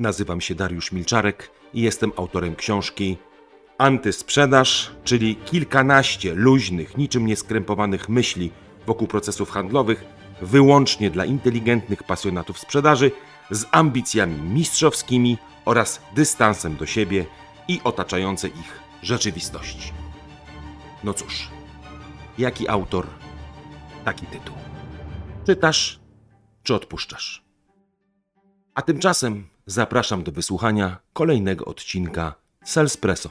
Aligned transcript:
Nazywam 0.00 0.40
się 0.40 0.54
Dariusz 0.54 0.92
Milczarek 0.92 1.50
i 1.74 1.80
jestem 1.80 2.12
autorem 2.16 2.56
książki 2.56 3.16
Antysprzedaż, 3.78 4.90
czyli 5.04 5.36
kilkanaście 5.36 6.34
luźnych, 6.34 6.96
niczym 6.96 7.26
nieskrępowanych 7.26 8.08
myśli 8.08 8.50
wokół 8.86 9.08
procesów 9.08 9.50
handlowych, 9.50 10.04
wyłącznie 10.42 11.10
dla 11.10 11.24
inteligentnych 11.24 12.02
pasjonatów 12.02 12.58
sprzedaży, 12.58 13.10
z 13.50 13.66
ambicjami 13.70 14.40
mistrzowskimi 14.40 15.38
oraz 15.64 16.02
dystansem 16.14 16.76
do 16.76 16.86
siebie 16.86 17.26
i 17.68 17.80
otaczającej 17.84 18.50
ich 18.50 18.80
rzeczywistości. 19.02 19.92
No 21.04 21.14
cóż, 21.14 21.48
jaki 22.38 22.68
autor, 22.68 23.06
taki 24.04 24.26
tytuł. 24.26 24.54
Czytasz 25.46 26.00
czy 26.62 26.74
odpuszczasz? 26.74 27.44
A 28.74 28.82
tymczasem 28.82 29.48
zapraszam 29.70 30.22
do 30.22 30.32
wysłuchania 30.32 30.96
kolejnego 31.12 31.64
odcinka 31.64 32.34
Salespresso. 32.64 33.30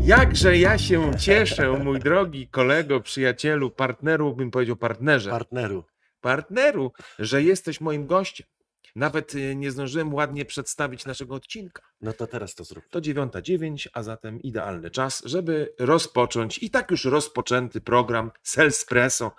Jakże 0.00 0.58
ja 0.58 0.78
się 0.78 1.10
cieszę, 1.18 1.72
mój 1.72 1.98
drogi 1.98 2.48
kolego, 2.48 3.00
przyjacielu, 3.00 3.70
partneru, 3.70 4.36
bym 4.36 4.50
powiedział 4.50 4.76
partnerze, 4.76 5.30
Partneru. 5.30 5.84
partneru, 6.20 6.92
że 7.18 7.42
jesteś 7.42 7.80
moim 7.80 8.06
gościem. 8.06 8.53
Nawet 8.94 9.34
y, 9.34 9.56
nie 9.56 9.70
zdążyłem 9.70 10.14
ładnie 10.14 10.44
przedstawić 10.44 11.06
naszego 11.06 11.34
odcinka. 11.34 11.82
No 12.00 12.12
to 12.12 12.26
teraz 12.26 12.54
to 12.54 12.64
zrób. 12.64 12.84
To 12.90 13.00
9.09, 13.00 13.88
a 13.92 14.02
zatem 14.02 14.42
idealny 14.42 14.90
czas, 14.90 15.22
żeby 15.24 15.74
rozpocząć 15.78 16.58
i 16.58 16.70
tak 16.70 16.90
już 16.90 17.04
rozpoczęty 17.04 17.80
program 17.80 18.30
Salespresso, 18.42 19.32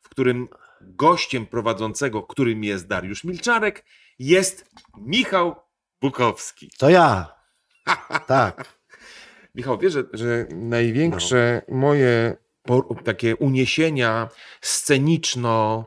w 0.00 0.08
którym 0.08 0.48
gościem 0.80 1.46
prowadzącego, 1.46 2.22
którym 2.22 2.64
jest 2.64 2.86
Dariusz 2.86 3.24
Milczarek, 3.24 3.84
jest 4.18 4.70
Michał 4.96 5.56
Bukowski. 6.00 6.70
To 6.78 6.90
ja. 6.90 7.34
Tak. 8.26 8.80
Michał, 9.54 9.78
wiesz, 9.78 9.92
że, 9.92 10.04
że 10.12 10.46
największe 10.50 11.62
moje 11.68 12.36
po, 12.62 12.94
takie 13.04 13.36
uniesienia 13.36 14.28
sceniczno, 14.60 15.86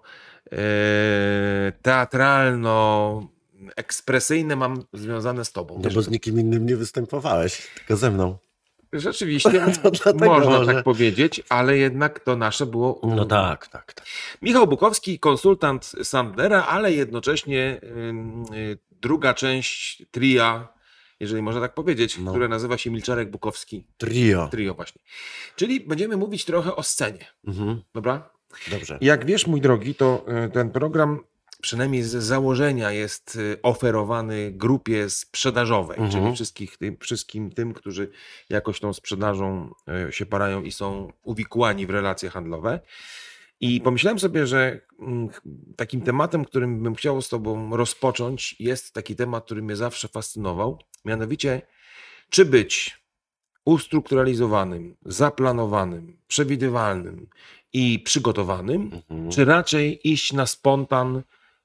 teatralno, 1.81 3.27
ekspresyjne 3.75 4.55
mam 4.55 4.83
związane 4.93 5.45
z 5.45 5.51
tobą. 5.51 5.81
No 5.83 5.89
bo 5.89 6.01
z 6.01 6.09
nikim 6.09 6.39
innym 6.39 6.65
nie 6.65 6.75
występowałeś, 6.75 7.67
tylko 7.75 7.95
ze 7.95 8.11
mną. 8.11 8.37
Rzeczywiście, 8.93 9.51
dlatego 10.03 10.25
można 10.25 10.51
może. 10.59 10.73
tak 10.73 10.83
powiedzieć, 10.83 11.41
ale 11.49 11.77
jednak 11.77 12.19
to 12.19 12.35
nasze 12.35 12.65
było. 12.65 13.01
No 13.03 13.25
tak, 13.25 13.67
tak, 13.67 13.93
tak. 13.93 14.05
Michał 14.41 14.67
Bukowski, 14.67 15.19
konsultant 15.19 15.91
Sandera, 16.03 16.65
ale 16.65 16.91
jednocześnie 16.93 17.79
ym, 17.83 18.43
y, 18.53 18.77
druga 18.91 19.33
część 19.33 20.03
tria, 20.11 20.67
jeżeli 21.19 21.41
można 21.41 21.61
tak 21.61 21.73
powiedzieć, 21.73 22.17
No. 22.17 22.31
które 22.31 22.47
nazywa 22.47 22.77
się 22.77 22.91
Milczarek 22.91 23.31
Bukowski. 23.31 23.87
Trio. 23.97 24.47
Trio 24.51 24.73
właśnie. 24.73 25.01
Czyli 25.55 25.79
będziemy 25.81 26.17
mówić 26.17 26.45
trochę 26.45 26.75
o 26.75 26.83
scenie, 26.83 27.25
Mhm. 27.47 27.81
dobra? 27.93 28.29
Dobrze. 28.71 28.97
Jak 29.01 29.25
wiesz, 29.25 29.47
mój 29.47 29.61
drogi, 29.61 29.95
to 29.95 30.25
y, 30.45 30.49
ten 30.49 30.69
program 30.69 31.19
przynajmniej 31.61 32.03
z 32.03 32.11
założenia 32.11 32.91
jest 32.91 33.35
y, 33.35 33.57
oferowany 33.61 34.51
grupie 34.51 35.09
sprzedażowej, 35.09 35.99
Mhm. 35.99 36.11
czyli 36.11 36.35
wszystkich 36.35 36.77
tym, 36.77 36.97
wszystkim 36.99 37.51
tym, 37.51 37.73
którzy 37.73 38.09
jakoś 38.49 38.79
tą 38.79 38.93
sprzedażą 38.93 39.73
y, 40.09 40.11
się 40.11 40.25
parają 40.25 40.63
i 40.63 40.71
są 40.71 41.11
uwikłani 41.23 41.87
w 41.87 41.89
relacje 41.89 42.29
handlowe. 42.29 42.79
I 43.59 43.81
pomyślałem 43.81 44.19
sobie, 44.19 44.47
że 44.47 44.81
mm, 44.99 45.29
takim 45.75 46.01
tematem, 46.01 46.45
którym 46.45 46.83
bym 46.83 46.95
chciał 46.95 47.21
z 47.21 47.29
Tobą 47.29 47.75
rozpocząć, 47.77 48.55
jest 48.59 48.93
taki 48.93 49.15
temat, 49.15 49.45
który 49.45 49.61
mnie 49.61 49.75
zawsze 49.75 50.07
fascynował. 50.07 50.79
Mianowicie, 51.05 51.61
czy 52.29 52.45
być 52.45 53.03
ustrukturalizowanym, 53.65 54.95
zaplanowanym, 55.05 56.17
przewidywalnym 56.27 57.27
i 57.73 57.99
przygotowanym, 57.99 58.91
Mhm. 59.09 59.31
czy 59.31 59.45
raczej 59.45 60.09
iść 60.09 60.33
na 60.33 60.45
spontan, 60.45 61.21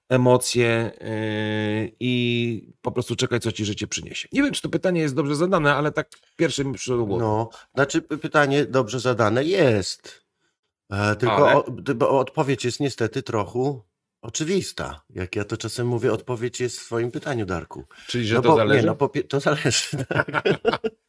emocje 0.08 0.90
yy, 1.00 1.92
i 2.00 2.72
po 2.82 2.92
prostu 2.92 3.16
czekać, 3.16 3.42
co 3.42 3.52
ci 3.52 3.64
życie 3.64 3.86
przyniesie. 3.86 4.28
Nie 4.32 4.42
wiem, 4.42 4.52
czy 4.52 4.62
to 4.62 4.68
pytanie 4.68 5.00
jest 5.00 5.14
dobrze 5.14 5.36
zadane, 5.36 5.74
ale 5.74 5.92
tak 5.92 6.08
pierwsze 6.36 6.64
mi 6.64 6.74
przyszło 6.74 6.96
do 6.96 7.06
głowy. 7.06 7.22
No, 7.24 7.50
znaczy 7.74 8.02
py- 8.02 8.18
pytanie 8.18 8.64
dobrze 8.64 9.00
zadane 9.00 9.44
jest. 9.44 10.24
E, 10.92 11.16
tylko 11.16 11.50
Ale? 11.50 11.56
o, 12.08 12.18
odpowiedź 12.18 12.64
jest 12.64 12.80
niestety 12.80 13.22
trochę 13.22 13.80
oczywista. 14.28 15.00
Jak 15.10 15.36
ja 15.36 15.44
to 15.44 15.56
czasem 15.56 15.86
mówię, 15.86 16.12
odpowiedź 16.12 16.60
jest 16.60 16.80
w 16.80 16.82
swoim 16.82 17.10
pytaniu, 17.10 17.46
Darku. 17.46 17.84
Czyli, 18.06 18.26
że 18.26 18.34
no 18.34 18.42
to 18.42 18.48
bo, 18.48 18.56
zależy? 18.56 18.80
Nie, 18.80 18.86
no, 18.86 18.94
po, 18.94 19.10
to 19.28 19.40
zależy. 19.40 19.88
Tak. 20.08 20.42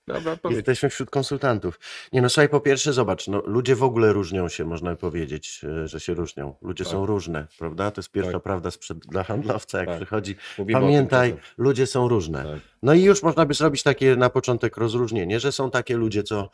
Dobra. 0.08 0.38
Jesteśmy 0.50 0.90
wśród 0.90 1.10
konsultantów. 1.10 1.80
Nie 2.14 2.22
no, 2.22 2.30
słuchaj, 2.30 2.50
po 2.50 2.60
pierwsze 2.60 2.94
zobacz, 2.94 3.28
no, 3.28 3.42
ludzie 3.46 3.76
w 3.76 3.84
ogóle 3.84 4.14
różnią 4.14 4.50
się, 4.50 4.66
można 4.66 4.96
powiedzieć, 4.96 5.62
e, 5.84 5.88
że 5.88 6.00
się 6.00 6.14
różnią. 6.14 6.56
Ludzie 6.62 6.84
Tak. 6.84 6.94
są 6.94 7.06
różne, 7.06 7.48
prawda? 7.60 7.92
To 7.92 8.00
jest 8.02 8.12
pierwsza 8.12 8.32
Tak. 8.32 8.44
prawda 8.44 8.72
sprzed, 8.72 8.98
dla 9.00 9.24
handlowca, 9.24 9.78
jak 9.78 9.88
Tak. 9.88 9.98
przychodzi. 9.98 10.36
Mówimy 10.58 10.80
Pamiętaj, 10.80 11.36
ludzie 11.58 11.88
są 11.88 12.08
różne. 12.08 12.44
Tak. 12.44 12.60
No 12.84 12.94
i 12.94 13.02
już 13.04 13.24
można 13.24 13.46
by 13.46 13.54
zrobić 13.54 13.84
takie 13.84 14.16
na 14.16 14.30
początek 14.30 14.78
rozróżnienie, 14.78 15.40
że 15.40 15.52
są 15.52 15.72
takie 15.72 15.98
ludzie, 15.98 16.24
co 16.24 16.50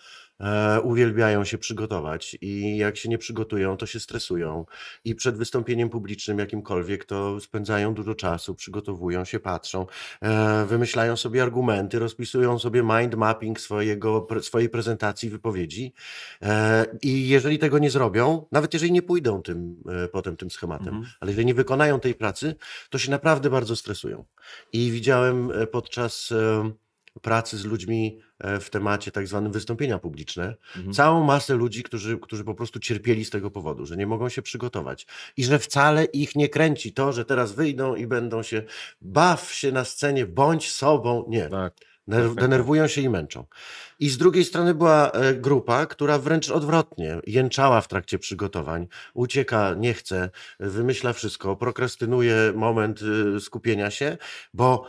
uwielbiają 0.84 1.44
się 1.44 1.57
przygotować 1.57 2.38
i 2.41 2.78
jak 2.78 2.97
się 2.97 3.09
nie 3.09 3.18
przygotują, 3.18 3.78
to 3.78 3.85
się 3.85 4.00
stresują 4.00 4.66
i 5.06 5.16
przed 5.16 5.38
wystąpieniem 5.38 5.90
publicznym 5.90 6.40
jakimkolwiek 6.40 7.06
to 7.06 7.40
spędzają 7.40 7.94
dużo 7.94 8.16
czasu, 8.16 8.56
przygotowują 8.56 9.25
się, 9.25 9.40
patrzą, 9.40 9.85
e, 10.22 10.66
wymyślają 10.66 11.16
sobie 11.16 11.44
argumenty, 11.44 12.00
rozpisują 12.00 12.59
sobie 12.59 12.84
mind 12.84 13.16
mapping 13.16 13.59
swojego, 13.59 14.28
swojej 14.41 14.69
prezentacji, 14.69 15.29
wypowiedzi 15.29 15.94
e, 16.41 16.85
i 17.01 17.28
jeżeli 17.28 17.59
tego 17.59 17.79
nie 17.79 17.90
zrobią, 17.91 18.45
nawet 18.51 18.74
jeżeli 18.74 18.91
nie 18.91 19.01
pójdą 19.01 19.41
tym, 19.41 19.75
e, 20.06 20.07
potem 20.07 20.38
tym 20.38 20.50
schematem, 20.51 20.88
Mhm. 20.88 21.06
ale 21.19 21.31
jeżeli 21.31 21.45
nie 21.45 21.53
wykonają 21.53 22.00
tej 22.00 22.16
pracy, 22.16 22.56
to 22.90 22.97
się 22.97 23.12
naprawdę 23.12 23.50
bardzo 23.50 23.75
stresują. 23.75 24.25
I 24.74 24.91
widziałem 24.91 25.51
e, 25.51 25.68
podczas 25.68 26.31
e, 26.31 26.72
pracy 27.21 27.57
z 27.57 27.65
ludźmi 27.65 28.19
e, 28.39 28.59
w 28.59 28.69
temacie 28.69 29.11
tak 29.11 29.27
zwanym 29.27 29.51
wystąpienia 29.51 29.99
publiczne, 29.99 30.55
Mhm. 30.75 30.93
całą 30.93 31.23
masę 31.23 31.55
ludzi, 31.55 31.83
którzy, 31.83 32.17
którzy 32.17 32.43
po 32.43 32.55
prostu 32.55 32.79
cierpieli 32.79 33.25
z 33.25 33.29
tego 33.29 33.51
powodu, 33.51 33.85
że 33.85 33.97
nie 33.97 34.07
mogą 34.07 34.29
się 34.29 34.41
przygotować 34.41 35.07
i 35.37 35.43
że 35.43 35.59
wcale 35.59 36.05
ich 36.05 36.35
nie 36.35 36.49
kręci 36.49 36.93
to, 36.93 37.13
że 37.13 37.25
teraz 37.25 37.53
wyjdą 37.53 37.95
i 37.95 38.07
będą 38.07 38.43
się 38.43 38.63
baw 39.01 39.53
się 39.53 39.71
na 39.71 39.85
scenie, 39.85 40.25
bądź 40.25 40.71
sobą. 40.71 41.25
Nie. 41.27 41.49
Tak. 41.49 41.73
Ner- 42.07 42.35
denerwują 42.43 42.87
się 42.87 43.01
i 43.01 43.09
męczą. 43.09 43.45
I 43.99 44.09
z 44.09 44.17
drugiej 44.17 44.45
strony 44.45 44.73
była 44.73 45.11
e, 45.11 45.33
grupa, 45.33 45.85
która 45.85 46.19
wręcz 46.19 46.49
odwrotnie 46.49 47.17
jęczała 47.27 47.81
w 47.81 47.87
trakcie 47.87 48.19
przygotowań, 48.19 48.87
ucieka, 49.13 49.73
nie 49.77 49.93
chce, 49.93 50.29
wymyśla 50.59 51.13
wszystko, 51.13 51.55
prokrastynuje 51.55 52.53
moment 52.55 53.01
y, 53.01 53.39
skupienia 53.39 53.91
się, 53.91 54.17
bo 54.53 54.85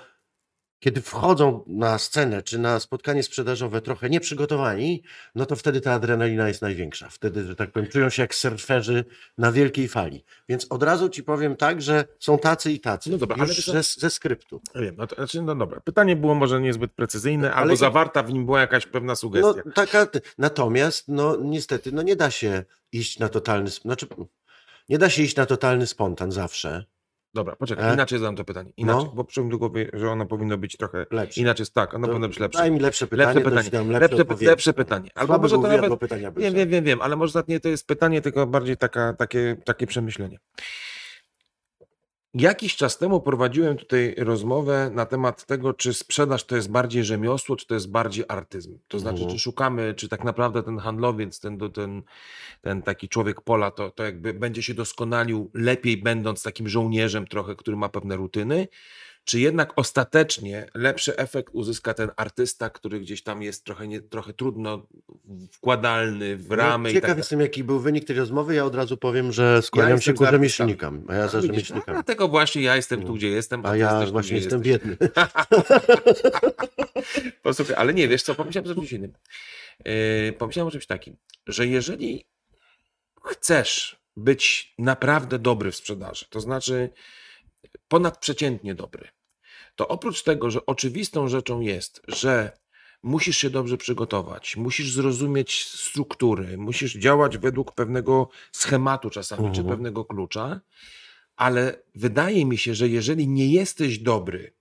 kiedy 0.86 1.02
wchodzą 1.02 1.64
na 1.66 1.98
scenę 1.98 2.42
czy 2.42 2.58
na 2.58 2.80
spotkanie 2.80 3.22
sprzedażowe 3.22 3.80
trochę 3.80 4.10
nieprzygotowani, 4.10 5.02
no 5.34 5.46
to 5.46 5.56
wtedy 5.56 5.80
ta 5.80 5.92
adrenalina 5.92 6.48
jest 6.48 6.62
największa. 6.62 7.08
Wtedy, 7.10 7.44
że 7.44 7.56
tak 7.56 7.70
powiem, 7.72 7.88
czują 7.90 8.10
się 8.10 8.22
jak 8.22 8.34
surferzy 8.34 9.04
na 9.38 9.52
wielkiej 9.52 9.88
fali. 9.88 10.24
Więc 10.48 10.66
od 10.70 10.82
razu 10.82 11.08
ci 11.08 11.22
powiem 11.22 11.56
tak, 11.56 11.82
że 11.82 12.04
są 12.18 12.38
tacy 12.38 12.72
i 12.72 12.80
tacy. 12.80 13.10
No 13.10 13.18
dobra, 13.18 13.36
ale 13.40 13.52
ze, 13.54 13.82
ze 13.82 14.10
skryptu. 14.10 14.60
Wiem, 14.74 14.94
no, 14.98 15.06
to, 15.06 15.16
znaczy, 15.16 15.42
no 15.42 15.54
dobra. 15.54 15.80
Pytanie 15.80 16.16
było 16.16 16.34
może 16.34 16.60
niezbyt 16.60 16.92
precyzyjne, 16.92 17.52
Ale 17.52 17.62
albo 17.62 17.76
zawarta 17.76 18.22
w 18.22 18.32
nim 18.32 18.44
była 18.46 18.60
jakaś 18.60 18.86
pewna 18.86 19.12
No, 19.12 19.16
sugestia. 19.16 19.62
taka, 19.74 20.06
natomiast, 20.38 21.08
no 21.08 21.36
niestety, 21.36 21.92
no 21.92 22.02
nie 22.02 22.16
da 22.16 22.30
się 22.30 22.64
iść 22.92 23.18
na 23.18 23.28
totalny, 23.28 23.70
znaczy, 23.70 24.06
nie 24.88 24.98
da 24.98 25.10
się 25.10 25.22
iść 25.22 25.36
na 25.36 25.46
totalny 25.46 25.86
spontan 25.86 26.32
zawsze. 26.32 26.84
Dobra, 27.36 27.56
poczekaj, 27.56 27.90
E? 27.90 27.94
inaczej 27.94 28.18
zadam 28.18 28.36
to 28.36 28.44
pytanie. 28.44 28.70
Inaczej, 28.76 29.04
No. 29.04 29.12
bo 29.14 29.24
przyszło 29.24 29.50
do 29.50 29.58
głowy, 29.58 29.90
że 29.92 30.10
ono 30.10 30.26
powinno 30.26 30.58
być 30.58 30.76
trochę 30.76 31.06
Lepsze. 31.10 31.40
inaczej. 31.40 31.66
Tak, 31.74 31.94
ono 31.94 32.06
To 32.06 32.12
powinno 32.12 32.28
być 32.28 32.38
lepsze. 32.38 32.58
Daj 32.58 32.70
mi 32.70 32.80
lepsze 32.80 33.06
pytanie, 33.06 33.26
Lepsze 33.34 33.50
pytanie. 33.50 33.98
Lepsze, 33.98 34.16
lepsze, 34.16 34.44
lepsze 34.46 34.72
pytanie. 34.72 35.10
Albo 35.14 35.26
Słaby 35.32 35.42
może 35.42 35.56
to 35.56 35.62
nawet... 35.82 36.00
pytania 36.00 36.30
Wiem, 36.32 36.42
słabe. 36.42 36.56
wiem, 36.56 36.68
wiem, 36.68 36.84
wiem, 36.84 37.00
ale 37.02 37.16
może 37.16 37.42
nie 37.48 37.60
to 37.60 37.68
jest 37.68 37.86
pytanie, 37.86 38.22
tylko 38.22 38.46
bardziej 38.46 38.76
taka, 38.76 39.12
takie, 39.12 39.56
takie 39.64 39.86
przemyślenie. 39.86 40.38
Jakiś 42.38 42.76
czas 42.76 42.98
temu 42.98 43.20
prowadziłem 43.20 43.76
tutaj 43.76 44.14
rozmowę 44.18 44.90
na 44.94 45.06
temat 45.06 45.46
tego, 45.46 45.74
czy 45.74 45.94
sprzedaż 45.94 46.44
to 46.44 46.56
jest 46.56 46.70
bardziej 46.70 47.04
rzemiosło, 47.04 47.56
czy 47.56 47.66
to 47.66 47.74
jest 47.74 47.90
bardziej 47.90 48.24
artyzm. 48.28 48.78
To 48.88 48.98
znaczy, 48.98 49.18
Mhm. 49.22 49.32
czy 49.36 49.42
szukamy, 49.42 49.94
czy 49.94 50.08
tak 50.08 50.24
naprawdę 50.24 50.62
ten 50.62 50.78
handlowiec, 50.78 51.40
ten, 51.40 51.58
ten, 51.58 52.02
ten 52.62 52.82
taki 52.82 53.08
człowiek 53.08 53.40
pola, 53.40 53.70
to, 53.70 53.90
to 53.90 54.04
jakby 54.04 54.34
będzie 54.34 54.62
się 54.62 54.74
doskonalił 54.74 55.50
lepiej, 55.54 55.96
będąc 55.96 56.42
takim 56.42 56.68
żołnierzem 56.68 57.26
trochę, 57.26 57.56
który 57.56 57.76
ma 57.76 57.88
pewne 57.88 58.16
rutyny, 58.16 58.68
czy 59.26 59.40
jednak 59.40 59.72
ostatecznie 59.76 60.66
lepszy 60.74 61.16
efekt 61.16 61.54
uzyska 61.54 61.94
ten 61.94 62.10
artysta, 62.16 62.70
który 62.70 63.00
gdzieś 63.00 63.22
tam 63.22 63.42
jest 63.42 63.64
trochę, 63.64 63.88
nie, 63.88 64.00
trochę 64.00 64.32
trudno 64.32 64.86
wkładalny 65.52 66.36
w 66.36 66.50
ramy 66.50 66.88
No, 66.88 66.90
i 66.90 66.94
ciekaw 66.94 67.10
tak 67.10 67.18
jestem, 67.18 67.40
jaki 67.40 67.64
był 67.64 67.80
wynik 67.80 68.04
tej 68.04 68.16
rozmowy. 68.16 68.54
Ja 68.54 68.64
od 68.64 68.74
razu 68.74 68.96
powiem, 68.96 69.32
że 69.32 69.62
skłaniam 69.62 69.96
jestem 69.96 70.14
się 70.14 70.18
ku 70.18 70.26
rzemieślnikom, 70.26 71.04
a 71.08 71.14
ja 71.14 71.24
A 71.24 71.28
za 71.28 71.38
widzisz, 71.40 71.48
no, 71.48 71.54
rzemieślnikami. 71.54 71.96
Dlatego 71.96 72.28
właśnie 72.28 72.62
ja 72.62 72.76
jestem 72.76 73.00
tu, 73.00 73.08
No. 73.08 73.14
gdzie 73.14 73.28
jestem. 73.28 73.66
A 73.66 73.72
ty 73.72 73.78
ja 73.78 74.06
właśnie 74.06 74.36
jestem 74.36 74.64
jesteś. 74.64 74.88
biedny. 74.88 75.08
Posłuchaj, 77.42 77.74
ale 77.76 77.94
nie, 77.94 78.08
wiesz 78.08 78.22
co, 78.22 78.34
pomyślałem 78.34 78.70
o 78.70 78.74
czymś 78.74 78.92
innym. 78.92 79.12
Yy, 79.84 80.32
pomyślałem 80.38 80.68
o 80.68 80.70
czymś 80.70 80.86
takim, 80.86 81.16
że 81.46 81.66
jeżeli 81.66 82.24
chcesz 83.24 84.00
być 84.16 84.74
naprawdę 84.78 85.38
dobry 85.38 85.72
w 85.72 85.76
sprzedaży, 85.76 86.26
to 86.30 86.40
znaczy 86.40 86.90
ponadprzeciętnie 87.88 88.74
dobry, 88.74 89.08
to 89.76 89.88
oprócz 89.88 90.22
tego, 90.22 90.50
że 90.50 90.66
oczywistą 90.66 91.28
rzeczą 91.28 91.60
jest, 91.60 92.02
że 92.08 92.58
musisz 93.02 93.36
się 93.38 93.50
dobrze 93.50 93.76
przygotować, 93.76 94.56
musisz 94.56 94.92
zrozumieć 94.92 95.64
struktury, 95.64 96.58
musisz 96.58 96.94
działać 96.94 97.38
według 97.38 97.72
pewnego 97.72 98.28
schematu 98.52 99.10
czasami, 99.10 99.42
czy 99.42 99.60
Mhm. 99.60 99.68
pewnego 99.68 100.04
klucza, 100.04 100.60
ale 101.36 101.82
wydaje 101.94 102.46
mi 102.46 102.58
się, 102.58 102.74
że 102.74 102.88
jeżeli 102.88 103.28
nie 103.28 103.46
jesteś 103.46 103.98
dobry 103.98 104.52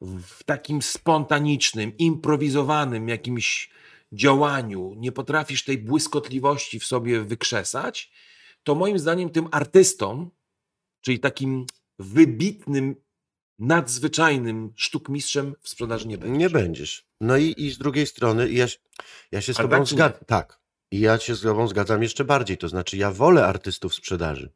w 0.00 0.44
takim 0.44 0.82
spontanicznym, 0.82 1.96
improwizowanym 1.98 3.08
jakimś 3.08 3.70
działaniu, 4.12 4.94
nie 4.96 5.12
potrafisz 5.12 5.64
tej 5.64 5.78
błyskotliwości 5.78 6.80
w 6.80 6.84
sobie 6.84 7.20
wykrzesać, 7.20 8.12
to 8.62 8.74
moim 8.74 8.98
zdaniem 8.98 9.30
tym 9.30 9.48
artystą, 9.50 10.30
czyli 11.00 11.20
takim 11.20 11.66
wybitnym, 11.98 12.96
nadzwyczajnym 13.66 14.72
sztukmistrzem 14.76 15.54
w 15.60 15.68
sprzedaży 15.68 16.08
nie 16.08 16.18
będziesz. 16.18 16.38
Nie 16.38 16.50
będziesz. 16.50 17.06
No 17.20 17.36
i, 17.36 17.54
i 17.56 17.70
z 17.70 17.78
drugiej 17.78 18.06
strony 18.06 18.50
ja, 18.52 18.68
się- 18.68 18.78
ja 19.32 19.40
się 19.40 19.54
z 19.54 19.58
Ale 19.58 19.68
tobą 19.68 19.78
tak 19.78 19.86
zgadzam. 19.86 20.20
Tak. 20.26 20.60
I 20.90 21.00
ja 21.00 21.18
się 21.18 21.34
z 21.34 21.40
tobą 21.40 21.68
zgadzam 21.68 22.02
jeszcze 22.02 22.24
bardziej. 22.24 22.58
To 22.58 22.68
znaczy, 22.68 22.96
ja 22.96 23.10
wolę 23.10 23.46
artystów 23.46 23.94
sprzedaży. 23.94 24.52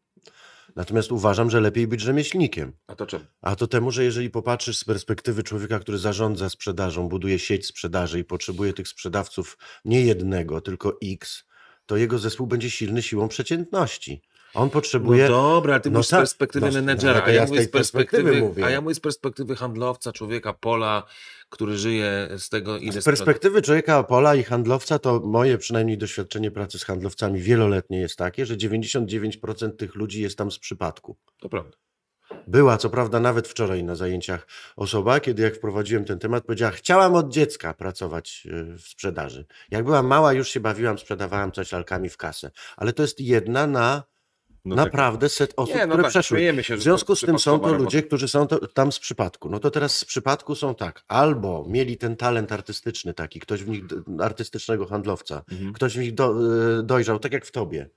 Natomiast 0.76 1.12
uważam, 1.12 1.50
że 1.50 1.60
lepiej 1.60 1.86
być 1.86 2.00
rzemieślnikiem. 2.00 2.72
A 2.86 2.94
to 2.94 3.06
czemu? 3.06 3.24
A 3.42 3.56
to 3.56 3.66
temu, 3.66 3.90
że 3.90 4.04
jeżeli 4.04 4.30
popatrzysz 4.30 4.78
z 4.78 4.84
perspektywy 4.84 5.42
człowieka, 5.42 5.78
który 5.78 5.98
zarządza 5.98 6.50
sprzedażą, 6.50 7.08
buduje 7.08 7.38
sieć 7.38 7.66
sprzedaży 7.66 8.18
i 8.18 8.24
potrzebuje 8.24 8.72
tych 8.72 8.88
sprzedawców 8.88 9.58
nie 9.84 10.00
jednego, 10.00 10.60
tylko 10.60 10.98
X, 11.04 11.44
to 11.86 11.96
jego 11.96 12.18
zespół 12.18 12.46
będzie 12.46 12.70
silny 12.70 13.02
siłą 13.02 13.28
przeciętności. 13.28 14.22
On 14.58 14.70
potrzebuje. 14.70 15.28
No 15.28 15.30
dobra, 15.30 15.80
ty 15.80 15.90
No 15.90 15.98
mówisz 15.98 16.06
z 16.06 16.10
tak, 16.10 16.20
perspektywy 16.20 16.66
no, 16.66 16.72
menedżera, 16.72 17.22
a 17.24 17.30
ja 17.30 17.46
mówię 17.46 17.62
z 17.62 17.68
perspektywy, 17.70 18.22
perspektywy 18.22 18.40
mówię. 18.40 18.64
a 18.64 18.70
ja 18.70 18.80
mówię 18.80 18.94
z 18.94 19.00
perspektywy 19.00 19.56
handlowca, 19.56 20.12
człowieka, 20.12 20.52
pola, 20.52 21.02
który 21.48 21.76
żyje 21.76 22.28
z 22.38 22.48
tego, 22.48 22.78
ile 22.78 23.02
Z 23.02 23.04
perspektywy 23.04 23.62
człowieka 23.62 24.02
pola 24.02 24.34
i 24.34 24.42
handlowca, 24.42 24.98
to 24.98 25.20
moje 25.20 25.58
przynajmniej 25.58 25.98
doświadczenie 25.98 26.50
pracy 26.50 26.78
z 26.78 26.84
handlowcami 26.84 27.40
wieloletnie 27.40 28.00
jest 28.00 28.16
takie, 28.16 28.46
że 28.46 28.56
99% 28.56 29.70
tych 29.76 29.94
ludzi 29.94 30.22
jest 30.22 30.38
tam 30.38 30.50
z 30.50 30.58
przypadku. 30.58 31.16
To 31.40 31.48
prawda. 31.48 31.76
Była, 32.46 32.76
co 32.76 32.90
prawda, 32.90 33.20
nawet 33.20 33.48
wczoraj 33.48 33.84
na 33.84 33.94
zajęciach 33.94 34.46
osoba, 34.76 35.20
kiedy 35.20 35.42
jak 35.42 35.56
wprowadziłem 35.56 36.04
ten 36.04 36.18
temat, 36.18 36.44
powiedziała, 36.44 36.72
chciałam 36.72 37.14
od 37.14 37.28
dziecka 37.28 37.74
pracować 37.74 38.46
y, 38.46 38.78
w 38.78 38.82
sprzedaży. 38.82 39.46
Jak 39.70 39.84
byłam 39.84 40.06
mała, 40.06 40.32
już 40.32 40.48
się 40.48 40.60
bawiłam, 40.60 40.98
sprzedawałam 40.98 41.52
coś 41.52 41.72
lalkami 41.72 42.08
w 42.08 42.16
kasę. 42.16 42.50
Ale 42.76 42.92
to 42.92 43.02
jest 43.02 43.20
jedna 43.20 43.66
na 43.66 44.02
No 44.68 44.76
tak. 44.76 44.84
naprawdę 44.84 45.28
set 45.28 45.52
osób, 45.56 45.74
Nie, 45.74 45.80
no 45.80 45.86
które 45.88 46.02
tak, 46.02 46.10
przeszły. 46.10 46.62
się, 46.62 46.76
W 46.76 46.82
związku 46.82 47.16
z 47.16 47.20
tym 47.20 47.38
są 47.38 47.60
to 47.60 47.72
ludzie, 47.74 48.02
którzy 48.02 48.28
są 48.28 48.46
to, 48.46 48.66
tam 48.66 48.92
z 48.92 48.98
przypadku. 48.98 49.48
No 49.50 49.58
to 49.58 49.70
teraz 49.70 49.96
z 49.96 50.04
przypadku 50.04 50.54
są 50.54 50.74
tak, 50.74 51.04
albo 51.08 51.64
mieli 51.68 51.96
ten 51.96 52.16
talent 52.16 52.52
artystyczny 52.52 53.14
taki, 53.14 53.40
ktoś 53.40 53.62
w 53.62 53.68
nich, 53.68 53.84
artystycznego 54.20 54.86
handlowca, 54.86 55.42
Mhm. 55.52 55.72
ktoś 55.72 55.96
w 55.96 56.00
nich 56.00 56.14
do, 56.14 56.34
y, 56.78 56.82
dojrzał, 56.82 57.18
tak 57.18 57.32
jak 57.32 57.46
w 57.46 57.50
tobie. 57.52 57.90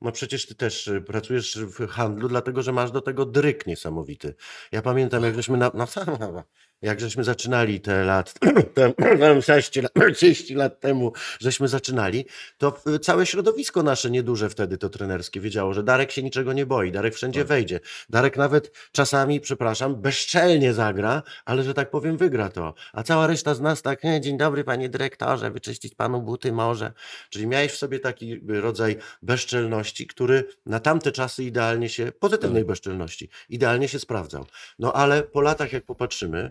No 0.00 0.12
przecież 0.12 0.46
ty 0.46 0.54
też 0.54 0.88
y, 0.88 1.00
pracujesz 1.00 1.58
w 1.58 1.86
handlu, 1.88 2.28
dlatego 2.28 2.62
że 2.62 2.72
masz 2.72 2.90
do 2.90 3.00
tego 3.00 3.26
dryk 3.26 3.66
niesamowity. 3.66 4.34
Ja 4.72 4.82
pamiętam, 4.82 5.22
jak 5.24 5.34
żeśmy, 5.34 5.56
na, 5.58 5.70
no, 5.74 5.86
jak 6.82 7.00
żeśmy 7.00 7.24
zaczynali 7.24 7.80
te 7.80 8.04
lat, 8.04 8.34
te, 8.74 8.92
6 9.42 9.76
lat, 9.76 9.92
30 10.16 10.54
lat 10.54 10.80
temu, 10.80 11.12
żeśmy 11.40 11.68
zaczynali, 11.68 12.24
to 12.58 12.80
y, 12.94 12.98
całe 12.98 13.26
środowisko 13.26 13.82
nasze 13.82 14.10
nieduże 14.10 14.50
wtedy 14.50 14.78
to 14.78 14.88
trenerskie 14.88 15.40
wiedziało, 15.40 15.74
że 15.74 15.82
Darek 15.82 16.10
się 16.12 16.22
niczego 16.22 16.52
nie 16.52 16.66
boi, 16.66 16.92
Darek 16.92 17.14
wszędzie 17.14 17.40
Tak. 17.40 17.48
wejdzie. 17.48 17.80
Darek 18.08 18.36
nawet 18.36 18.72
czasami, 18.92 19.40
przepraszam, 19.40 19.96
bezczelnie 19.96 20.74
zagra, 20.74 21.22
ale 21.44 21.62
że 21.62 21.74
tak 21.74 21.90
powiem 21.90 22.16
wygra 22.16 22.48
to. 22.48 22.74
A 22.92 23.02
cała 23.02 23.26
reszta 23.26 23.54
z 23.54 23.60
nas 23.60 23.82
tak, 23.82 24.02
dzień 24.20 24.38
dobry 24.38 24.64
panie 24.64 24.88
dyrektorze, 24.88 25.50
wyczyścić 25.50 25.94
panu 25.94 26.22
buty 26.22 26.52
może. 26.52 26.92
Czyli 27.30 27.46
miałeś 27.46 27.72
w 27.72 27.76
sobie 27.76 28.00
taki 28.00 28.32
y, 28.32 28.60
rodzaj 28.60 28.96
bezczelności, 29.22 30.06
który 30.06 30.44
na 30.66 30.80
tamte 30.80 31.12
czasy 31.12 31.44
idealnie 31.44 31.88
się, 31.88 32.12
pozytywnej 32.12 32.62
Tak. 32.62 32.66
bezczelności, 32.68 33.28
idealnie 33.48 33.88
się 33.88 33.98
sprawdzał. 33.98 34.46
No 34.78 34.92
ale 34.92 35.22
po 35.22 35.40
latach 35.40 35.72
jak 35.72 35.84
popatrzymy, 35.84 36.50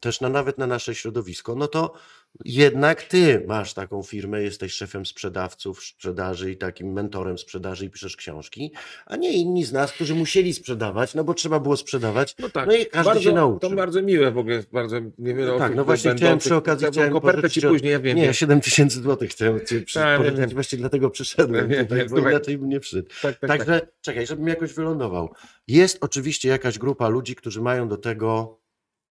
też 0.00 0.20
na, 0.20 0.28
nawet 0.28 0.58
na 0.58 0.66
nasze 0.66 0.94
środowisko, 0.94 1.54
no 1.54 1.68
to 1.68 1.92
jednak 2.44 3.02
ty 3.02 3.44
masz 3.46 3.74
taką 3.74 4.02
firmę, 4.02 4.42
jesteś 4.42 4.72
szefem 4.72 5.06
sprzedawców, 5.06 5.84
sprzedaży 5.84 6.50
i 6.52 6.56
takim 6.56 6.92
mentorem 6.92 7.38
sprzedaży 7.38 7.84
i 7.84 7.90
piszesz 7.90 8.16
książki, 8.16 8.72
a 9.06 9.16
nie 9.16 9.32
inni 9.32 9.64
z 9.64 9.72
nas, 9.72 9.92
którzy 9.92 10.14
musieli 10.14 10.54
sprzedawać, 10.54 11.14
no 11.14 11.24
bo 11.24 11.34
trzeba 11.34 11.60
było 11.60 11.76
sprzedawać. 11.76 12.34
No 12.38 12.48
tak. 12.50 12.66
No 12.66 12.74
i 12.76 12.86
każdy 12.86 13.04
bardzo, 13.10 13.22
się 13.22 13.32
nauczył. 13.32 13.70
To 13.70 13.76
bardzo 13.76 14.02
miłe 14.02 14.30
w 14.32 14.38
ogóle, 14.38 14.62
bardzo 14.72 14.96
niewiele 15.18 15.52
No 15.52 15.58
tak, 15.58 15.74
no 15.74 15.84
właśnie 15.84 16.08
będących- 16.10 16.16
chciałem 16.24 16.38
przy 16.38 16.54
okazji 16.54 16.86
chciałem 16.86 17.12
kopertę 17.12 17.50
ci 17.50 17.60
później, 17.62 17.92
ja 17.92 18.00
wiem. 18.00 18.16
nie, 18.16 18.22
wiem. 18.24 18.32
7 18.34 18.60
tysięcy 18.60 19.00
złotych 19.02 19.30
chciałem 19.30 19.66
ci 19.66 19.84
Tak, 19.94 20.18
pożyczyć, 20.22 20.54
właśnie 20.54 20.78
dlatego 20.78 21.10
przyszedłem 21.10 21.68
Wiem, 21.68 21.84
tutaj, 21.84 21.98
wiem, 21.98 22.08
bo 22.08 22.16
słuchaj. 22.16 22.32
inaczej 22.32 22.58
bym 22.58 22.68
nie 22.68 22.80
przyszedł. 22.80 23.08
Tak, 23.22 23.38
tak, 23.38 23.48
Także 23.48 23.80
tak. 23.80 23.90
czekaj, 24.00 24.26
żebym 24.26 24.48
jakoś 24.48 24.72
wylądował. 24.72 25.32
Jest 25.68 25.98
oczywiście 26.00 26.48
jakaś 26.48 26.78
grupa 26.78 27.08
ludzi, 27.08 27.34
którzy 27.34 27.60
mają 27.62 27.88
do 27.88 27.96
tego 27.96 28.58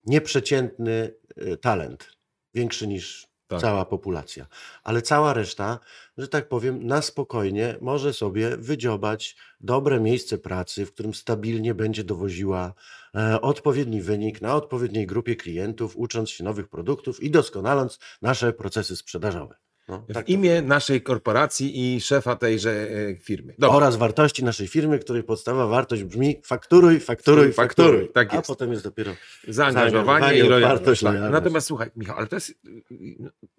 nieprzeciętny 0.06 1.16
y, 1.38 1.58
talent, 1.58 2.18
większy 2.54 2.88
niż 2.88 3.28
Tak. 3.48 3.62
cała 3.62 3.86
populacja. 3.86 4.48
Ale 4.84 5.02
cała 5.02 5.34
reszta, 5.34 5.80
że 6.18 6.28
tak 6.28 6.50
powiem, 6.50 6.88
na 6.88 7.02
spokojnie 7.02 7.78
może 7.82 8.14
sobie 8.14 8.58
wydziobać 8.58 9.36
dobre 9.60 10.00
miejsce 10.00 10.38
pracy, 10.38 10.86
w 10.86 10.94
którym 10.94 11.14
stabilnie 11.14 11.76
będzie 11.76 12.04
dowoziła 12.04 12.74
e, 13.16 13.42
odpowiedni 13.42 14.02
wynik 14.02 14.42
na 14.42 14.56
odpowiedniej 14.56 15.08
grupie 15.08 15.36
klientów, 15.36 15.98
ucząc 15.98 16.30
się 16.30 16.44
nowych 16.44 16.68
produktów 16.68 17.24
i 17.24 17.32
doskonaląc 17.32 18.00
nasze 18.22 18.54
procesy 18.54 18.96
sprzedażowe. 18.96 19.56
No, 19.88 20.06
W 20.10 20.14
tak 20.14 20.26
to 20.26 20.32
imię 20.32 20.62
naszej 20.62 21.02
korporacji 21.02 21.96
i 21.96 22.02
szefa 22.02 22.36
tejże 22.36 22.72
e, 22.72 23.16
firmy. 23.16 23.56
Dobra. 23.60 23.78
oraz 23.78 23.96
wartości 23.96 24.44
naszej 24.44 24.68
firmy, 24.68 25.00
której 25.00 25.24
podstawowa 25.24 25.68
wartość 25.68 26.04
brzmi 26.04 26.42
fakturuj, 26.44 27.00
fakturuj, 27.00 27.54
Fakturuj, 27.54 27.54
fakturuj. 27.54 28.10
tak 28.14 28.34
A 28.34 28.36
jest. 28.36 28.48
potem 28.48 28.72
jest 28.72 28.84
dopiero 28.84 29.12
Zaangażowanie 29.48 30.40
i 30.40 30.42
lojalność. 30.42 31.02
Tak. 31.02 31.16
Natomiast 31.32 31.68
słuchaj, 31.68 31.90
Michał, 31.96 32.18
ale 32.18 32.28
to 32.28 32.36
jest 32.36 32.54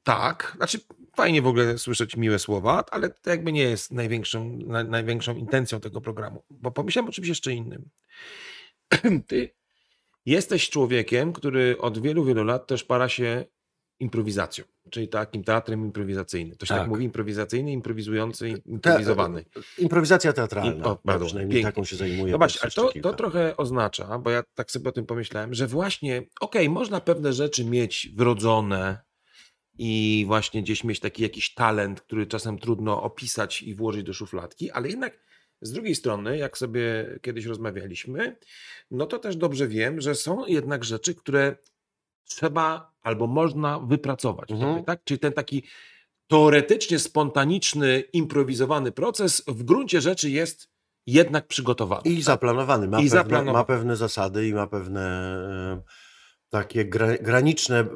tak, 0.04 0.52
znaczy 0.56 0.78
fajnie 1.16 1.42
w 1.42 1.47
ogóle 1.47 1.78
słyszeć 1.78 2.16
miłe 2.16 2.38
słowa, 2.38 2.85
ale 2.90 3.09
to 3.11 3.30
jakby 3.30 3.52
nie 3.52 3.62
jest 3.62 3.92
największą, 3.92 4.59
na, 4.66 4.85
największą 4.85 5.37
intencją 5.37 5.80
tego 5.80 6.00
programu, 6.00 6.42
bo 6.50 6.71
pomyślałem 6.71 7.09
o 7.09 7.12
czymś 7.12 7.28
jeszcze 7.28 7.52
innym. 7.52 7.88
Ty 9.28 9.50
jesteś 10.26 10.71
człowiekiem, 10.71 11.33
który 11.33 11.78
od 11.78 12.02
wielu, 12.02 12.25
wielu 12.25 12.45
lat 12.45 12.66
też 12.66 12.85
para 12.85 13.09
się 13.09 13.45
improwizacją, 14.00 14.65
czyli 14.91 15.09
takim 15.09 15.45
teatrem 15.45 15.81
improwizacyjnym. 15.85 16.57
To 16.57 16.67
się 16.67 16.69
tak, 16.75 16.79
Tak. 16.81 16.88
mówi 16.88 17.05
improwizacyjny, 17.05 17.73
improwizujący, 17.73 18.49
improwizowany. 18.67 19.45
improwizacja 19.79 20.33
teatralna. 20.33 20.73
I- 20.73 20.83
o, 20.83 20.88
Ja 20.91 20.99
bardzo 21.05 21.26
przynajmniej 21.26 21.55
pięknie. 21.57 21.73
taką 21.73 21.85
się 21.85 21.97
zajmuję. 21.97 22.33
Zobacz, 22.33 22.57
od 22.57 22.62
ale 22.62 22.71
to, 22.73 22.93
to 23.03 23.12
trochę 23.15 23.57
oznacza, 23.57 24.19
bo 24.19 24.31
ja 24.31 24.43
tak 24.55 24.71
sobie 24.71 24.88
o 24.88 24.93
tym 24.93 25.07
pomyślałem, 25.07 25.55
że 25.55 25.67
właśnie, 25.67 26.23
okej, 26.41 26.69
można 26.69 27.00
pewne 27.00 27.33
rzeczy 27.33 27.65
mieć 27.65 28.09
wrodzone 28.15 28.99
i 29.79 30.25
właśnie 30.26 30.62
gdzieś 30.62 30.85
mieć 30.85 31.00
taki 31.00 31.23
jakiś 31.23 31.55
talent, 31.55 32.00
który 32.00 32.26
czasem 32.26 32.59
trudno 32.59 33.03
opisać 33.03 33.62
i 33.62 33.75
włożyć 33.75 34.03
do 34.03 34.12
szufladki, 34.12 34.71
ale 34.71 34.88
jednak 34.88 35.19
z 35.61 35.73
drugiej 35.73 35.95
strony, 35.95 36.38
jak 36.38 36.59
sobie 36.59 37.19
kiedyś 37.23 37.45
rozmawialiśmy, 37.45 38.37
no 38.91 39.07
to 39.07 39.19
też 39.19 39.37
dobrze 39.37 39.69
wiem, 39.69 40.00
że 40.00 40.15
są 40.15 40.47
jednak 40.47 40.85
rzeczy, 40.85 41.15
które 41.15 41.57
trzeba 42.25 42.93
albo 43.06 43.26
można 43.26 43.78
wypracować. 43.78 44.50
Mhm. 44.50 44.72
sobie, 44.72 44.84
Tak? 44.84 45.04
Czyli 45.04 45.20
ten 45.20 45.32
taki 45.32 45.62
teoretycznie 46.30 46.98
spontaniczny, 46.98 48.00
improwizowany 48.12 48.92
proces 48.92 49.42
w 49.48 49.62
gruncie 49.62 50.00
rzeczy 50.00 50.30
jest 50.30 50.68
jednak 51.06 51.46
przygotowany. 51.46 52.02
I 52.04 52.14
tak? 52.14 52.25
zaplanowany. 52.25 52.88
Ma, 52.88 52.98
I 52.98 53.00
pewne, 53.00 53.08
zaplanowany. 53.10 53.58
ma 53.58 53.64
pewne 53.64 53.96
zasady 53.96 54.48
i 54.48 54.54
ma 54.54 54.66
pewne 54.66 55.82
takie 56.50 56.85
gra, 56.85 57.17
graniczne 57.19 57.81
y, 57.81 57.87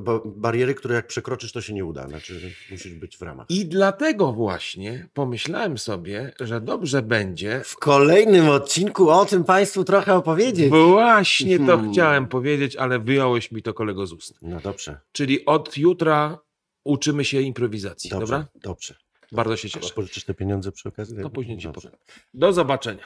ba- 0.00 0.20
bariery, 0.24 0.74
które 0.74 0.94
jak 0.94 1.06
przekroczysz, 1.06 1.52
to 1.52 1.60
się 1.60 1.74
nie 1.74 1.84
uda. 1.84 2.08
Znaczy, 2.08 2.52
musisz 2.70 2.94
być 2.94 3.16
w 3.18 3.22
ramach. 3.22 3.46
I 3.50 3.66
dlatego 3.66 4.32
właśnie 4.32 5.08
pomyślałem 5.14 5.78
sobie, 5.78 6.32
że 6.40 6.60
dobrze 6.60 7.02
będzie. 7.02 7.60
W 7.64 7.76
kolejnym 7.76 8.48
odcinku 8.48 9.10
o 9.10 9.24
tym 9.24 9.44
Państwu 9.44 9.84
trochę 9.84 10.14
opowiedzieć. 10.14 10.68
Właśnie 10.70 11.58
to 11.58 11.64
Hmm. 11.66 11.92
chciałem 11.92 12.26
powiedzieć, 12.28 12.76
ale 12.76 12.98
wyjąłeś 12.98 13.52
mi 13.52 13.62
to 13.62 13.74
kolego 13.74 14.06
z 14.06 14.12
ust. 14.12 14.34
No 14.42 14.60
dobrze, 14.60 15.00
Czyli 15.12 15.44
od 15.46 15.76
jutra 15.78 16.38
uczymy 16.84 17.24
się 17.24 17.40
improwizacji, 17.40 18.10
dobrze, 18.10 18.26
dobra? 18.32 18.46
dobrze. 18.54 18.94
Bardzo 19.32 19.56
się 19.56 19.68
A 19.74 19.80
cieszę. 19.80 19.94
pożyczysz 19.94 20.24
te 20.24 20.34
pieniądze 20.34 20.72
przy 20.72 20.88
okazji? 20.88 21.16
To 21.22 21.30
później 21.30 21.58
ci 21.58 21.68
powiem. 21.68 21.92
Do 22.34 22.52
zobaczenia. 22.52 23.04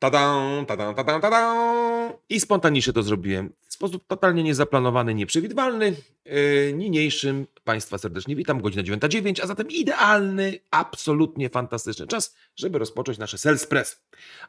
Tadan, 0.00 0.66
tadan, 0.66 0.94
tadan, 0.94 1.20
tadan. 1.20 2.12
I 2.28 2.40
spontanicznie 2.40 2.92
to 2.92 3.02
zrobiłem. 3.02 3.52
W 3.68 3.74
sposób 3.74 4.06
totalnie 4.06 4.42
niezaplanowany, 4.42 5.14
nieprzewidywalny. 5.14 5.96
Yy, 6.24 6.72
niniejszym 6.76 7.46
Państwa 7.64 7.98
serdecznie 7.98 8.36
witam. 8.36 8.60
Godzina 8.60 8.82
9.09, 8.82 9.42
a 9.42 9.46
zatem 9.46 9.70
idealny, 9.70 10.58
absolutnie 10.70 11.48
fantastyczny 11.48 12.06
czas, 12.06 12.36
żeby 12.56 12.78
rozpocząć 12.78 13.18
nasze 13.18 13.38
Selspresso. 13.38 13.96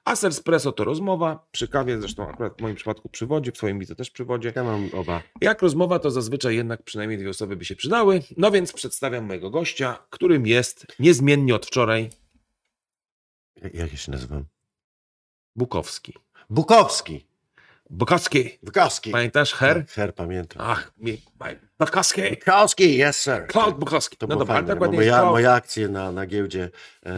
A 0.05 0.15
Selspresso 0.15 0.71
to 0.71 0.83
rozmowa 0.83 1.47
przy 1.51 1.67
kawie, 1.67 1.99
zresztą 1.99 2.29
akurat 2.29 2.57
w 2.57 2.61
moim 2.61 2.75
przypadku 2.75 3.09
przy 3.09 3.25
wodzie, 3.25 3.51
w 3.51 3.57
swoim 3.57 3.79
widzę 3.79 3.95
też 3.95 4.09
przy 4.09 4.25
wodzie. 4.25 4.53
Ja 4.55 4.63
mam 4.63 4.89
oba. 4.93 5.21
Jak 5.41 5.61
rozmowa, 5.61 5.99
to 5.99 6.11
zazwyczaj 6.11 6.55
jednak 6.55 6.83
przynajmniej 6.83 7.19
dwie 7.19 7.29
osoby 7.29 7.55
by 7.55 7.65
się 7.65 7.75
przydały. 7.75 8.21
No 8.37 8.51
więc 8.51 8.73
przedstawiam 8.73 9.25
mojego 9.25 9.49
gościa, 9.49 9.97
którym 10.09 10.47
jest 10.47 10.87
niezmiennie 10.99 11.55
od 11.55 11.65
wczoraj 11.65 12.09
jak 13.63 13.91
ja 13.91 13.97
się 13.97 14.11
nazywam? 14.11 14.45
Bukowski. 15.55 16.13
Bukowski. 16.49 17.25
Bukowski. 17.89 18.59
Bukowski. 18.63 19.11
Pamiętasz 19.11 19.53
her? 19.53 19.75
Tak, 19.77 19.89
Her 19.91 20.15
pamiętam. 20.15 20.61
Ach, 20.65 20.91
mi, 20.97 21.21
Bukowski. 21.79 22.21
Bukowski, 22.29 23.01
yes 23.01 23.21
sir. 23.21 23.47
Claude 23.51 23.77
Bukowski. 23.79 24.17
To 24.17 24.27
No 24.27 24.35
dobra, 24.35 24.55
fajne, 24.55 24.73
jest 24.73 24.93
moja, 24.95 25.13
Claude. 25.13 25.31
moje 25.31 25.51
akcje 25.51 25.87
na, 25.87 26.11
na 26.11 26.25
giełdzie 26.25 26.69
e. 27.05 27.17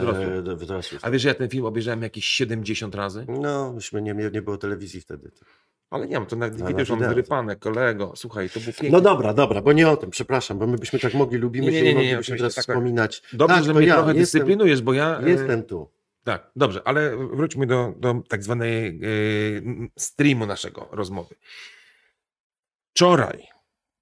A 1.02 1.10
wiesz, 1.10 1.22
że 1.22 1.28
ja 1.28 1.34
ten 1.34 1.48
film 1.48 1.64
obejrzałem 1.64 2.02
jakieś 2.02 2.26
70 2.26 2.94
razy? 2.94 3.26
No, 3.28 3.72
myśmy 3.72 4.02
nie, 4.02 4.14
nie 4.14 4.42
było 4.42 4.56
telewizji 4.58 5.00
wtedy. 5.00 5.30
Ale 5.90 6.06
nie 6.06 6.12
wiem, 6.12 6.26
to 6.26 6.36
nawet 6.36 6.66
wideo. 6.66 6.96
wyrypane, 6.96 7.56
kolego. 7.56 8.12
Słuchaj, 8.16 8.50
to 8.50 8.60
był 8.60 8.72
piękny. 8.72 8.90
No 8.90 9.00
dobra, 9.00 9.34
dobra, 9.34 9.62
bo 9.62 9.72
nie 9.72 9.88
o 9.88 9.96
tym, 9.96 10.10
przepraszam, 10.10 10.58
bo 10.58 10.66
my 10.66 10.78
byśmy 10.78 10.98
tak 10.98 11.14
mogli, 11.14 11.38
lubimy 11.38 11.66
Nie, 11.66 11.72
nie, 11.72 11.78
się 11.78 11.84
nie, 11.84 11.90
i 11.90 11.94
nie, 11.94 12.00
moglibyśmy 12.00 12.20
oczywiście, 12.20 12.42
teraz 12.42 12.54
tak, 12.54 12.64
tak. 12.66 12.74
wspominać. 12.76 13.22
Dobrze, 13.32 13.54
tak, 13.56 13.64
że 13.64 13.74
mnie 13.74 13.86
ja 13.86 13.94
trochę 13.94 14.08
jestem, 14.14 14.22
dyscyplinujesz, 14.22 14.82
bo 14.82 14.92
ja... 14.92 15.20
e, 15.20 15.30
Jestem 15.30 15.62
tu. 15.62 15.90
Tak, 16.24 16.50
dobrze, 16.56 16.82
ale 16.84 17.16
wróćmy 17.16 17.66
do, 17.66 17.94
do 17.96 18.22
tak 18.28 18.42
zwanej 18.42 18.86
e, 18.88 19.00
streamu 19.98 20.46
naszego 20.46 20.88
rozmowy. 20.92 21.34
Wczoraj, 22.90 23.46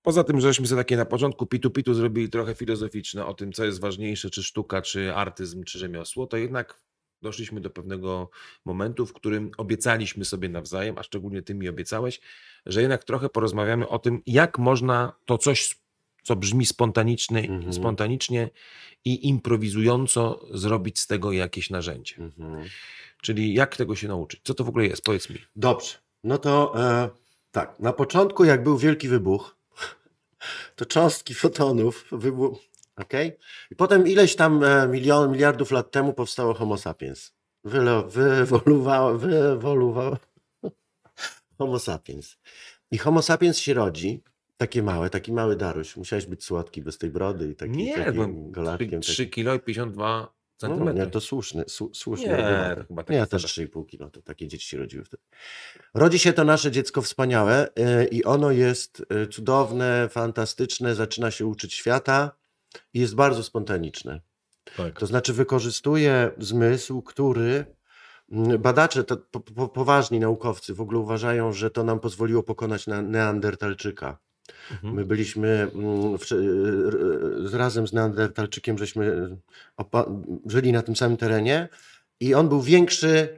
poza 0.03 0.25
tym, 0.25 0.41
żeśmy 0.41 0.67
sobie 0.67 0.81
takie 0.81 0.97
na 0.97 1.05
początku 1.05 1.47
pitu-pitu 1.47 1.95
zrobili 1.95 2.29
trochę 2.29 2.55
filozoficzne 2.55 3.27
o 3.27 3.35
tym, 3.35 3.53
co 3.53 3.65
jest 3.65 3.81
ważniejsze, 3.81 4.31
czy 4.31 4.43
sztuka, 4.43 4.83
czy 4.83 5.15
artyzm, 5.15 5.65
czy 5.65 5.79
rzemiosło, 5.79 6.27
to 6.27 6.37
jednak 6.37 6.83
doszliśmy 7.23 7.61
do 7.61 7.71
pewnego 7.71 8.31
momentu, 8.65 9.07
w 9.07 9.13
którym 9.13 9.51
obiecaliśmy 9.57 10.25
sobie 10.25 10.49
nawzajem, 10.49 10.99
a 10.99 11.03
szczególnie 11.03 11.43
ty 11.43 11.55
mi 11.55 11.69
obiecałeś, 11.69 12.21
że 12.67 12.81
jednak 12.81 13.05
trochę 13.05 13.29
porozmawiamy 13.29 13.89
o 13.89 13.99
tym, 13.99 14.23
jak 14.27 14.59
można 14.59 15.13
to 15.27 15.39
coś, 15.39 15.82
co 16.23 16.37
brzmi 16.37 16.67
spontanicznie, 16.67 17.41
Mhm. 17.49 17.73
spontanicznie 17.73 18.51
i 19.05 19.29
improwizująco 19.29 20.47
zrobić 20.51 21.01
z 21.01 21.07
tego 21.07 21.33
jakieś 21.33 21.71
narzędzie. 21.71 22.15
Mhm. 22.19 22.65
Czyli 23.23 23.55
jak 23.55 23.77
tego 23.77 23.97
się 23.97 24.09
nauczyć? 24.09 24.41
Co 24.45 24.55
to 24.55 24.65
w 24.65 24.69
ogóle 24.69 24.87
jest? 24.87 25.03
Powiedz 25.03 25.31
mi. 25.31 25.39
Dobrze, 25.57 25.95
no 26.25 26.39
to 26.39 26.73
e, 26.83 27.11
tak, 27.51 27.81
na 27.81 27.93
początku 27.93 28.45
jak 28.45 28.63
był 28.63 28.79
wielki 28.79 29.09
wybuch, 29.09 29.57
to 30.77 30.87
cząstki 30.87 31.35
fotonów 31.35 32.07
wybuch, 32.13 32.59
okej? 32.97 33.37
I 33.71 33.77
potem 33.77 34.07
ileś 34.09 34.37
tam 34.37 34.65
e, 34.65 34.89
milion, 34.89 35.33
miliardów 35.33 35.71
lat 35.71 35.91
temu 35.91 36.13
powstało 36.13 36.55
Homo 36.55 36.79
sapiens. 36.79 37.33
Wylo, 37.65 38.03
wyewoluowało, 38.03 39.19
wyewoluowało 39.19 40.17
Homo 41.59 41.79
sapiens. 41.79 42.37
I 42.91 42.99
Homo 42.99 43.23
sapiens 43.23 43.59
się 43.59 43.75
rodzi, 43.75 44.23
takie 44.63 44.83
małe, 44.83 45.11
taki 45.11 45.33
mały 45.33 45.57
daruś. 45.57 45.97
Musiałeś 45.97 46.27
być 46.27 46.45
słodki 46.45 46.83
bez 46.83 46.99
tej 46.99 47.11
brody 47.11 47.51
i 47.51 47.55
taki, 47.57 47.73
nie, 47.73 47.95
takim 47.97 48.13
byłem 48.15 48.53
golarkiem. 48.53 49.01
3, 49.01 49.17
taki- 49.25 49.31
kilo 49.31 49.55
i 49.55 49.61
52 49.61 50.21
No, 50.21 50.69
centymetry. 50.69 51.01
nie, 51.01 51.07
to 51.07 51.21
słuszny, 51.21 51.65
su, 51.69 51.91
słuszny. 51.95 52.29
Nie, 52.29 52.77
to 52.77 52.85
chyba 52.89 53.05
Nie, 53.11 53.17
ja 53.17 53.27
też 53.27 53.43
standard. 53.53 53.73
3,5 53.75 53.87
kilo, 53.87 54.11
to 54.11 54.23
takie 54.23 54.49
dzieci 54.49 54.69
się 54.69 54.79
rodziły 54.79 55.05
wtedy. 55.05 55.23
Rodzi 55.95 56.19
się 56.19 56.33
to 56.33 56.45
nasze 56.45 56.71
dziecko 56.71 57.03
wspaniałe 57.03 57.69
yy, 57.77 58.05
i 58.05 58.25
ono 58.25 58.51
jest 58.51 59.07
yy, 59.11 59.27
cudowne, 59.27 60.09
fantastyczne, 60.11 60.95
zaczyna 60.95 61.31
się 61.31 61.47
uczyć 61.47 61.75
świata 61.75 62.37
i 62.95 63.01
jest 63.01 63.15
bardzo 63.15 63.43
spontaniczne. 63.43 64.21
tak. 64.77 64.99
To 64.99 65.07
znaczy 65.07 65.33
wykorzystuje 65.33 66.31
zmysł, 66.39 67.03
który 67.03 67.65
mm, 68.33 68.63
badacze, 68.63 69.05
to, 69.05 69.17
po, 69.17 69.41
po, 69.41 69.69
poważni 69.69 70.21
naukowcy 70.21 70.75
w 70.75 70.81
ogóle 70.81 70.99
uważają, 70.99 71.53
że 71.53 71.71
to 71.71 71.85
nam 71.85 72.01
pozwoliło 72.01 72.43
pokonać 72.43 72.87
na 72.87 73.03
Neandertalczyka. 73.03 74.19
Mhm. 74.71 74.95
My 74.95 75.05
byliśmy 75.05 75.49
mm, 75.75 76.19
w, 76.19 76.33
r- 76.33 76.39
r- 76.87 77.53
razem 77.53 77.87
z 77.87 77.93
Neandertalczykiem, 77.93 78.79
żeśmy 78.79 79.37
opa- 79.81 80.23
żyli 80.47 80.73
na 80.73 80.83
tym 80.83 80.97
samym 80.97 81.17
terenie 81.17 81.69
i 82.21 82.35
on 82.35 82.49
był 82.49 82.63
większy, 82.63 83.29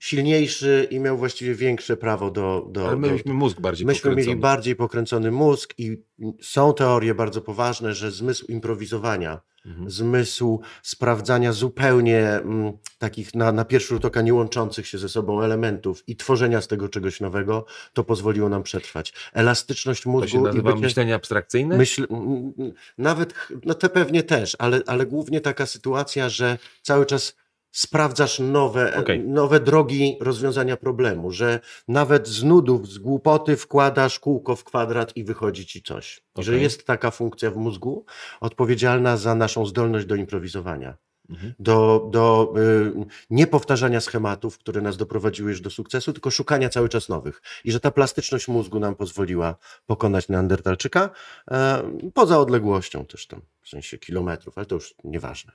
silniejszy 0.00 0.88
i 0.90 1.00
miał 1.00 1.18
właściwie 1.18 1.54
większe 1.54 1.96
prawo 1.96 2.30
do. 2.30 2.68
do, 2.72 2.88
Ale 2.88 2.96
my 2.96 3.08
mieliśmy 3.08 3.34
mózg 3.34 3.60
bardziej 3.60 3.86
Myśmy 3.86 4.10
mieli 4.10 4.22
pokręcony. 4.22 4.42
bardziej 4.42 4.76
pokręcony 4.76 5.30
mózg 5.30 5.74
i 5.78 6.02
są 6.42 6.74
teorie 6.74 7.14
bardzo 7.14 7.40
poważne, 7.40 7.94
że 7.94 8.10
zmysł 8.10 8.46
improwizowania, 8.46 9.40
Mhm. 9.66 9.90
zmysł 9.90 10.60
sprawdzania 10.82 11.52
zupełnie 11.52 12.28
mm, 12.28 12.72
takich 12.98 13.34
na, 13.34 13.52
na 13.52 13.64
pierwszy 13.64 13.88
rzut 13.88 14.04
oka 14.04 14.22
nie 14.22 14.34
łączących 14.34 14.86
się 14.86 14.98
ze 14.98 15.08
sobą 15.08 15.42
elementów 15.42 16.04
i 16.06 16.16
tworzenia 16.16 16.60
z 16.60 16.68
tego 16.68 16.88
czegoś 16.88 17.20
nowego, 17.20 17.66
to 17.92 18.04
pozwoliło 18.04 18.48
nam 18.48 18.62
przetrwać. 18.62 19.12
Elastyczność 19.32 20.02
To 20.02 20.10
mózgu 20.10 20.28
się 20.28 20.58
i 20.58 20.62
bycie... 20.62 20.78
myślenie 20.78 21.14
abstrakcyjne? 21.14 21.76
Myśl, 21.76 22.06
m, 22.10 22.52
m, 22.58 22.72
nawet, 22.98 23.34
no 23.64 23.74
te 23.74 23.88
pewnie 23.88 24.22
też, 24.22 24.56
ale, 24.58 24.80
ale 24.86 25.06
głównie 25.06 25.40
taka 25.40 25.66
sytuacja, 25.66 26.28
że 26.28 26.58
cały 26.82 27.06
czas 27.06 27.36
sprawdzasz 27.72 28.38
nowe, 28.38 28.96
Okej. 28.96 29.20
nowe 29.20 29.60
drogi 29.60 30.16
rozwiązania 30.20 30.76
problemu, 30.76 31.30
że 31.30 31.60
nawet 31.88 32.28
z 32.28 32.42
nudów, 32.42 32.88
z 32.88 32.98
głupoty 32.98 33.56
wkładasz 33.56 34.18
kółko 34.18 34.56
w 34.56 34.64
kwadrat 34.64 35.16
i 35.16 35.24
wychodzi 35.24 35.66
ci 35.66 35.82
coś. 35.82 36.22
I 36.38 36.42
Że 36.42 36.58
jest 36.58 36.86
taka 36.86 37.10
funkcja 37.10 37.50
w 37.50 37.56
mózgu 37.56 38.04
odpowiedzialna 38.40 39.16
za 39.16 39.34
naszą 39.34 39.66
zdolność 39.66 40.06
do 40.06 40.14
improwizowania 40.14 40.96
Mhm. 41.30 41.54
do, 41.58 42.08
do 42.12 42.54
y, 42.58 42.92
nie 43.30 43.46
powtarzania 43.46 44.00
schematów, 44.00 44.58
które 44.58 44.80
nas 44.80 44.96
doprowadziły 44.96 45.50
już 45.50 45.60
do 45.60 45.70
sukcesu, 45.70 46.12
tylko 46.12 46.30
szukania 46.30 46.68
cały 46.68 46.88
czas 46.88 47.08
nowych. 47.08 47.42
I 47.64 47.72
że 47.72 47.80
ta 47.80 47.90
plastyczność 47.90 48.48
mózgu 48.48 48.80
nam 48.80 48.94
pozwoliła 48.94 49.56
pokonać 49.86 50.28
Neandertalczyka, 50.28 51.10
e, 51.50 51.82
poza 52.14 52.38
odległością 52.38 53.06
też 53.06 53.26
tam, 53.26 53.40
w 53.62 53.68
sensie 53.68 53.98
kilometrów, 53.98 54.58
ale 54.58 54.66
to 54.66 54.74
już 54.74 54.94
nieważne. 55.04 55.52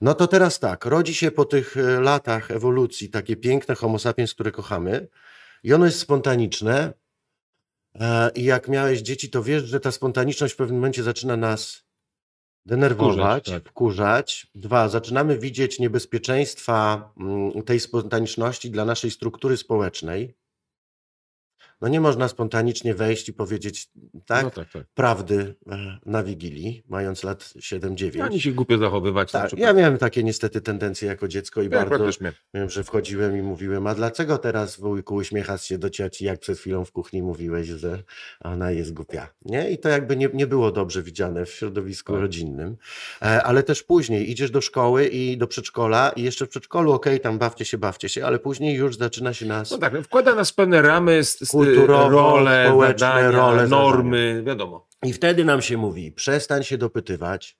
No 0.00 0.14
to 0.14 0.26
teraz 0.26 0.58
tak, 0.58 0.84
rodzi 0.84 1.14
się 1.14 1.30
po 1.30 1.44
tych 1.44 1.76
e, 1.76 2.00
latach 2.00 2.50
ewolucji 2.50 3.08
takie 3.08 3.36
piękne 3.36 3.74
homo 3.74 3.98
sapiens, 3.98 4.34
które 4.34 4.52
kochamy 4.52 5.08
i 5.62 5.74
ono 5.74 5.84
jest 5.84 5.98
spontaniczne 5.98 6.92
e, 8.00 8.30
i 8.34 8.44
jak 8.44 8.68
miałeś 8.68 9.00
dzieci, 9.00 9.30
to 9.30 9.42
wiesz, 9.42 9.64
że 9.64 9.80
ta 9.80 9.92
spontaniczność 9.92 10.54
w 10.54 10.56
pewnym 10.56 10.76
momencie 10.76 11.02
zaczyna 11.02 11.36
nas 11.36 11.89
denerwować, 12.66 13.42
Wkurzać, 13.42 13.62
tak. 13.62 13.70
wkurzać. 13.70 14.46
Dwa, 14.54 14.88
zaczynamy 14.88 15.38
widzieć 15.38 15.78
niebezpieczeństwa 15.78 17.10
mm, 17.20 17.62
tej 17.62 17.80
spontaniczności 17.80 18.70
dla 18.70 18.84
naszej 18.84 19.10
struktury 19.10 19.56
społecznej. 19.56 20.34
No 21.80 21.88
nie 21.88 22.00
można 22.00 22.28
spontanicznie 22.28 22.94
wejść 22.94 23.28
i 23.28 23.32
powiedzieć 23.32 23.90
tak, 24.26 24.44
No 24.44 24.50
tak, 24.50 24.72
tak. 24.72 24.86
prawdy 24.94 25.54
e, 25.70 25.98
na 26.06 26.22
Wigilii, 26.22 26.82
mając 26.88 27.24
lat 27.24 27.42
7-9. 27.42 28.20
Ani 28.20 28.40
się 28.40 28.52
głupio 28.52 28.78
zachowywać. 28.78 29.32
Tak, 29.32 29.58
ja 29.58 29.72
miałem 29.72 29.98
takie 29.98 30.22
niestety 30.22 30.60
tendencje 30.60 31.08
jako 31.08 31.28
dziecko 31.28 31.62
i 31.62 31.64
Ja 31.64 31.70
bardzo 31.70 32.10
wiem, 32.54 32.70
że 32.70 32.84
wchodziłem 32.84 33.36
i 33.36 33.42
mówiłem, 33.42 33.86
a 33.86 33.94
dlaczego 33.94 34.38
teraz 34.38 34.76
wujku 34.80 35.14
uśmiechasz 35.14 35.64
się 35.64 35.78
do 35.78 35.90
cioci, 35.90 36.24
jak 36.24 36.40
przed 36.40 36.58
chwilą 36.58 36.84
w 36.84 36.92
kuchni 36.92 37.22
mówiłeś, 37.22 37.68
że 37.68 38.02
ona 38.40 38.70
jest 38.70 38.92
głupia, 38.92 39.28
nie? 39.44 39.70
I 39.70 39.78
to 39.78 39.88
jakby 39.88 40.16
nie, 40.16 40.28
nie 40.34 40.46
było 40.46 40.72
dobrze 40.72 41.02
widziane 41.02 41.46
w 41.46 41.50
środowisku 41.50 42.12
Tak. 42.12 42.20
rodzinnym, 42.22 42.76
e, 43.22 43.42
ale 43.42 43.62
też 43.62 43.82
później 43.82 44.30
idziesz 44.30 44.50
do 44.50 44.60
szkoły 44.60 45.06
i 45.06 45.36
do 45.38 45.46
przedszkola 45.46 46.12
i 46.16 46.22
jeszcze 46.22 46.46
w 46.46 46.48
przedszkolu, 46.48 46.92
okej, 46.92 47.20
tam 47.20 47.38
bawcie 47.38 47.64
się, 47.64 47.78
bawcie 47.78 48.08
się, 48.08 48.26
ale 48.26 48.38
później 48.38 48.74
już 48.76 48.96
zaczyna 48.96 49.34
się 49.34 49.46
nas... 49.46 49.70
No 49.70 49.78
tak, 49.78 49.92
no 49.92 50.02
wkłada 50.02 50.34
nas 50.34 50.52
pewne 50.52 50.82
ramy, 50.82 51.24
z, 51.24 51.38
z, 51.38 51.54
Kulturowo, 51.74 52.08
role, 52.10 52.66
społeczne 52.68 52.98
zadania, 52.98 53.30
role, 53.30 53.68
normy, 53.68 54.42
wiadomo. 54.46 54.88
I 55.02 55.12
wtedy 55.12 55.44
nam 55.44 55.62
się 55.62 55.76
mówi, 55.76 56.12
przestań 56.12 56.64
się 56.64 56.78
dopytywać, 56.78 57.58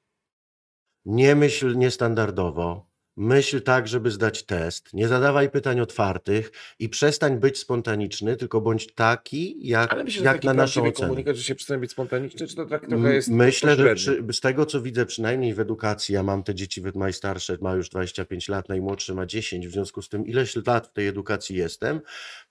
nie 1.05 1.35
myśl 1.35 1.79
niestandardowo, 1.79 2.89
myśl 3.17 3.62
tak, 3.62 3.88
żeby 3.88 4.11
zdać 4.11 4.43
test, 4.43 4.95
nie 4.95 5.09
zadawaj 5.09 5.50
pytań 5.50 5.81
otwartych 5.81 6.52
i 6.79 6.88
przestań 6.88 7.38
być 7.38 7.59
spontaniczny, 7.59 8.37
tylko 8.37 8.61
bądź 8.61 8.95
taki, 8.95 9.69
jak, 9.69 9.93
Ale 9.93 10.05
myślę, 10.05 10.25
jak 10.25 10.35
taki 10.35 10.47
na 10.47 10.55
naszą 10.55 10.81
ocenę. 10.81 11.09
komunikat, 11.09 11.37
że 11.37 11.43
się 11.43 11.55
przestanie 11.55 11.81
być 11.81 11.90
spontaniczny, 11.90 12.47
czy 12.47 12.57
to 12.57 12.67
tak 12.67 12.87
trochę 12.87 13.14
jest 13.14 13.29
Myślę, 13.29 13.76
że 13.76 13.95
przy, 13.95 14.25
z 14.33 14.40
tego, 14.40 14.67
co 14.67 14.83
widzę, 14.83 15.07
przynajmniej 15.07 15.55
w 15.55 15.61
edukacji, 15.61 16.14
ja 16.14 16.23
mam 16.23 16.43
te 16.43 16.55
dzieci, 16.55 16.83
najstarsze 16.95 17.59
ma 17.61 17.75
już 17.75 17.88
25 17.88 18.49
lat, 18.49 18.69
najmłodszy 18.69 19.14
ma 19.14 19.26
10, 19.26 19.69
w 19.69 19.73
związku 19.73 20.02
z 20.02 20.09
tym 20.09 20.26
ileś 20.26 20.57
lat 20.67 20.87
w 20.87 20.93
tej 20.93 21.09
edukacji 21.09 21.57
jestem, 21.57 22.00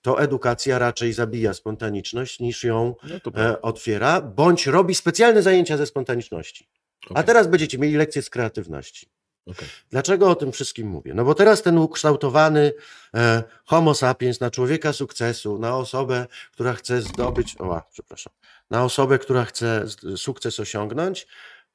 to 0.02 0.22
edukacja 0.22 0.80
raczej 0.80 1.14
zabija 1.14 1.54
spontaniczność 1.54 2.40
niż 2.40 2.64
ją 2.64 2.96
No 3.04 3.42
e, 3.42 3.62
otwiera, 3.62 4.22
bądź 4.22 4.68
robi 4.68 4.96
specjalne 4.96 5.42
zajęcia 5.42 5.78
ze 5.78 5.86
spontaniczności. 5.86 6.68
A 7.10 7.12
Okej, 7.12 7.24
teraz 7.24 7.48
będziecie 7.48 7.78
mieli 7.78 7.96
lekcje 7.96 8.22
z 8.22 8.30
kreatywności. 8.30 9.19
Okej. 9.48 9.68
Dlaczego 9.90 10.30
o 10.30 10.36
tym 10.36 10.52
wszystkim 10.52 10.88
mówię? 10.88 11.14
No 11.14 11.26
bo 11.26 11.36
teraz 11.36 11.62
ten 11.62 11.78
ukształtowany 11.78 12.74
e, 13.16 13.44
homo 13.66 13.94
sapiens 13.94 14.40
na 14.40 14.52
człowieka 14.52 14.94
sukcesu, 14.94 15.60
na 15.60 15.76
osobę, 15.76 16.28
która 16.52 16.74
chce 16.74 17.02
zdobyć, 17.02 17.56
o, 17.60 17.82
przepraszam, 17.92 18.34
na 18.70 18.84
osobę, 18.84 19.20
która 19.20 19.46
chce 19.46 19.86
sukces 20.16 20.60
osiągnąć, 20.60 21.28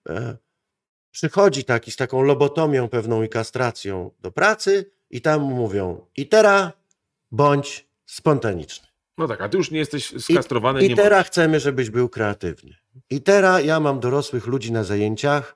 e, 0.09 0.37
przychodzi 1.11 1.65
taki 1.65 1.91
z 1.91 1.97
taką 1.97 2.23
lobotomią 2.23 2.89
pewną 2.89 3.23
i 3.23 3.29
kastracją 3.29 4.11
do 4.21 4.31
pracy 4.33 4.91
i 5.11 5.21
tam 5.21 5.41
mówią 5.41 6.07
i 6.17 6.29
teraz 6.29 6.73
bądź 7.33 7.87
spontaniczny. 8.07 8.89
No 9.19 9.29
tak, 9.29 9.41
a 9.41 9.49
ty 9.49 9.57
już 9.57 9.71
nie 9.71 9.79
jesteś 9.79 10.23
skastrowany, 10.23 10.85
I 10.85 10.89
nie 10.89 10.97
teraz 10.97 11.27
chcemy, 11.27 11.61
żebyś 11.61 11.91
był 11.91 12.09
kreatywny. 12.09 12.75
I 13.11 13.21
teraz 13.21 13.65
ja 13.65 13.81
mam 13.81 14.01
dorosłych 14.01 14.47
ludzi 14.47 14.73
na 14.73 14.85
zajęciach, 14.85 15.55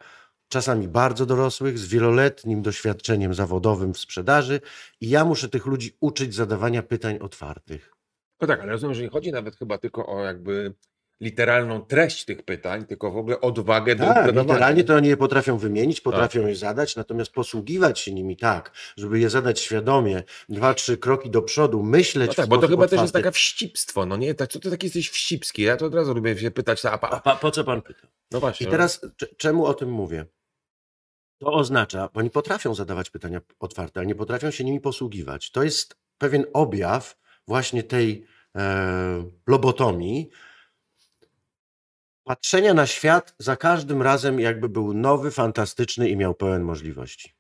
czasami 0.49 0.89
bardzo 0.89 1.27
dorosłych, 1.27 1.79
z 1.79 1.87
wieloletnim 1.89 2.63
doświadczeniem 2.63 3.35
zawodowym 3.35 3.95
w 3.95 3.99
sprzedaży, 3.99 4.61
i 5.01 5.09
ja 5.09 5.25
muszę 5.25 5.49
tych 5.49 5.67
ludzi 5.67 5.97
uczyć 6.01 6.35
zadawania 6.35 6.83
pytań 6.83 7.19
otwartych. 7.19 7.93
No 8.41 8.47
tak, 8.49 8.61
ale 8.61 8.73
rozumiem, 8.73 8.95
że 8.95 9.03
nie 9.03 9.09
chodzi 9.09 9.33
nawet 9.33 9.57
chyba 9.57 9.79
tylko 9.79 10.07
o 10.07 10.25
jakby 10.25 10.75
literalną 11.21 11.81
treść 11.81 12.25
tych 12.25 12.43
pytań, 12.43 12.87
tylko 12.87 13.11
w 13.11 13.17
ogóle 13.17 13.41
odwagę 13.41 13.97
do 13.97 14.05
Tak, 14.05 14.15
zadawania. 14.17 14.43
literalnie 14.43 14.85
to 14.85 14.95
oni 14.95 15.09
je 15.09 15.17
potrafią 15.17 15.59
wymienić, 15.59 16.01
potrafią 16.01 16.47
je 16.47 16.57
zadać, 16.57 16.97
natomiast 16.97 17.33
posługiwać 17.33 17.99
się 17.99 18.15
nimi 18.15 18.37
tak, 18.37 18.73
żeby 18.97 19.19
je 19.21 19.31
zadać 19.31 19.61
świadomie, 19.61 20.23
dwa, 20.49 20.75
trzy 20.75 20.97
kroki 20.99 21.31
do 21.31 21.43
przodu, 21.43 21.83
myśleć 21.83 22.27
No 22.27 22.33
w 22.33 22.37
tak, 22.37 22.47
bo 22.49 22.59
to 22.59 22.69
chyba 22.69 22.83
też 22.85 22.93
jest 22.93 23.03
otwarty. 23.03 23.13
taka 23.25 23.31
wścibstwo, 23.31 24.07
no 24.07 24.17
nie? 24.17 24.35
Tak, 24.35 24.51
co 24.53 24.59
ty 24.61 24.71
taki 24.71 24.87
jesteś 24.87 25.09
wścibski? 25.11 25.63
Ja 25.63 25.77
to 25.77 25.87
od 25.87 25.95
razu 25.95 26.15
lubię 26.15 26.39
się 26.39 26.51
pytać, 26.51 26.85
a, 26.85 26.91
A 26.93 26.99
pa, 26.99 27.21
pa, 27.21 27.37
po 27.37 27.51
co 27.51 27.65
pan 27.65 27.83
pyta? 27.83 28.09
no 28.31 28.41
właśnie. 28.41 28.67
I 28.67 28.71
teraz 28.71 29.01
cze- 29.17 29.27
czemu 29.37 29.67
o 29.67 29.75
tym 29.75 29.91
mówię? 29.93 30.27
To 31.39 31.53
oznacza, 31.53 32.09
bo 32.15 32.21
oni 32.21 32.31
potrafią 32.31 32.75
zadawać 32.75 33.11
pytania 33.11 33.41
otwarte, 33.61 34.01
ale 34.01 34.07
nie 34.07 34.15
potrafią 34.15 34.51
się 34.51 34.65
nimi 34.65 34.81
posługiwać. 34.81 35.51
To 35.51 35.63
jest 35.63 35.97
pewien 36.19 36.45
objaw 36.53 37.17
właśnie 37.47 37.83
tej 37.83 38.27
e, 38.57 39.25
lobotomii, 39.47 40.31
patrzenia 42.25 42.75
na 42.75 42.87
świat 42.87 43.35
za 43.39 43.57
każdym 43.57 44.03
razem, 44.03 44.41
jakby 44.41 44.69
był 44.69 44.95
nowy, 44.95 45.31
fantastyczny 45.31 46.09
i 46.09 46.17
miał 46.17 46.35
pełen 46.35 46.63
możliwości. 46.63 47.38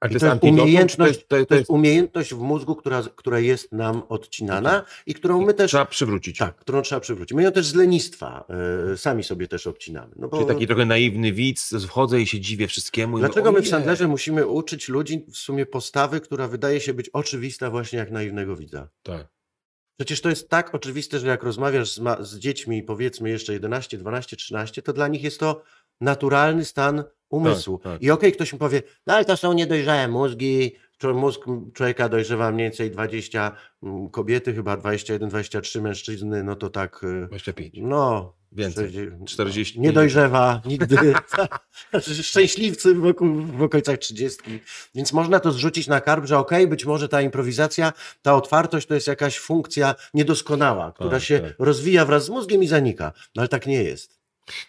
A 0.00 0.08
to 0.08 0.14
jest 0.14 0.24
to 0.24 0.32
jest 0.32 0.44
umiejętność, 0.44 1.26
to 1.28 1.36
jest, 1.36 1.48
to, 1.48 1.54
jest 1.54 1.70
umiejętność 1.70 2.34
w 2.34 2.38
mózgu, 2.38 2.76
która, 2.76 3.02
która 3.16 3.38
jest 3.38 3.72
nam 3.72 4.02
odcinana 4.08 4.84
i 5.06 5.14
którą 5.14 5.46
my 5.46 5.54
też. 5.54 5.70
trzeba 5.70 5.86
przywrócić. 5.86 6.38
Tak, 6.38 6.56
którą 6.56 6.82
trzeba 6.82 7.00
przywrócić. 7.00 7.36
My 7.36 7.42
ją 7.42 7.52
też 7.52 7.66
z 7.66 7.74
lenistwa 7.74 8.44
e, 8.92 8.96
sami 8.96 9.24
sobie 9.24 9.48
też 9.48 9.66
obcinamy. 9.66 10.14
No 10.16 10.28
bo... 10.28 10.36
Czyli 10.36 10.48
taki 10.48 10.66
trochę 10.66 10.84
naiwny 10.84 11.32
widz, 11.32 11.74
wchodzę 11.86 12.20
i 12.20 12.26
się 12.26 12.40
dziwię 12.40 12.68
wszystkiemu. 12.68 13.18
Dlaczego 13.18 13.52
my 13.52 13.62
w. 13.62 13.68
Sandlerze 13.68 14.08
musimy 14.08 14.46
uczyć 14.46 14.88
ludzi 14.88 15.24
w 15.28 15.36
sumie 15.36 15.66
postawy, 15.66 16.20
która 16.20 16.48
wydaje 16.48 16.80
się 16.80 16.94
być 16.94 17.08
oczywista 17.08 17.70
właśnie 17.70 17.98
jak 17.98 18.10
naiwnego 18.10 18.56
widza? 18.56 18.88
Tak. 19.02 19.26
Przecież 19.96 20.20
to 20.20 20.28
jest 20.28 20.48
tak 20.48 20.74
oczywiste, 20.74 21.18
że 21.18 21.26
jak 21.26 21.42
rozmawiasz 21.42 21.92
z, 21.92 22.00
z 22.20 22.38
dziećmi, 22.38 22.82
powiedzmy 22.82 23.30
jeszcze 23.30 23.52
11, 23.52 23.98
12, 23.98 24.36
13, 24.36 24.82
to 24.82 24.92
dla 24.92 25.08
nich 25.08 25.22
jest 25.22 25.40
to 25.40 25.62
naturalny 26.00 26.64
stan 26.64 27.04
umysłu. 27.30 27.78
Tak, 27.78 27.92
tak. 27.92 28.02
I 28.02 28.10
okej, 28.10 28.32
ktoś 28.32 28.52
mi 28.52 28.58
powie, 28.58 28.82
no 29.06 29.14
ale 29.14 29.24
to 29.24 29.36
są 29.36 29.52
niedojrzałe 29.52 30.08
mózgi, 30.08 30.72
mózg 31.14 31.40
człowieka 31.74 32.08
dojrzewa 32.08 32.52
mniej 32.52 32.64
więcej 32.66 32.90
20, 32.90 33.56
mm, 33.82 34.08
kobiety 34.10 34.54
chyba 34.54 34.76
21, 34.76 35.28
23, 35.28 35.82
mężczyzny, 35.82 36.42
no 36.42 36.56
to 36.56 36.70
tak, 36.70 37.04
y, 37.04 37.26
25. 37.28 37.74
no... 37.82 38.36
Więcej. 38.52 38.88
40, 38.90 39.24
40. 39.26 39.80
Nie 39.80 39.92
dojrzewa 39.92 40.62
nigdy. 40.64 40.96
Szczęśliwcy 42.22 42.94
w, 42.94 43.06
oku, 43.06 43.26
w 43.34 43.62
okolicach 43.62 43.98
30. 43.98 44.38
Więc 44.94 45.12
można 45.12 45.40
to 45.40 45.52
zrzucić 45.52 45.86
na 45.86 46.00
karb, 46.00 46.26
że 46.26 46.38
okej, 46.38 46.66
być 46.66 46.84
może 46.84 47.08
ta 47.08 47.22
improwizacja, 47.22 47.92
ta 48.22 48.34
otwartość 48.34 48.86
to 48.86 48.94
jest 48.94 49.06
jakaś 49.06 49.38
funkcja 49.38 49.94
niedoskonała, 50.14 50.92
która 50.92 51.10
Tak, 51.10 51.22
się 51.22 51.40
tak. 51.40 51.54
rozwija 51.58 52.04
wraz 52.04 52.24
z 52.24 52.28
mózgiem 52.28 52.62
i 52.62 52.66
zanika. 52.66 53.12
No 53.34 53.42
ale 53.42 53.48
tak 53.48 53.66
nie 53.66 53.82
jest. 53.82 54.18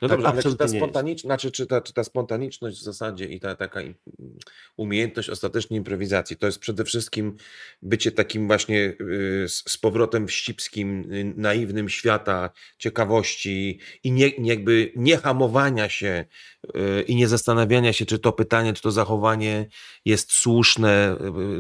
No 0.02 0.08
Tak 0.08 0.18
dobrze, 0.18 0.28
ale 0.28 0.44
czy 0.44 0.56
ta, 0.56 0.68
spontaniczność, 0.68 1.22
znaczy, 1.22 1.52
czy, 1.52 1.66
ta, 1.66 1.82
czy 1.82 1.94
ta 1.94 2.04
spontaniczność 2.04 2.80
w 2.80 2.84
zasadzie 2.84 3.26
i 3.26 3.40
ta 3.40 3.56
taka 3.56 3.80
umiejętność 4.78 5.30
ostatecznej 5.30 5.78
improwizacji, 5.78 6.38
to 6.38 6.46
jest 6.46 6.60
przede 6.60 6.86
wszystkim 6.86 7.38
bycie 7.82 8.12
takim 8.12 8.48
właśnie 8.48 8.94
y, 9.02 9.46
z, 9.50 9.78
powrotem 9.78 10.28
wścibskim, 10.28 11.14
y, 11.14 11.34
naiwnym 11.38 11.90
świata, 11.90 12.50
ciekawości 12.78 13.80
i 14.04 14.12
nie, 14.12 14.30
jakby 14.38 14.92
nie 14.96 15.18
hamowania 15.18 15.90
się 15.90 16.26
y, 16.76 17.02
i 17.02 17.16
nie 17.16 17.28
zastanawiania 17.28 17.94
się, 17.94 18.06
czy 18.06 18.20
to 18.20 18.32
pytanie, 18.32 18.74
czy 18.74 18.82
to 18.82 18.92
zachowanie 18.92 19.68
jest 20.06 20.32
słuszne, 20.32 21.18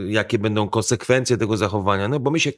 jakie 0.07 0.39
będą 0.39 0.69
konsekwencje 0.69 1.37
tego 1.37 1.57
zachowania, 1.57 2.07
no 2.07 2.19
bo 2.19 2.31
my 2.31 2.39
się 2.39 2.51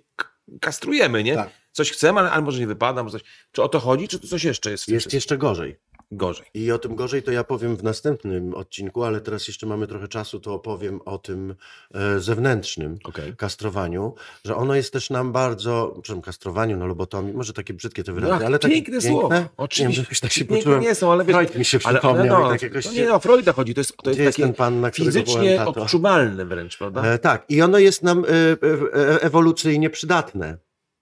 kastrujemy, 0.62 1.24
nie? 1.24 1.36
Tak. 1.36 1.50
Coś 1.80 1.92
chcemy, 1.92 2.20
ale, 2.20 2.32
ale 2.32 2.42
może 2.42 2.60
nie 2.60 2.68
wypada, 2.68 3.04
może 3.04 3.20
coś. 3.20 3.28
Czy 3.52 3.64
o 3.64 3.70
to 3.70 3.80
chodzi, 3.80 4.08
czy 4.08 4.20
to 4.20 4.28
coś 4.28 4.44
jeszcze 4.44 4.72
jest? 4.72 4.88
Jest 4.88 5.14
jeszcze 5.14 5.38
gorzej. 5.38 5.80
Gorzej. 6.12 6.46
I 6.54 6.72
o 6.72 6.80
tym 6.80 6.96
gorzej 6.96 7.24
to 7.24 7.32
ja 7.32 7.44
powiem 7.44 7.76
w 7.76 7.84
następnym 7.84 8.54
odcinku, 8.54 9.04
ale 9.04 9.22
teraz 9.22 9.48
jeszcze 9.48 9.68
mamy 9.68 9.88
trochę 9.88 10.08
czasu, 10.08 10.40
to 10.40 10.54
opowiem 10.54 11.00
o 11.06 11.18
tym 11.18 11.56
e, 11.94 12.20
zewnętrznym 12.20 12.98
Okej. 13.04 13.36
kastrowaniu, 13.36 14.14
że 14.46 14.56
ono 14.56 14.76
jest 14.76 14.94
też 14.94 15.10
nam 15.10 15.32
bardzo, 15.32 15.92
przepraszam, 15.94 16.22
kastrowaniu, 16.22 16.78
no 16.78 16.88
lobotomii, 16.88 17.34
może 17.34 17.54
takie 17.54 17.74
brzydkie 17.74 18.04
te 18.04 18.14
wyrazy, 18.14 18.40
No, 18.40 18.46
ale 18.46 18.60
takie 18.60 18.76
piękne 18.76 18.92
piękne. 18.92 19.10
słowo. 19.10 19.30
Nie 19.30 19.40
wiem, 19.40 19.50
Oczywiście. 19.58 20.02
jakoś 20.02 20.20
tak 20.20 20.32
się 20.32 20.46
poczułem. 20.46 20.82
nie 20.82 20.96
są, 20.96 21.12
ale 21.12 21.26
wiesz, 21.26 21.36
Freud 21.36 21.56
mi 21.56 21.66
się 21.66 21.80
ale, 21.84 22.00
przypomniał 22.00 22.36
ale 22.36 22.46
no, 22.46 22.52
tak 22.52 22.62
jakoś 22.62 22.88
to 22.88 22.94
nie 22.94 23.14
o 23.14 23.20
Freuda 23.20 23.54
chodzi, 23.54 23.74
to 23.74 23.80
jest, 23.80 23.98
to 24.04 24.10
jest 24.10 24.22
jest 24.22 24.38
ten 24.38 24.54
pan, 24.54 24.82
na 24.82 24.92
fizycznie 24.92 25.66
odczuwalne 25.66 26.46
wręcz, 26.46 26.78
prawda? 26.78 27.04
E, 27.04 27.20
tak, 27.20 27.46
i 27.50 27.62
ono 27.62 27.78
jest 27.78 28.04
nam 28.04 28.26
e, 28.26 28.28
e, 28.28 29.22
ewolucyjnie 29.22 29.90
przydatne. 29.90 30.58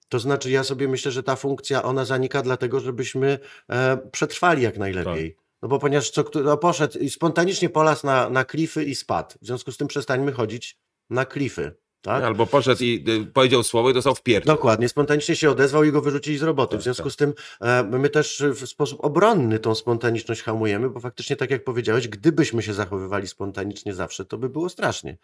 To 0.08 0.18
znaczy, 0.18 0.50
ja 0.50 0.64
sobie 0.64 0.88
myślę, 0.88 1.12
że 1.12 1.22
ta 1.22 1.36
funkcja 1.36 1.82
ona 1.82 2.04
zanika 2.04 2.42
dlatego, 2.42 2.80
żebyśmy 2.80 3.38
e, 3.70 3.98
przetrwali 4.12 4.62
jak 4.62 4.78
najlepiej. 4.78 5.34
Tak. 5.34 5.44
No 5.62 5.68
bo 5.68 5.78
ponieważ 5.78 6.10
co, 6.10 6.24
no 6.44 6.56
poszedł 6.56 6.98
i 6.98 7.10
spontanicznie 7.10 7.68
polasł 7.68 8.06
na, 8.06 8.30
na 8.30 8.44
klify 8.44 8.84
i 8.84 8.94
spadł. 8.94 9.34
W 9.42 9.46
związku 9.46 9.72
z 9.72 9.76
tym 9.76 9.88
przestańmy 9.88 10.32
chodzić 10.32 10.78
na 11.10 11.24
klify. 11.24 11.72
Tak? 12.02 12.24
Albo 12.24 12.46
poszedł 12.46 12.84
i 12.84 13.04
y, 13.08 13.26
powiedział 13.26 13.62
słowo 13.62 13.90
i 13.90 13.94
dostał 13.94 14.14
w 14.14 14.22
pierdol. 14.22 14.56
Dokładnie, 14.56 14.88
spontanicznie 14.88 15.36
się 15.36 15.50
odezwał 15.50 15.84
i 15.84 15.92
go 15.92 16.02
wyrzucili 16.02 16.38
z 16.38 16.42
roboty. 16.42 16.70
Tak, 16.70 16.80
w 16.80 16.82
związku 16.82 17.04
tak. 17.04 17.12
z 17.12 17.16
tym 17.16 17.34
e, 17.60 17.82
my 17.82 18.08
też 18.08 18.42
w 18.54 18.66
sposób 18.66 19.04
obronny 19.04 19.58
tą 19.58 19.74
spontaniczność 19.74 20.42
hamujemy, 20.42 20.90
bo 20.90 21.00
faktycznie, 21.00 21.36
tak 21.36 21.50
jak 21.50 21.64
powiedziałeś, 21.64 22.08
gdybyśmy 22.08 22.62
się 22.62 22.74
zachowywali 22.74 23.26
spontanicznie 23.26 23.94
zawsze, 23.94 24.24
to 24.24 24.38
by 24.38 24.48
było 24.48 24.68
strasznie. 24.68 25.16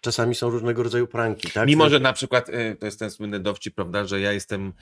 Czasami 0.00 0.34
są 0.34 0.50
różnego 0.50 0.82
rodzaju 0.82 1.06
pranki. 1.06 1.50
Tak? 1.50 1.68
Mimo, 1.68 1.88
że 1.88 2.00
na 2.00 2.12
przykład 2.12 2.48
y, 2.48 2.76
to 2.80 2.86
jest 2.86 2.98
ten 2.98 3.10
słynny 3.10 3.40
dowcip, 3.40 3.74
prawda, 3.74 4.04
że 4.04 4.20
ja 4.20 4.32
jestem, 4.32 4.72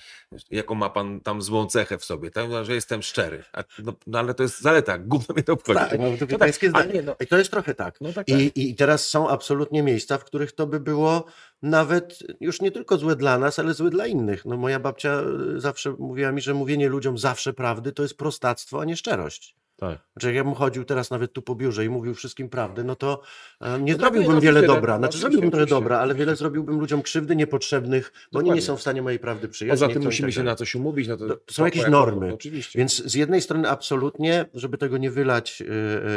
jaką 0.50 0.74
ma 0.74 0.90
pan 0.90 1.20
tam 1.20 1.42
złą 1.42 1.66
cechę 1.66 1.98
w 1.98 2.04
sobie, 2.04 2.30
tak? 2.30 2.50
No, 2.50 2.64
że 2.64 2.74
jestem 2.74 3.02
szczery. 3.02 3.44
A, 3.52 3.64
no, 3.78 3.92
no 4.06 4.18
ale 4.18 4.34
to 4.34 4.42
jest 4.42 4.61
zaleta, 4.61 4.98
gówno 4.98 5.34
mnie 5.34 5.44
to 5.44 5.52
obchodzi. 5.52 5.78
Tak, 5.78 5.98
no, 5.98 6.16
to 6.18 6.26
tak, 6.26 6.38
pańskie 6.38 6.70
ale 6.74 6.84
zdanie. 6.84 7.00
nie, 7.00 7.02
no, 7.02 7.16
I 7.20 7.26
to 7.26 7.38
jest 7.38 7.50
trochę 7.50 7.74
tak. 7.74 8.00
no 8.00 8.12
tak, 8.12 8.26
tak. 8.26 8.40
I, 8.40 8.70
I 8.70 8.74
teraz 8.74 9.08
są 9.08 9.28
absolutnie 9.28 9.82
miejsca, 9.82 10.18
w 10.18 10.24
których 10.24 10.52
to 10.52 10.66
by 10.66 10.80
było 10.80 11.24
nawet 11.62 12.18
już 12.40 12.61
nie 12.61 12.70
tylko 12.70 12.98
złe 12.98 13.16
dla 13.16 13.38
nas, 13.38 13.59
ale 13.59 13.74
złe 13.74 13.90
dla 13.90 14.07
innych. 14.07 14.44
No, 14.44 14.57
moja 14.57 14.81
babcia 14.81 15.20
y, 15.57 15.61
zawsze 15.61 15.94
mówiła 15.98 16.33
mi, 16.33 16.40
że 16.40 16.55
mówienie 16.55 16.88
ludziom 16.88 17.18
zawsze 17.18 17.53
prawdy 17.53 17.92
to 17.92 18.03
jest 18.03 18.16
prostactwo, 18.16 18.81
a 18.81 18.85
nie 18.85 18.96
szczerość. 18.96 19.57
tak. 19.77 19.98
Znaczy, 20.12 20.27
jak 20.27 20.37
ja 20.37 20.44
bym 20.44 20.55
chodził 20.55 20.85
teraz 20.85 21.11
nawet 21.11 21.33
tu 21.33 21.42
po 21.42 21.55
biurze 21.55 21.85
i 21.85 21.88
mówił 21.88 22.14
wszystkim 22.14 22.48
prawdę, 22.48 22.85
no 22.85 22.96
to 22.96 23.20
e, 23.61 23.81
nie 23.81 23.92
No 23.92 23.98
zrobiłbym 23.98 24.35
no, 24.35 24.40
wiele 24.40 24.62
dobra. 24.62 24.94
no, 24.94 24.98
Znaczy, 24.98 25.18
zrobiłbym 25.18 25.51
trochę 25.51 25.66
dobra, 25.66 25.98
ale 25.98 26.14
wiele 26.14 26.37
zrobiłbym 26.37 26.81
ludziom 26.81 27.03
krzywdy 27.03 27.37
niepotrzebnych, 27.37 28.12
bo 28.33 28.38
oni 28.38 28.44
nie 28.46 28.51
Dokładnie. 28.51 28.62
są 28.66 28.77
w 28.77 28.81
stanie 28.81 29.03
mojej 29.03 29.18
prawdy 29.18 29.48
przyjąć. 29.48 29.81
Poza 29.81 29.92
tym 29.92 30.03
musimy 30.05 30.33
się 30.33 30.42
na 30.42 30.55
coś 30.57 30.74
umówić. 30.74 31.09
No 31.09 31.16
to, 31.16 31.27
To 31.37 31.55
są 31.55 31.64
jakieś 31.64 31.87
normy. 31.87 32.35
Oczywiście. 32.35 32.79
Więc 32.79 33.05
z 33.05 33.14
jednej 33.14 33.40
strony 33.42 33.70
absolutnie, 33.70 34.44
żeby 34.55 34.79
tego 34.79 34.98
nie 34.98 35.11
wylać 35.11 35.62
y, 35.62 35.64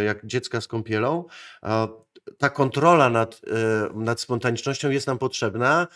y, 0.02 0.04
jak 0.04 0.26
dziecka 0.26 0.62
z 0.62 0.68
kąpielą, 0.68 1.26
ta 2.38 2.50
kontrola 2.50 3.10
nad, 3.10 3.42
y, 3.94 3.96
nad 3.96 4.22
spontanicznością 4.22 4.90
jest 4.90 5.08
nam 5.08 5.18
potrzebna, 5.18 5.88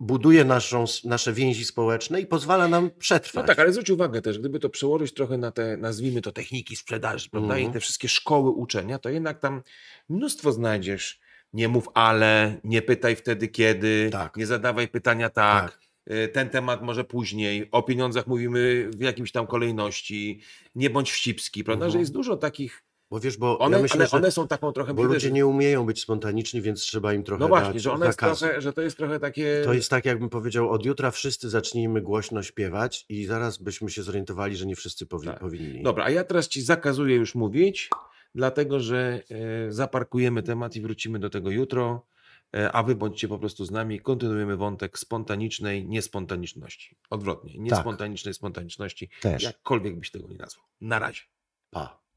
buduje 0.00 0.44
naszą, 0.44 0.84
nasze 1.04 1.32
więzi 1.32 1.64
społeczne 1.64 2.20
i 2.20 2.26
pozwala 2.26 2.68
nam 2.68 2.84
No 2.84 2.90
przetrwać. 2.98 3.46
tak, 3.46 3.58
ale 3.58 3.72
zwróć 3.72 3.90
uwagę 3.90 4.22
też, 4.22 4.38
gdyby 4.38 4.58
to 4.60 4.68
przełożyć 4.70 5.14
trochę 5.14 5.38
na 5.38 5.50
te, 5.50 5.76
nazwijmy 5.76 6.22
to, 6.22 6.32
techniki 6.32 6.76
sprzedaży, 6.76 7.30
prawda, 7.30 7.54
Mhm. 7.54 7.70
i 7.70 7.72
te 7.72 7.80
wszystkie 7.80 8.08
szkoły 8.08 8.50
uczenia, 8.50 8.98
to 8.98 9.08
jednak 9.08 9.38
tam 9.40 9.62
mnóstwo 10.08 10.52
znajdziesz 10.52 11.20
nie 11.52 11.68
mów 11.68 11.88
ale, 11.94 12.60
nie 12.64 12.82
pytaj 12.82 13.16
wtedy 13.16 13.48
kiedy, 13.48 14.08
Tak. 14.12 14.36
nie 14.36 14.46
zadawaj 14.46 14.88
pytania 14.88 15.30
tak. 15.30 15.64
Tak. 15.72 15.80
y, 16.16 16.28
Ten 16.28 16.50
temat 16.50 16.82
może 16.82 17.04
później, 17.04 17.68
o 17.70 17.82
pieniądzach 17.82 18.26
mówimy 18.26 18.90
w 18.96 19.00
jakimś 19.00 19.32
tam 19.32 19.46
kolejności, 19.46 20.40
nie 20.74 20.90
bądź 20.90 21.10
wścibski, 21.12 21.64
prawda? 21.64 21.84
Mhm. 21.86 21.92
Że 21.92 21.98
jest 22.00 22.12
dużo 22.12 22.36
takich, 22.36 22.82
Bo 23.10 23.20
wiesz, 23.20 23.36
bo 23.36 23.58
one, 23.58 23.76
ja 23.76 23.82
myślę, 23.82 24.06
ale 24.12 24.20
one 24.22 24.30
są 24.30 24.48
taką 24.48 24.72
trochę... 24.72 24.94
bo 24.94 25.02
ludzie 25.02 25.20
że- 25.20 25.32
nie 25.32 25.46
umieją 25.46 25.86
być 25.86 26.00
spontaniczni, 26.02 26.62
więc 26.62 26.80
trzeba 26.80 27.12
im 27.12 27.22
trochę 27.24 27.40
No 27.40 27.48
właśnie, 27.48 27.72
dać 27.72 27.82
że, 27.82 27.92
one 27.92 28.06
jest 28.06 28.18
trochę, 28.18 28.60
że 28.60 28.72
to 28.72 28.82
jest 28.82 28.96
trochę 28.96 29.20
takie... 29.20 29.62
To 29.64 29.72
jest 29.74 29.90
tak, 29.90 30.04
jakbym 30.04 30.28
powiedział, 30.30 30.70
od 30.70 30.86
jutra 30.86 31.10
wszyscy 31.10 31.50
zacznijmy 31.50 32.00
głośno 32.00 32.42
śpiewać 32.42 33.06
i 33.08 33.24
zaraz 33.26 33.58
byśmy 33.58 33.90
się 33.90 34.02
zorientowali, 34.02 34.56
że 34.56 34.66
nie 34.66 34.76
wszyscy 34.76 35.06
powi- 35.06 35.24
Tak. 35.24 35.40
powinni. 35.40 35.82
Dobra, 35.82 36.04
a 36.04 36.10
ja 36.10 36.24
teraz 36.24 36.48
ci 36.48 36.62
zakazuję 36.62 37.16
już 37.16 37.34
mówić, 37.34 37.90
dlatego 38.34 38.80
że 38.80 39.22
e, 39.30 39.72
zaparkujemy 39.72 40.42
temat 40.42 40.76
i 40.76 40.80
wrócimy 40.80 41.18
do 41.18 41.30
tego 41.30 41.50
jutro, 41.50 42.06
e, 42.56 42.72
a 42.72 42.82
wy 42.82 42.94
bądźcie 42.94 43.28
po 43.28 43.38
prostu 43.38 43.64
z 43.64 43.70
nami. 43.70 44.00
Kontynuujemy 44.00 44.56
wątek 44.56 44.98
spontanicznej 44.98 45.86
niespontaniczności. 45.88 46.96
Odwrotnie, 47.10 47.54
niespontanicznej 47.58 48.34
spontaniczności, 48.34 49.10
Też. 49.20 49.42
jakkolwiek 49.42 49.98
byś 49.98 50.10
tego 50.10 50.28
nie 50.28 50.36
nazwał. 50.38 50.64
Na 50.80 50.98
razie. 50.98 51.22
Pa. 51.70 52.07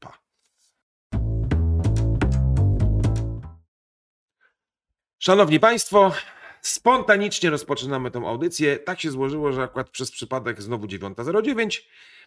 Szanowni 5.24 5.60
Państwo, 5.60 6.12
spontanicznie 6.60 7.50
rozpoczynamy 7.50 8.10
tą 8.10 8.28
audycję. 8.28 8.78
Tak 8.78 9.00
się 9.00 9.10
złożyło, 9.10 9.52
że 9.52 9.62
akurat 9.62 9.90
przez 9.90 10.10
przypadek 10.10 10.62
znowu 10.62 10.86
9.09, 10.86 11.82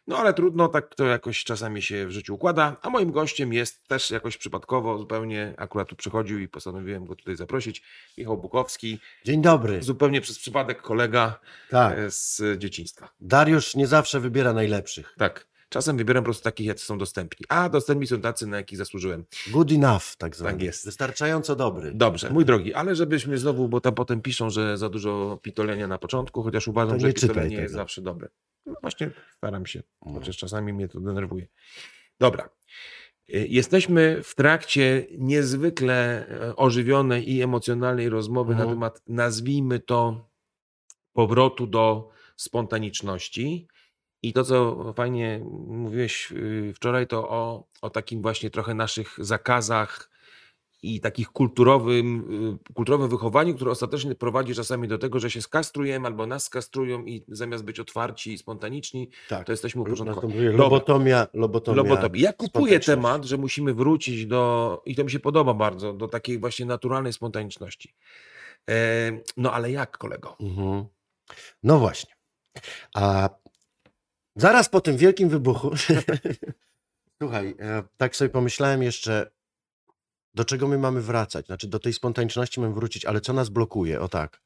no 0.07 0.17
ale 0.17 0.33
trudno, 0.33 0.67
tak 0.67 0.95
to 0.95 1.05
jakoś 1.05 1.43
czasami 1.43 1.81
się 1.81 2.07
w 2.07 2.11
życiu 2.11 2.35
układa. 2.35 2.75
A 2.81 2.89
moim 2.89 3.11
gościem 3.11 3.53
jest 3.53 3.87
też 3.87 4.11
jakoś 4.11 4.37
przypadkowo, 4.37 4.97
zupełnie 4.97 5.53
akurat 5.57 5.87
tu 5.87 5.95
przychodził 5.95 6.39
i 6.39 6.47
postanowiłem 6.47 7.05
go 7.05 7.15
tutaj 7.15 7.35
zaprosić, 7.35 7.83
Michał 8.17 8.37
Bukowski, 8.37 8.99
Dzień 9.25 9.41
dobry. 9.41 9.83
zupełnie 9.83 10.21
przez 10.21 10.39
przypadek 10.39 10.81
kolega 10.81 11.39
Tak. 11.69 11.97
e, 11.97 12.11
z 12.11 12.41
dzieciństwa. 12.57 13.09
Dariusz 13.21 13.75
nie 13.75 13.87
zawsze 13.87 14.19
wybiera 14.19 14.53
najlepszych. 14.53 15.15
Tak, 15.17 15.47
czasem 15.69 15.97
wybieram 15.97 16.23
po 16.23 16.25
prostu 16.25 16.43
takich, 16.43 16.67
jacy 16.67 16.85
są 16.85 16.97
dostępni. 16.97 17.45
A 17.49 17.69
dostępni 17.69 18.07
są 18.07 18.21
tacy, 18.21 18.47
na 18.47 18.57
jakich 18.57 18.77
zasłużyłem. 18.77 19.25
Good 19.51 19.71
enough, 19.71 20.03
tak 20.17 20.35
zwany. 20.35 20.51
Tak 20.53 20.61
jest. 20.61 20.85
Wystarczająco 20.85 21.55
dobry. 21.55 21.91
Dobrze, 21.95 22.29
mój 22.29 22.45
drogi, 22.45 22.73
ale 22.73 22.95
żebyśmy 22.95 23.37
znowu, 23.37 23.69
bo 23.69 23.81
tam 23.81 23.93
potem 23.95 24.21
piszą, 24.21 24.49
że 24.49 24.77
za 24.77 24.89
dużo 24.89 25.39
pitolenia 25.41 25.87
na 25.87 25.97
początku, 25.97 26.43
chociaż 26.43 26.67
uważam, 26.67 26.99
że 26.99 27.13
pitolenie 27.13 27.55
jest 27.55 27.73
zawsze 27.73 28.01
dobre. 28.01 28.29
No 28.65 28.75
właśnie 28.81 29.11
staram 29.37 29.65
się, 29.65 29.83
No. 30.05 30.13
chociaż 30.13 30.37
czasami 30.37 30.73
mnie 30.73 30.87
to 30.87 30.99
denerwuje. 30.99 31.47
Dobra. 32.19 32.49
Y, 33.29 33.47
Jesteśmy 33.49 34.23
w 34.23 34.35
trakcie 34.35 35.07
niezwykle 35.17 36.27
e, 36.27 36.55
ożywionej 36.55 37.31
i 37.31 37.41
emocjonalnej 37.41 38.09
rozmowy 38.09 38.53
na 38.53 38.59
Mhm. 38.59 38.75
temat, 38.77 39.01
nazwijmy 39.07 39.79
to, 39.79 40.29
powrotu 41.13 41.67
do 41.67 42.09
spontaniczności. 42.37 43.67
I 44.25 44.33
to, 44.33 44.43
co 44.43 44.93
fajnie 44.93 45.41
mówiłeś 45.67 46.31
y, 46.31 46.73
wczoraj, 46.75 47.07
to 47.07 47.29
o, 47.29 47.67
o 47.81 47.89
takim 47.89 48.21
właśnie 48.21 48.49
trochę 48.49 48.73
naszych 48.73 49.15
zakazach 49.17 50.09
i 50.83 51.01
takich 51.01 51.29
kulturowym, 51.29 52.27
y, 52.69 52.73
kulturowym 52.73 53.09
wychowaniu, 53.09 53.55
które 53.55 53.71
ostatecznie 53.71 54.15
prowadzi 54.15 54.55
czasami 54.55 54.87
do 54.87 54.97
tego, 54.97 55.19
że 55.19 55.31
się 55.31 55.41
skastrujemy 55.41 56.07
albo 56.07 56.25
nas 56.27 56.43
skastrują 56.43 57.05
i 57.05 57.23
zamiast 57.27 57.63
być 57.63 57.79
otwarci 57.79 58.33
i 58.33 58.37
spontaniczni, 58.37 59.09
Tak. 59.29 59.45
to 59.45 59.51
jesteśmy 59.53 59.81
uporządkowani. 59.81 60.39
Lobotomia, 60.39 61.27
lobotomia. 61.33 61.77
Lobotomii. 61.77 62.21
Ja 62.21 62.33
kupuję 62.33 62.79
temat, 62.79 63.25
że 63.25 63.37
musimy 63.37 63.73
wrócić 63.73 64.25
do, 64.25 64.81
i 64.85 64.95
to 64.95 65.03
mi 65.03 65.11
się 65.11 65.19
podoba 65.19 65.53
bardzo, 65.53 65.93
do 65.93 66.07
takiej 66.07 66.39
właśnie 66.39 66.65
naturalnej 66.65 67.13
spontaniczności. 67.13 67.93
E, 68.69 68.75
no 69.37 69.51
ale 69.51 69.71
jak, 69.71 69.97
kolego? 69.97 70.35
Mhm. 70.39 70.85
No 71.63 71.79
właśnie. 71.79 72.15
A 72.95 73.29
zaraz 74.35 74.69
po 74.69 74.81
tym 74.81 74.97
wielkim 74.97 75.29
wybuchu, 75.29 75.71
słuchaj, 77.21 77.55
e, 77.59 77.83
tak 77.97 78.15
sobie 78.15 78.29
pomyślałem 78.29 78.83
jeszcze, 78.83 79.31
do 80.33 80.45
czego 80.45 80.67
my 80.67 80.77
mamy 80.77 81.01
wracać? 81.01 81.45
Znaczy, 81.45 81.67
do 81.67 81.79
tej 81.79 81.93
spontaniczności 81.93 82.59
mamy 82.59 82.73
wrócić, 82.73 83.05
ale 83.05 83.21
co 83.21 83.33
nas 83.33 83.49
blokuje? 83.49 84.01
O 84.01 84.07
tak. 84.07 84.41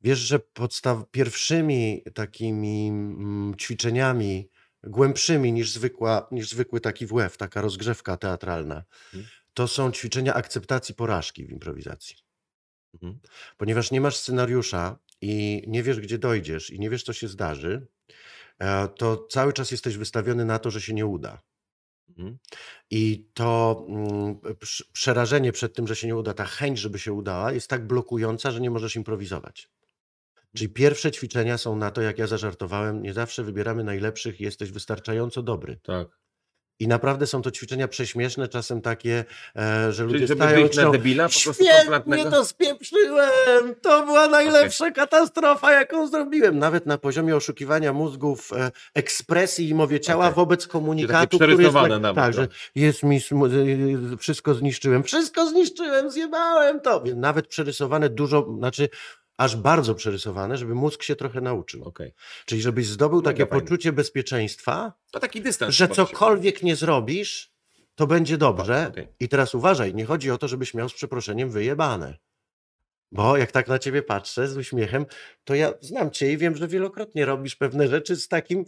Wiesz, 0.00 0.18
że 0.18 0.38
podstaw 0.38 1.10
pierwszymi 1.10 2.02
takimi 2.14 2.88
mm, 2.88 3.54
ćwiczeniami 3.56 4.48
głębszymi 4.84 5.52
niż, 5.52 5.72
zwykła, 5.72 6.28
niż 6.32 6.48
zwykły 6.48 6.80
taki 6.80 7.06
WF, 7.06 7.36
taka 7.36 7.60
rozgrzewka 7.60 8.16
teatralna, 8.16 8.84
Mhm. 9.14 9.24
to 9.54 9.68
są 9.68 9.92
ćwiczenia 9.92 10.34
akceptacji 10.34 10.94
porażki 10.94 11.44
w 11.44 11.50
improwizacji 11.50 12.16
Mhm. 12.94 13.18
ponieważ 13.56 13.90
nie 13.90 14.00
masz 14.00 14.16
scenariusza 14.16 14.98
i 15.20 15.62
nie 15.66 15.82
wiesz, 15.82 16.00
gdzie 16.00 16.18
dojdziesz 16.18 16.70
i 16.70 16.80
nie 16.80 16.90
wiesz, 16.90 17.02
co 17.02 17.12
się 17.12 17.28
zdarzy, 17.28 17.86
e, 18.08 18.12
to 18.96 19.26
cały 19.30 19.52
czas 19.52 19.70
jesteś 19.70 19.96
wystawiony 19.96 20.44
na 20.44 20.58
to, 20.58 20.70
że 20.70 20.80
się 20.80 20.94
nie 20.94 21.06
uda. 21.06 21.42
Mhm. 22.08 22.38
I 22.90 23.30
to 23.34 23.84
mm, 23.88 24.34
prz- 24.34 24.82
przerażenie 24.92 25.52
przed 25.52 25.74
tym, 25.74 25.86
że 25.86 25.96
się 25.96 26.06
nie 26.06 26.16
uda, 26.16 26.34
ta 26.34 26.44
chęć, 26.44 26.78
żeby 26.78 26.98
się 26.98 27.12
udała, 27.12 27.52
jest 27.52 27.70
tak 27.70 27.86
blokująca, 27.86 28.50
że 28.50 28.60
nie 28.60 28.70
możesz 28.70 28.96
improwizować. 28.96 29.70
Czyli 30.56 30.68
pierwsze 30.68 31.10
ćwiczenia 31.10 31.58
są 31.58 31.76
na 31.76 31.90
to, 31.90 32.02
jak 32.02 32.18
ja 32.18 32.26
zażartowałem, 32.26 33.02
nie 33.02 33.14
zawsze 33.14 33.44
wybieramy 33.44 33.84
najlepszych 33.84 34.40
jesteś 34.40 34.72
wystarczająco 34.72 35.42
dobry. 35.42 35.80
Tak. 35.82 36.17
I 36.80 36.88
naprawdę 36.88 37.26
są 37.26 37.42
to 37.42 37.50
ćwiczenia 37.50 37.88
prześmieszne, 37.88 38.48
czasem 38.48 38.80
takie, 38.80 39.24
e, 39.56 39.92
że 39.92 40.04
ludzie 40.04 40.26
Czyli 40.26 40.38
stają 40.38 40.68
i 40.68 40.76
na 40.76 40.90
debila 40.90 41.24
po 41.24 41.32
Świetnie 41.32 42.24
to 42.30 42.44
spieprzyłem! 42.44 43.74
To 43.82 44.06
była 44.06 44.28
najlepsza 44.28 44.90
katastrofa, 44.90 45.72
jaką 45.72 46.08
zrobiłem. 46.08 46.58
Nawet 46.58 46.86
na 46.86 46.98
poziomie 46.98 47.36
oszukiwania 47.36 47.92
mózgów, 47.92 48.52
e, 48.52 48.70
ekspresji 48.94 49.68
i 49.68 49.74
mowie 49.74 50.00
ciała 50.00 50.24
Okej. 50.24 50.36
wobec 50.36 50.66
komunikatu, 50.66 51.36
który 51.36 51.62
jest 51.62 51.74
tak, 51.74 51.90
nawet 51.90 52.14
tak, 52.14 52.34
że 52.34 52.48
jest 52.74 53.02
mi, 53.02 53.20
wszystko 54.18 54.54
zniszczyłem, 54.54 55.02
wszystko 55.02 55.50
zniszczyłem, 55.50 56.10
zjebałem 56.10 56.80
to. 56.80 57.04
Nawet 57.16 57.46
przerysowane 57.46 58.08
dużo, 58.08 58.54
znaczy 58.58 58.88
aż 59.38 59.56
bardzo 59.56 59.94
przerysowane, 59.94 60.56
żeby 60.58 60.74
mózg 60.74 61.02
się 61.02 61.16
trochę 61.16 61.40
nauczył. 61.40 61.84
Okej. 61.84 62.12
Czyli 62.46 62.62
żebyś 62.62 62.86
zdobył 62.86 63.18
Mega 63.18 63.30
takie 63.30 63.46
fajne. 63.46 63.62
poczucie 63.64 63.92
bezpieczeństwa, 63.92 64.92
To 65.12 65.20
taki 65.20 65.40
dystans. 65.40 65.74
że 65.74 65.88
cokolwiek 65.88 66.62
nie 66.62 66.76
zrobisz, 66.76 67.52
to 67.94 68.06
będzie 68.06 68.38
dobrze. 68.38 68.86
Okej. 68.90 69.08
I 69.20 69.28
teraz 69.28 69.54
uważaj, 69.54 69.94
nie 69.94 70.04
chodzi 70.04 70.30
o 70.30 70.38
to, 70.38 70.48
żebyś 70.48 70.74
miał 70.74 70.88
z 70.88 70.94
przeproszeniem 70.94 71.50
wyjebane. 71.50 72.18
Bo 73.12 73.36
jak 73.36 73.52
tak 73.52 73.68
na 73.68 73.78
ciebie 73.78 74.02
patrzę 74.02 74.48
z 74.48 74.56
uśmiechem, 74.56 75.06
to 75.44 75.54
ja 75.54 75.72
znam 75.80 76.10
cię 76.10 76.32
i 76.32 76.36
wiem, 76.38 76.56
że 76.56 76.68
wielokrotnie 76.68 77.24
robisz 77.24 77.56
pewne 77.56 77.88
rzeczy 77.88 78.16
z 78.16 78.28
takim, 78.28 78.64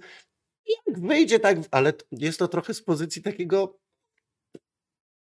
jak 0.86 1.00
wyjdzie 1.00 1.38
tak, 1.40 1.58
ale 1.70 1.92
jest 2.12 2.38
to 2.38 2.48
trochę 2.48 2.74
z 2.74 2.82
pozycji 2.82 3.22
takiego, 3.22 3.78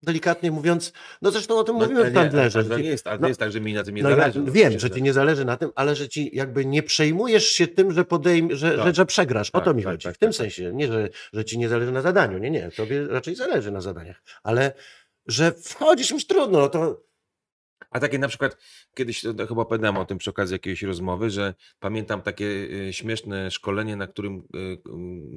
delikatnie 0.05 0.51
mówiąc, 0.51 0.93
no 1.21 1.31
zresztą 1.31 1.57
o 1.57 1.63
tym 1.63 1.75
No, 1.77 1.81
mówiłem 1.81 2.01
ale 2.03 2.11
w 2.11 2.13
nie, 2.13 2.19
Tandlerze. 2.21 2.63
nie 2.63 2.77
ci- 2.77 2.83
jest, 2.83 3.07
ale 3.07 3.19
no- 3.19 3.27
jest 3.27 3.39
tak, 3.39 3.51
że 3.51 3.61
mi 3.61 3.73
na 3.73 3.83
tym 3.83 3.95
nie 3.95 4.03
no 4.03 4.09
ja 4.09 4.15
zależy. 4.15 4.43
wiem, 4.47 4.79
że 4.79 4.91
ci 4.91 5.01
nie 5.03 5.13
zależy 5.13 5.45
na 5.45 5.57
tym, 5.57 5.69
ale 5.75 5.95
że 5.95 6.09
ci 6.09 6.29
jakby 6.35 6.65
nie 6.65 6.83
przejmujesz 6.83 7.47
się 7.47 7.67
tym, 7.67 7.91
że 7.91 8.05
podejm, 8.05 8.55
że, 8.55 8.77
Tak. 8.77 8.85
że, 8.87 8.93
że 8.93 9.05
przegrasz. 9.05 9.49
O 9.49 9.51
Tak, 9.51 9.65
to 9.65 9.73
mi 9.73 9.83
tak, 9.83 9.91
chodzi. 9.93 10.03
tak, 10.03 10.15
w 10.15 10.17
tym 10.17 10.29
tak, 10.29 10.37
tak. 10.37 10.45
sensie. 10.53 10.73
Nie, 10.73 10.87
że, 10.87 11.09
że 11.33 11.45
ci 11.45 11.57
nie 11.57 11.69
zależy 11.69 11.91
na 11.91 12.01
zadaniu. 12.01 12.37
Nie, 12.37 12.49
nie. 12.51 12.71
Tobie 12.77 13.07
raczej 13.07 13.35
zależy 13.35 13.71
na 13.71 13.81
zadaniach. 13.81 14.21
Ale 14.43 14.73
że 15.27 15.51
wchodzisz 15.51 16.11
już 16.11 16.27
trudno, 16.27 16.59
no 16.59 16.69
to 16.69 17.04
A 17.91 17.99
takie 17.99 18.19
na 18.19 18.27
przykład, 18.27 18.57
kiedyś 18.95 19.21
to, 19.21 19.47
chyba 19.47 19.61
opowiadałem 19.61 19.97
o 19.97 20.05
tym 20.05 20.17
przy 20.17 20.29
okazji 20.29 20.53
jakiejś 20.53 20.83
rozmowy, 20.83 21.29
że 21.29 21.53
pamiętam 21.79 22.21
takie 22.21 22.45
y, 22.45 22.93
śmieszne 22.93 23.51
szkolenie, 23.51 23.95
na 23.95 24.07
którym 24.07 24.35
y, 24.55 24.57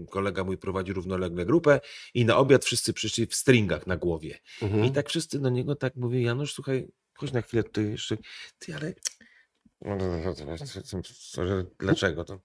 y, 0.03 0.07
kolega 0.11 0.45
mój 0.45 0.59
prowadzi 0.59 0.93
równolegle 0.93 1.47
grupę 1.47 1.81
i 2.15 2.25
na 2.25 2.37
obiad 2.37 2.65
wszyscy 2.65 2.93
przyszli 2.93 3.27
w 3.27 3.35
stringach 3.35 3.87
na 3.87 3.97
głowie. 3.97 4.39
mhm. 4.63 4.85
I 4.85 4.91
tak 4.91 5.09
wszyscy 5.09 5.39
do 5.39 5.51
niego 5.51 5.75
tak 5.75 5.97
mówią, 5.97 6.21
Janusz, 6.21 6.55
słuchaj, 6.55 6.89
chodź 7.15 7.33
na 7.33 7.43
chwilę 7.43 7.65
ty 7.65 7.91
jeszcze, 7.91 8.17
ty, 8.59 8.75
ale 8.75 8.95
dlaczego 11.79 12.25
to? 12.25 12.41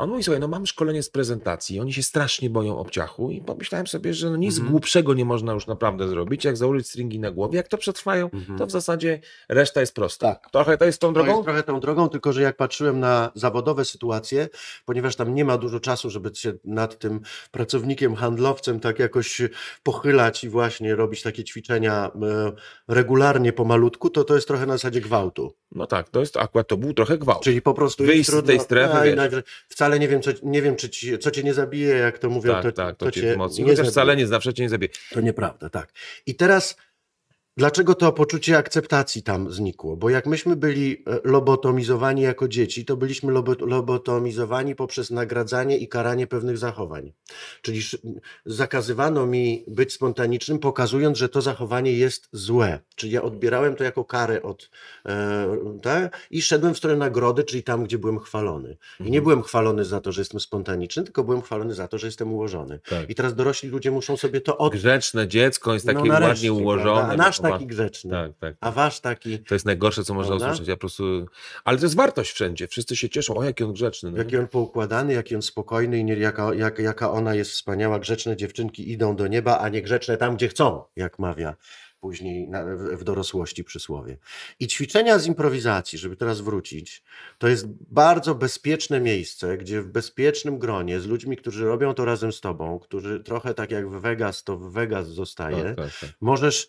A 0.00 0.02
On 0.02 0.10
mówi, 0.10 0.22
słuchaj, 0.22 0.40
no 0.40 0.48
mam 0.48 0.66
szkolenie 0.66 1.02
z 1.02 1.10
prezentacji, 1.10 1.80
oni 1.80 1.92
się 1.92 2.02
strasznie 2.02 2.50
boją 2.50 2.78
obciachu 2.78 3.30
i 3.30 3.40
pomyślałem 3.40 3.86
sobie, 3.86 4.14
że 4.14 4.30
no 4.30 4.36
nic 4.36 4.54
Mhm. 4.54 4.70
głupszego 4.70 5.14
nie 5.14 5.24
można 5.24 5.52
już 5.52 5.66
naprawdę 5.66 6.08
zrobić, 6.08 6.44
jak 6.44 6.56
założyć 6.56 6.86
stringi 6.88 7.18
na 7.18 7.30
głowie, 7.30 7.56
jak 7.56 7.68
to 7.68 7.78
przetrwają, 7.78 8.30
Mhm. 8.32 8.58
to 8.58 8.66
w 8.66 8.70
zasadzie 8.70 9.20
reszta 9.48 9.80
jest 9.80 9.94
prosta. 9.94 10.34
Tak. 10.34 10.50
Trochę 10.50 10.78
to 10.78 10.84
jest 10.84 11.00
tą 11.00 11.08
To 11.08 11.12
drogą? 11.14 11.30
jest 11.32 11.44
trochę 11.44 11.62
tą 11.62 11.80
drogą, 11.80 12.08
tylko 12.08 12.32
że 12.32 12.42
jak 12.42 12.56
patrzyłem 12.56 13.00
na 13.00 13.30
zawodowe 13.34 13.84
sytuacje, 13.84 14.48
ponieważ 14.84 15.16
tam 15.16 15.34
nie 15.34 15.44
ma 15.44 15.58
dużo 15.58 15.80
czasu, 15.80 16.10
żeby 16.10 16.30
się 16.34 16.52
nad 16.64 16.98
tym 16.98 17.20
pracownikiem, 17.50 18.14
handlowcem 18.14 18.80
tak 18.80 18.98
jakoś 18.98 19.42
pochylać 19.82 20.44
i 20.44 20.48
właśnie 20.48 20.94
robić 20.96 21.22
takie 21.22 21.44
ćwiczenia 21.44 22.10
e, 22.22 22.52
regularnie, 22.88 23.52
pomalutku, 23.52 24.10
to 24.10 24.24
to 24.24 24.34
jest 24.34 24.48
trochę 24.48 24.66
na 24.66 24.72
zasadzie 24.74 25.00
gwałtu. 25.00 25.54
No 25.72 25.86
tak, 25.86 26.08
to 26.08 26.20
jest 26.20 26.36
akurat 26.36 26.68
to 26.68 26.76
był 26.76 26.94
trochę 26.94 27.18
gwałt. 27.18 27.42
Czyli 27.44 27.62
po 27.62 27.74
prostu 27.74 28.04
Wyjść 28.04 28.28
jest 28.30 28.44
z 28.44 28.46
tej 28.46 28.60
strefy, 28.60 28.94
a, 28.94 29.02
wiesz. 29.04 29.12
inaczej, 29.12 29.42
wcale 29.90 30.00
nie 30.00 30.08
wiem, 30.08 30.22
co, 30.22 30.30
nie 30.42 30.62
wiem 30.62 30.76
czy 30.76 30.90
ci, 30.90 31.18
co 31.18 31.30
cię 31.30 31.42
nie 31.42 31.54
zabije, 31.54 31.94
jak 31.94 32.18
to 32.18 32.30
mówią, 32.30 32.52
tak, 32.52 32.62
to, 32.62 32.72
tak, 32.72 32.96
to, 32.96 33.06
to 33.06 33.12
cię 33.12 33.22
nie 33.22 33.36
Chociaż 33.36 33.76
zabije. 33.76 33.90
wcale 33.90 34.16
nie 34.16 34.26
zawsze 34.26 34.54
cię 34.54 34.62
nie 34.62 34.68
zabije. 34.68 34.90
To 35.12 35.20
nieprawda, 35.20 35.70
tak. 35.70 35.92
I 36.26 36.34
teraz 36.34 36.76
Dlaczego 37.60 37.94
to 37.94 38.12
poczucie 38.12 38.58
akceptacji 38.58 39.22
tam 39.22 39.50
znikło? 39.52 39.96
Bo 39.96 40.10
jak 40.10 40.26
myśmy 40.26 40.56
byli 40.56 41.02
e, 41.06 41.18
lobotomizowani 41.24 42.22
jako 42.22 42.48
dzieci, 42.48 42.84
to 42.84 42.96
byliśmy 42.96 43.32
lobo- 43.32 43.66
lobotomizowani 43.66 44.74
poprzez 44.74 45.10
nagradzanie 45.10 45.78
i 45.78 45.88
karanie 45.88 46.26
pewnych 46.26 46.58
zachowań. 46.58 47.12
Czyli 47.62 47.80
zakazywano 48.46 49.26
mi 49.26 49.64
być 49.68 49.92
spontanicznym, 49.92 50.58
pokazując, 50.58 51.18
że 51.18 51.28
to 51.28 51.42
zachowanie 51.42 51.92
jest 51.92 52.28
złe. 52.32 52.80
Czyli 52.96 53.12
ja 53.12 53.22
odbierałem 53.22 53.74
to 53.76 53.84
jako 53.84 54.04
karę 54.04 54.42
od, 54.42 54.70
e, 55.06 55.46
tak? 55.82 56.26
i 56.30 56.42
szedłem 56.42 56.74
w 56.74 56.78
stronę 56.78 56.96
nagrody, 56.96 57.44
czyli 57.44 57.62
tam, 57.62 57.84
gdzie 57.84 57.98
byłem 57.98 58.18
chwalony. 58.18 58.76
I 59.00 59.02
nie 59.02 59.08
Mhm. 59.08 59.24
byłem 59.24 59.42
chwalony 59.42 59.84
za 59.84 60.00
to, 60.00 60.12
że 60.12 60.20
jestem 60.20 60.40
spontaniczny, 60.40 61.02
tylko 61.02 61.24
byłem 61.24 61.42
chwalony 61.42 61.74
za 61.74 61.88
to, 61.88 61.98
że 61.98 62.06
jestem 62.06 62.32
ułożony. 62.32 62.80
Tak. 62.88 63.10
I 63.10 63.14
teraz 63.14 63.34
dorośli 63.34 63.68
ludzie 63.68 63.90
muszą 63.90 64.16
sobie 64.16 64.40
to 64.40 64.58
od... 64.58 64.72
Grzeczne 64.72 65.28
dziecko 65.28 65.74
jest 65.74 65.86
takie 65.86 65.98
no 65.98 66.04
nareszcie, 66.04 66.52
ładnie 66.52 66.52
ułożone. 66.52 67.16
Nasz. 67.16 67.49
Taki 67.52 67.66
grzeczny. 67.66 68.10
Tak, 68.10 68.32
tak. 68.38 68.56
A 68.60 68.70
wasz 68.70 69.00
taki, 69.00 69.38
To 69.38 69.54
jest 69.54 69.66
najgorsze, 69.66 70.04
co 70.04 70.14
można 70.14 70.34
usłyszeć. 70.34 70.68
Ja 70.68 70.74
po 70.74 70.80
prostu... 70.80 71.26
Ale 71.64 71.78
to 71.78 71.84
jest 71.84 71.96
wartość 71.96 72.32
wszędzie. 72.32 72.68
Wszyscy 72.68 72.96
się 72.96 73.08
cieszą. 73.08 73.36
O, 73.36 73.44
jaki 73.44 73.64
on 73.64 73.72
grzeczny. 73.72 74.10
No. 74.10 74.18
jaki 74.18 74.36
on 74.36 74.48
poukładany, 74.48 75.12
jaki 75.12 75.34
on 75.36 75.42
spokojny 75.42 75.98
i 75.98 76.04
nie, 76.04 76.14
jaka, 76.14 76.54
jak, 76.54 76.78
jaka 76.78 77.10
ona 77.10 77.34
jest 77.34 77.50
wspaniała. 77.50 77.98
Grzeczne 77.98 78.36
dziewczynki 78.36 78.92
idą 78.92 79.16
do 79.16 79.26
nieba, 79.26 79.58
a 79.58 79.68
nie 79.68 79.82
grzeczne 79.82 80.16
tam, 80.16 80.36
gdzie 80.36 80.48
chcą, 80.48 80.84
jak 80.96 81.18
mawia 81.18 81.56
później 82.00 82.48
na, 82.48 82.64
w, 82.64 82.78
w 82.78 83.04
dorosłości 83.04 83.64
przysłowie. 83.64 84.18
I 84.60 84.66
ćwiczenia 84.66 85.18
z 85.18 85.26
improwizacji, 85.26 85.98
żeby 85.98 86.16
teraz 86.16 86.40
wrócić, 86.40 87.02
to 87.38 87.48
jest 87.48 87.66
bardzo 87.90 88.34
bezpieczne 88.34 89.00
miejsce, 89.00 89.58
gdzie 89.58 89.82
w 89.82 89.88
bezpiecznym 89.88 90.58
gronie 90.58 91.00
z 91.00 91.06
ludźmi, 91.06 91.36
którzy 91.36 91.64
robią 91.64 91.94
to 91.94 92.04
razem 92.04 92.32
z 92.32 92.40
tobą, 92.40 92.78
którzy 92.78 93.20
trochę 93.20 93.54
tak 93.54 93.70
jak 93.70 93.88
w 93.88 94.00
Vegas, 94.00 94.44
to 94.44 94.56
w 94.56 94.72
Vegas 94.72 95.08
zostaje, 95.08 95.64
Tak, 95.64 95.76
tak, 95.76 95.98
tak. 96.00 96.10
możesz 96.20 96.68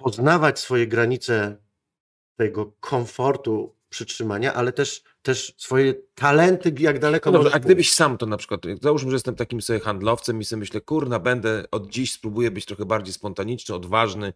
poznawać 0.00 0.58
swoje 0.58 0.86
granice 0.86 1.56
tego 2.36 2.72
komfortu 2.80 3.76
przytrzymania, 3.88 4.54
ale 4.54 4.72
też, 4.72 5.02
też 5.22 5.54
swoje 5.58 5.94
talenty, 6.14 6.74
jak 6.78 6.98
daleko 6.98 7.30
No 7.30 7.38
dobrze, 7.38 7.54
a 7.54 7.60
gdybyś 7.60 7.92
sam 7.92 8.18
to 8.18 8.26
na 8.26 8.36
przykład, 8.36 8.60
załóżmy, 8.82 9.10
że 9.10 9.16
jestem 9.16 9.36
takim 9.36 9.62
sobie 9.62 9.80
handlowcem 9.80 10.40
i 10.40 10.44
sobie 10.44 10.60
myślę, 10.60 10.80
kurna, 10.80 11.18
będę 11.18 11.64
od 11.70 11.90
dziś 11.90 12.12
spróbuję 12.12 12.50
być 12.50 12.66
trochę 12.66 12.84
bardziej 12.84 13.14
spontaniczny, 13.14 13.74
odważny, 13.74 14.32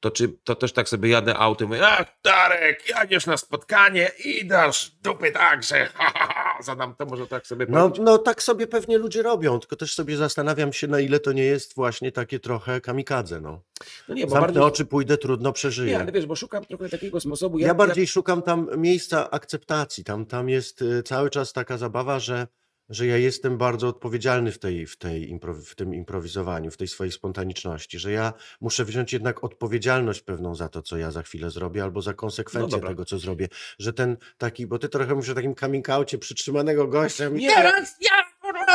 to 0.00 0.10
czy 0.10 0.28
to 0.44 0.54
też 0.54 0.72
tak 0.72 0.88
sobie 0.88 1.08
jadę 1.08 1.36
autem 1.38 1.66
i 1.66 1.68
mówię, 1.68 1.88
ach, 1.88 2.06
Darek, 2.24 2.88
jadziesz 2.88 3.26
na 3.26 3.36
spotkanie 3.36 4.10
i 4.24 4.46
dasz 4.46 4.90
dupy 4.90 5.32
tak, 5.32 5.62
że 5.62 5.86
ha, 5.94 6.12
ha, 6.14 6.25
zadam 6.62 6.94
to, 6.94 7.06
może 7.06 7.26
tak 7.26 7.46
sobie 7.46 7.66
No, 7.68 7.80
powiedzieć. 7.80 8.04
no 8.04 8.18
tak 8.18 8.42
sobie 8.42 8.66
pewnie 8.66 8.98
ludzie 8.98 9.22
robią, 9.22 9.60
tylko 9.60 9.76
też 9.76 9.94
sobie 9.94 10.16
zastanawiam 10.16 10.72
się, 10.72 10.86
na 10.86 11.00
ile 11.00 11.20
to 11.20 11.32
nie 11.32 11.44
jest 11.44 11.74
właśnie 11.74 12.12
takie 12.12 12.40
trochę 12.40 12.80
kamikadze. 12.80 13.40
No. 13.40 13.60
No 14.08 14.14
nie, 14.14 14.24
bo 14.24 14.30
Zamknę 14.30 14.46
bardziej, 14.46 14.62
oczy, 14.62 14.84
pójdę, 14.86 15.18
trudno 15.18 15.48
nie, 15.48 15.52
przeżyję. 15.52 16.00
ale 16.00 16.12
wiesz, 16.12 16.26
bo 16.26 16.36
szukam 16.36 16.64
trochę 16.64 16.88
takiego 16.88 17.20
sposobu, 17.20 17.58
Ja 17.58 17.66
jak, 17.66 17.76
bardziej 17.76 18.06
szukam 18.06 18.42
tam 18.42 18.68
miejsca 18.76 19.30
akceptacji. 19.30 20.04
Tam, 20.04 20.26
tam 20.26 20.48
jest 20.48 20.82
y, 20.82 21.02
cały 21.02 21.30
czas 21.30 21.52
taka 21.52 21.78
zabawa, 21.78 22.18
że, 22.20 22.46
że 22.88 23.06
ja 23.06 23.16
jestem 23.16 23.58
bardzo 23.58 23.88
odpowiedzialny 23.88 24.52
w, 24.52 24.58
tej, 24.58 24.86
w, 24.86 24.96
tej 24.96 25.34
improwi- 25.34 25.64
w 25.64 25.74
tym 25.74 25.94
improwizowaniu, 25.94 26.70
w 26.70 26.76
tej 26.76 26.88
swojej 26.88 27.12
spontaniczności, 27.12 27.98
że 27.98 28.12
ja 28.12 28.32
muszę 28.60 28.84
wziąć 28.84 29.12
jednak 29.12 29.44
odpowiedzialność 29.44 30.20
pewną 30.20 30.54
za 30.54 30.68
to, 30.68 30.82
co 30.82 30.96
ja 30.96 31.10
za 31.10 31.22
chwilę 31.22 31.50
zrobię, 31.50 31.82
albo 31.82 32.02
za 32.02 32.14
konsekwencje 32.14 32.70
dobra. 32.70 32.88
tego, 32.88 33.04
co 33.04 33.18
zrobię. 33.18 33.48
Że 33.78 33.92
ten 33.92 34.16
taki, 34.38 34.66
bo 34.66 34.78
ty 34.78 34.88
trochę 34.88 35.14
mówisz 35.14 35.30
o 35.30 35.34
takim 35.34 35.54
coming 35.54 35.90
outie 35.90 36.18
przytrzymanego 36.18 36.86
gościa. 36.86 37.28
Nie, 37.28 37.54
teraz 37.54 37.96
ja 38.00 38.10
kurwa, 38.10 38.25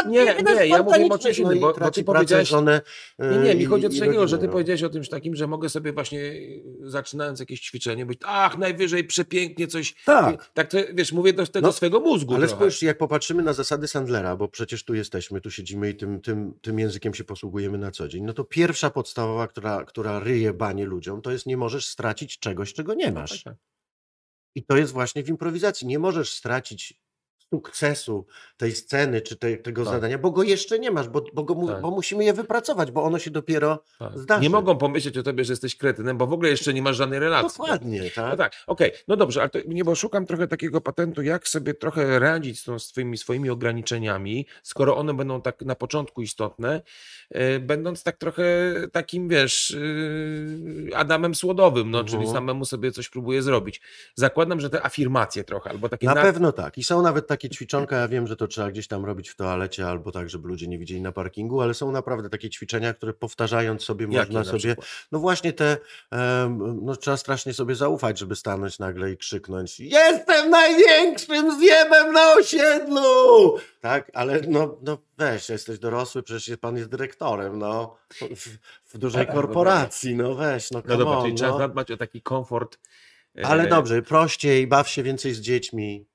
Nie, 0.07 0.25
nie, 0.55 0.67
ja 0.67 0.83
mówię 0.83 1.07
o 1.09 1.17
czymś 1.17 1.39
No 1.39 1.51
innym, 1.51 1.59
bo- 1.61 1.67
bo 1.67 1.73
ty 1.73 1.79
pracę, 1.79 2.03
powiedziałeś- 2.03 2.47
żonę, 2.49 2.81
Nie, 3.19 3.37
nie, 3.37 3.55
mi 3.55 3.65
chodzi 3.65 3.85
o 3.85 3.89
coś 3.89 3.99
takiego, 3.99 4.27
że 4.27 4.37
ty 4.37 4.45
no. 4.45 4.51
powiedziałeś 4.51 4.83
o 4.83 4.89
czymś 4.89 5.09
takim, 5.09 5.35
że 5.35 5.47
mogę 5.47 5.69
sobie 5.69 5.93
właśnie 5.93 6.19
y, 6.19 6.63
zaczynając 6.81 7.39
jakieś 7.39 7.59
ćwiczenie 7.61 8.05
być, 8.05 8.19
ach, 8.25 8.57
najwyżej 8.57 9.03
przepięknie 9.03 9.67
coś. 9.67 9.95
Tak. 10.05 10.51
Tak, 10.53 10.71
to, 10.71 10.77
wiesz, 10.93 11.11
mówię 11.11 11.33
do 11.33 11.47
tego 11.47 11.67
No, 11.67 11.73
swojego 11.73 11.99
mózgu. 11.99 12.35
Ale 12.35 12.47
trochę. 12.47 12.59
spójrz, 12.59 12.81
jak 12.81 12.97
popatrzymy 12.97 13.43
na 13.43 13.53
zasady 13.53 13.87
Sandlera, 13.87 14.35
bo 14.35 14.47
przecież 14.47 14.83
tu 14.83 14.93
jesteśmy, 14.93 15.41
tu 15.41 15.51
siedzimy 15.51 15.89
i 15.89 15.95
tym, 15.95 16.21
tym, 16.21 16.53
tym 16.61 16.79
językiem 16.79 17.13
się 17.13 17.23
posługujemy 17.23 17.77
na 17.77 17.91
co 17.91 18.07
dzień, 18.07 18.23
no 18.23 18.33
to 18.33 18.43
pierwsza 18.43 18.89
podstawowa, 18.89 19.47
która, 19.47 19.85
która 19.85 20.19
ryje 20.19 20.53
banie 20.53 20.85
ludziom, 20.85 21.21
to 21.21 21.31
jest 21.31 21.45
nie 21.45 21.57
możesz 21.57 21.85
stracić 21.85 22.39
czegoś, 22.39 22.73
czego 22.73 22.93
nie 22.93 23.05
Tak, 23.05 23.13
masz. 23.13 23.43
tak. 23.43 23.55
I 24.55 24.63
to 24.63 24.77
jest 24.77 24.93
właśnie 24.93 25.23
w 25.23 25.29
improwizacji. 25.29 25.87
Nie 25.87 25.99
możesz 25.99 26.33
stracić 26.33 26.93
sukcesu 27.55 28.25
tej 28.57 28.71
sceny 28.71 29.21
czy 29.21 29.35
tej, 29.35 29.61
tego 29.61 29.83
Tak. 29.85 29.93
zadania, 29.93 30.17
bo 30.17 30.31
go 30.31 30.43
jeszcze 30.43 30.79
nie 30.79 30.91
masz, 30.91 31.07
bo, 31.09 31.23
bo, 31.33 31.43
go, 31.43 31.67
Tak. 31.67 31.81
bo 31.81 31.91
musimy 31.91 32.23
je 32.23 32.33
wypracować, 32.33 32.91
bo 32.91 33.03
ono 33.03 33.19
się 33.19 33.31
dopiero 33.31 33.83
Tak. 33.99 34.19
zdarzy. 34.19 34.41
Nie 34.41 34.49
mogą 34.49 34.77
pomyśleć 34.77 35.17
o 35.17 35.23
tobie, 35.23 35.45
że 35.45 35.53
jesteś 35.53 35.75
kretynem, 35.77 36.17
bo 36.17 36.27
w 36.27 36.33
ogóle 36.33 36.49
jeszcze 36.49 36.73
nie 36.73 36.81
masz 36.81 36.95
żadnej 36.97 37.19
relacji. 37.19 37.57
Dokładnie, 37.57 38.01
No 38.03 38.09
tak? 38.15 38.37
tak, 38.37 38.53
okej, 38.67 38.91
no 39.07 39.15
dobrze, 39.17 39.41
ale 39.41 39.49
to, 39.49 39.59
nie, 39.67 39.83
bo 39.83 39.95
szukam 39.95 40.25
trochę 40.25 40.47
takiego 40.47 40.81
patentu, 40.81 41.21
jak 41.21 41.47
sobie 41.47 41.73
trochę 41.73 42.19
radzić 42.19 42.59
z, 42.59 42.63
tą, 42.63 42.79
z 42.79 42.91
tymi 42.91 43.17
swoimi 43.17 43.49
ograniczeniami, 43.49 44.45
skoro 44.63 44.97
one 44.97 45.13
będą 45.13 45.41
tak 45.41 45.61
na 45.61 45.75
początku 45.75 46.21
istotne, 46.21 46.81
e, 47.29 47.59
będąc 47.59 48.03
tak 48.03 48.17
trochę 48.17 48.43
takim, 48.91 49.29
wiesz, 49.29 49.77
e, 50.91 50.97
Adamem 50.97 51.35
Słodowym, 51.35 51.91
no, 51.91 52.03
czyli 52.03 52.17
Mhm. 52.17 52.33
samemu 52.33 52.65
sobie 52.65 52.91
coś 52.91 53.09
próbuję 53.09 53.41
zrobić. 53.41 53.81
Zakładam, 54.15 54.59
że 54.59 54.69
te 54.69 54.85
afirmacje 54.85 55.43
trochę, 55.43 55.69
albo 55.69 55.89
takie 55.89 56.05
Na 56.07 56.13
na- 56.15 56.21
pewno 56.21 56.51
tak. 56.51 56.77
I 56.77 56.83
są 56.83 57.01
nawet 57.01 57.27
takie 57.27 57.40
ćwiczonka, 57.49 57.95
ja 57.95 58.07
wiem, 58.07 58.27
że 58.27 58.35
to 58.35 58.47
trzeba 58.47 58.71
gdzieś 58.71 58.87
tam 58.87 59.05
robić 59.05 59.29
w 59.29 59.35
toalecie 59.35 59.87
albo 59.87 60.11
tak, 60.11 60.29
żeby 60.29 60.47
ludzie 60.47 60.67
nie 60.67 60.77
widzieli 60.79 61.01
na 61.01 61.11
parkingu, 61.11 61.61
ale 61.61 61.73
są 61.73 61.91
naprawdę 61.91 62.29
takie 62.29 62.49
ćwiczenia, 62.49 62.93
które 62.93 63.13
powtarzając 63.13 63.83
sobie 63.83 64.05
Jakie 64.05 64.17
można 64.17 64.39
na 64.39 64.45
sobie, 64.45 64.59
przykład? 64.59 64.87
no 65.11 65.19
właśnie 65.19 65.53
te, 65.53 65.77
no 66.81 66.95
trzeba 66.95 67.17
strasznie 67.17 67.53
sobie 67.53 67.75
zaufać, 67.75 68.19
żeby 68.19 68.35
stanąć 68.35 68.79
nagle 68.79 69.11
i 69.11 69.17
krzyknąć 69.17 69.79
jestem 69.79 70.49
największym 70.49 71.59
zjebem 71.59 72.11
na 72.13 72.33
osiedlu! 72.33 73.01
Tak, 73.81 74.11
ale 74.13 74.41
no, 74.47 74.77
no 74.81 74.97
weź, 75.17 75.49
jesteś 75.49 75.79
dorosły, 75.79 76.23
przecież 76.23 76.57
pan 76.57 76.77
jest 76.77 76.89
dyrektorem, 76.89 77.59
no, 77.59 77.97
w, 78.35 78.47
w 78.93 78.97
dużej 78.97 79.25
Tak, 79.25 79.35
no 79.35 79.41
korporacji, 79.41 80.15
no 80.15 80.35
weź, 80.35 80.71
no 80.71 80.77
No 80.79 80.81
come 80.81 80.97
dobra, 80.97 81.17
on, 81.17 81.23
czyli 81.23 81.35
trzeba 81.35 81.51
no. 81.51 81.57
zadbać 81.57 81.91
o 81.91 81.97
taki 81.97 82.21
komfort. 82.21 82.79
e, 83.37 83.45
Ale 83.45 83.67
dobrze, 83.67 84.01
prościej, 84.01 84.67
baw 84.67 84.89
się 84.89 85.03
więcej 85.03 85.33
z 85.33 85.39
dziećmi. 85.41 86.10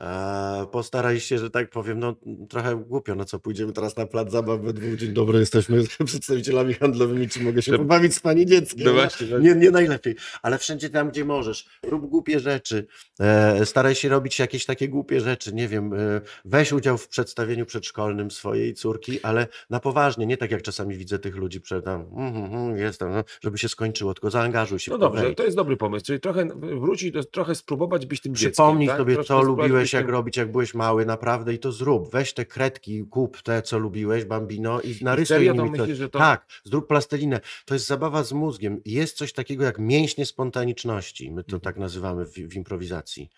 E, 0.00 0.66
postaraj 0.72 1.20
się, 1.20 1.38
że 1.38 1.50
tak 1.50 1.70
powiem, 1.70 1.98
no 1.98 2.16
trochę 2.48 2.76
głupio, 2.76 3.14
no 3.14 3.24
co, 3.24 3.38
pójdziemy 3.38 3.72
teraz 3.72 3.96
na 3.96 4.06
plac 4.06 4.32
zabaw 4.32 4.60
we 4.60 4.72
dwóch, 4.72 4.96
dzień 4.96 5.12
dobry, 5.12 5.38
jesteśmy 5.38 5.82
przedstawicielami 6.06 6.74
handlowymi, 6.74 7.28
czy 7.28 7.42
mogę 7.42 7.62
się 7.62 7.72
Żeby- 7.72 7.84
pobawić 7.84 8.14
z 8.14 8.20
pani 8.20 8.46
dzieckiem? 8.46 8.84
No 8.84 8.92
właśnie, 8.92 9.26
no. 9.26 9.38
nie, 9.38 9.54
nie 9.54 9.70
najlepiej, 9.70 10.16
ale 10.42 10.58
wszędzie 10.58 10.90
tam, 10.90 11.10
gdzie 11.10 11.24
możesz, 11.24 11.66
rób 11.82 12.06
głupie 12.06 12.40
rzeczy, 12.40 12.86
e, 13.20 13.66
staraj 13.66 13.94
się 13.94 14.08
robić 14.08 14.38
jakieś 14.38 14.66
takie 14.66 14.88
głupie 14.88 15.20
rzeczy, 15.20 15.54
nie 15.54 15.68
wiem, 15.68 15.94
e, 15.94 16.20
weź 16.44 16.72
udział 16.72 16.98
w 16.98 17.08
przedstawieniu 17.08 17.66
przedszkolnym 17.66 18.30
swojej 18.30 18.74
córki, 18.74 19.22
ale 19.22 19.46
na 19.70 19.80
poważnie, 19.80 20.26
nie 20.26 20.36
tak 20.36 20.50
jak 20.50 20.62
czasami 20.62 20.96
widzę 20.96 21.18
tych 21.18 21.36
ludzi 21.36 21.60
przed 21.60 21.84
tam, 21.84 22.06
mm, 22.16 22.54
mm, 22.54 22.76
jestem, 22.76 23.12
no, 23.12 23.24
żeby 23.40 23.58
się 23.58 23.68
skończyło, 23.68 24.14
tylko 24.14 24.30
zaangażuj 24.30 24.78
się 24.78 24.90
No 24.90 24.98
dobrze, 24.98 25.34
to 25.34 25.44
jest 25.44 25.56
dobry 25.56 25.76
pomysł, 25.76 26.06
czyli 26.06 26.20
trochę 26.20 26.48
wrócić, 26.80 27.14
trochę 27.30 27.54
spróbować 27.54 28.06
być 28.06 28.20
tym 28.20 28.34
dzieckiem. 28.34 28.52
Przypomnij 28.52 28.88
tak? 28.88 28.96
sobie, 28.96 29.24
co 29.24 29.42
lubiłeś, 29.42 29.81
być 29.82 29.92
jak 29.92 30.08
robić, 30.08 30.36
jak 30.36 30.52
byłeś 30.52 30.74
mały, 30.74 31.06
naprawdę 31.06 31.54
i 31.54 31.58
to 31.58 31.72
zrób. 31.72 32.10
Weź 32.12 32.32
te 32.32 32.46
kredki, 32.46 33.04
kup 33.10 33.42
te, 33.42 33.62
co 33.62 33.78
lubiłeś, 33.78 34.24
bambino 34.24 34.80
i 34.80 34.96
narysuj 35.04 35.46
to 35.46 35.52
nimi 35.52 35.70
myślisz, 35.70 35.98
to- 35.98 36.18
Tak, 36.18 36.46
zrób 36.64 36.86
plastelinę. 36.88 37.40
To 37.64 37.74
jest 37.74 37.86
zabawa 37.86 38.22
z 38.24 38.32
mózgiem. 38.32 38.80
Jest 38.84 39.16
coś 39.16 39.32
takiego 39.32 39.64
jak 39.64 39.78
mięśnie 39.78 40.26
spontaniczności, 40.26 41.24
my 41.30 41.40
Mhm. 41.40 41.44
to 41.46 41.60
tak 41.64 41.76
nazywamy 41.76 42.24
w, 42.26 42.32
w 42.32 42.54
improwizacji, 42.54 43.30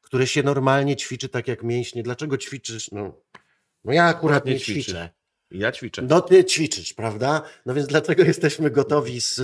które 0.00 0.26
się 0.26 0.42
normalnie 0.42 0.96
ćwiczy 0.96 1.28
tak 1.28 1.48
jak 1.48 1.62
mięśnie. 1.62 2.02
Dlaczego 2.02 2.38
ćwiczysz? 2.38 2.90
No, 2.92 3.12
no 3.84 3.92
ja 3.92 4.04
akurat 4.04 4.46
nie 4.46 4.60
ćwiczę. 4.60 5.10
Ja 5.54 5.72
ćwiczę. 5.72 6.02
No 6.02 6.20
ty 6.20 6.44
ćwiczysz, 6.44 6.94
prawda? 6.94 7.42
No 7.66 7.74
więc 7.74 7.88
dlatego 7.88 8.22
jesteśmy 8.24 8.70
gotowi 8.70 9.20
z, 9.20 9.34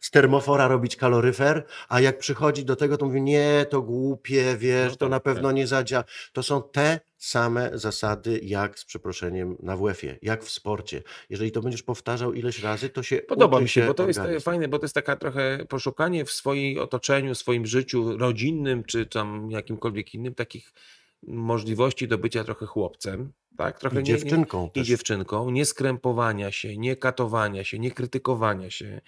z 0.00 0.10
termofora 0.10 0.68
robić 0.68 0.96
kaloryfer, 0.96 1.64
a 1.88 2.00
jak 2.00 2.18
przychodzi 2.18 2.64
do 2.64 2.76
tego, 2.76 2.96
to 2.96 3.06
mówi, 3.06 3.22
nie, 3.22 3.66
to 3.70 3.82
głupie, 3.82 4.56
wiesz, 4.58 4.90
No 4.90 4.96
to 4.96 5.06
tak, 5.06 5.10
na 5.10 5.20
pewno 5.20 5.48
tak. 5.48 5.56
nie 5.56 5.66
zadziała. 5.66 6.04
To 6.32 6.42
są 6.42 6.62
te 6.62 7.00
same 7.18 7.70
zasady, 7.74 8.40
jak 8.42 8.78
z 8.78 8.84
przeproszeniem 8.84 9.56
na 9.62 9.76
WF-ie, 9.76 10.18
jak 10.22 10.44
w 10.44 10.50
sporcie. 10.50 11.02
Jeżeli 11.30 11.52
to 11.52 11.62
będziesz 11.62 11.82
powtarzał 11.82 12.32
ileś 12.32 12.62
razy, 12.62 12.88
to 12.88 13.02
się 13.02 13.16
Podoba 13.16 13.60
mi 13.60 13.68
się, 13.68 13.86
bo 13.86 13.94
to 13.94 14.06
jest 14.06 14.18
e, 14.18 14.22
organizm. 14.22 14.44
fajne, 14.44 14.68
bo 14.68 14.78
to 14.78 14.84
jest 14.84 14.94
taka 14.94 15.16
trochę 15.16 15.58
poszukanie 15.68 16.24
w 16.24 16.30
swoim 16.30 16.78
otoczeniu, 16.78 17.34
swoim 17.34 17.66
życiu 17.66 18.18
rodzinnym, 18.18 18.84
czy 18.84 19.06
tam 19.06 19.50
jakimkolwiek 19.50 20.14
innym, 20.14 20.34
takich 20.34 20.72
możliwości 21.26 22.08
do 22.08 22.18
bycia 22.18 22.44
trochę 22.44 22.66
chłopcem, 22.66 23.32
tak? 23.56 23.78
Trochę 23.78 23.96
I 23.96 23.98
nie- 23.98 24.04
dziewczynką 24.04 24.62
Nie, 24.62 24.66
I 24.68 24.70
też. 24.70 24.86
dziewczynką, 24.86 25.50
nie 25.50 25.64
skrępowania 25.64 26.52
się, 26.52 26.76
nie 26.76 26.96
katowania 26.96 27.64
się, 27.64 27.78
nie 27.78 27.90
krytykowania 27.90 28.70
się, 28.70 29.00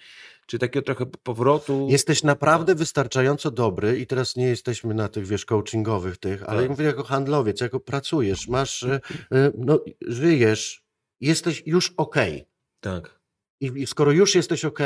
czy 0.45 0.59
takiego 0.59 0.85
trochę 0.85 1.05
powrotu. 1.05 1.87
Jesteś 1.89 2.23
naprawdę 2.23 2.75
wystarczająco 2.75 3.51
dobry 3.51 3.99
i 3.99 4.07
teraz 4.07 4.35
nie 4.35 4.45
jesteśmy 4.47 4.93
na 4.93 5.07
tych, 5.07 5.27
wiesz, 5.27 5.45
coachingowych 5.45 6.17
tych, 6.17 6.43
ale 6.49 6.61
Tak. 6.61 6.69
mówię 6.69 6.85
jako 6.85 7.03
handlowiec, 7.03 7.61
jako 7.61 7.79
pracujesz, 7.79 8.47
masz, 8.47 8.83
e, 8.83 8.99
e, 9.31 9.51
no, 9.57 9.79
żyjesz, 10.01 10.83
jesteś 11.21 11.63
już 11.65 11.93
okej. 11.97 12.45
Tak. 12.79 13.19
I, 13.61 13.65
I 13.75 13.87
skoro 13.87 14.11
już 14.11 14.35
jesteś 14.35 14.65
ok, 14.65 14.79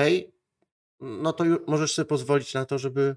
no 1.00 1.34
to 1.34 1.44
możesz 1.68 1.94
sobie 1.94 2.06
pozwolić 2.06 2.54
na 2.54 2.66
to, 2.66 2.78
żeby... 2.78 3.16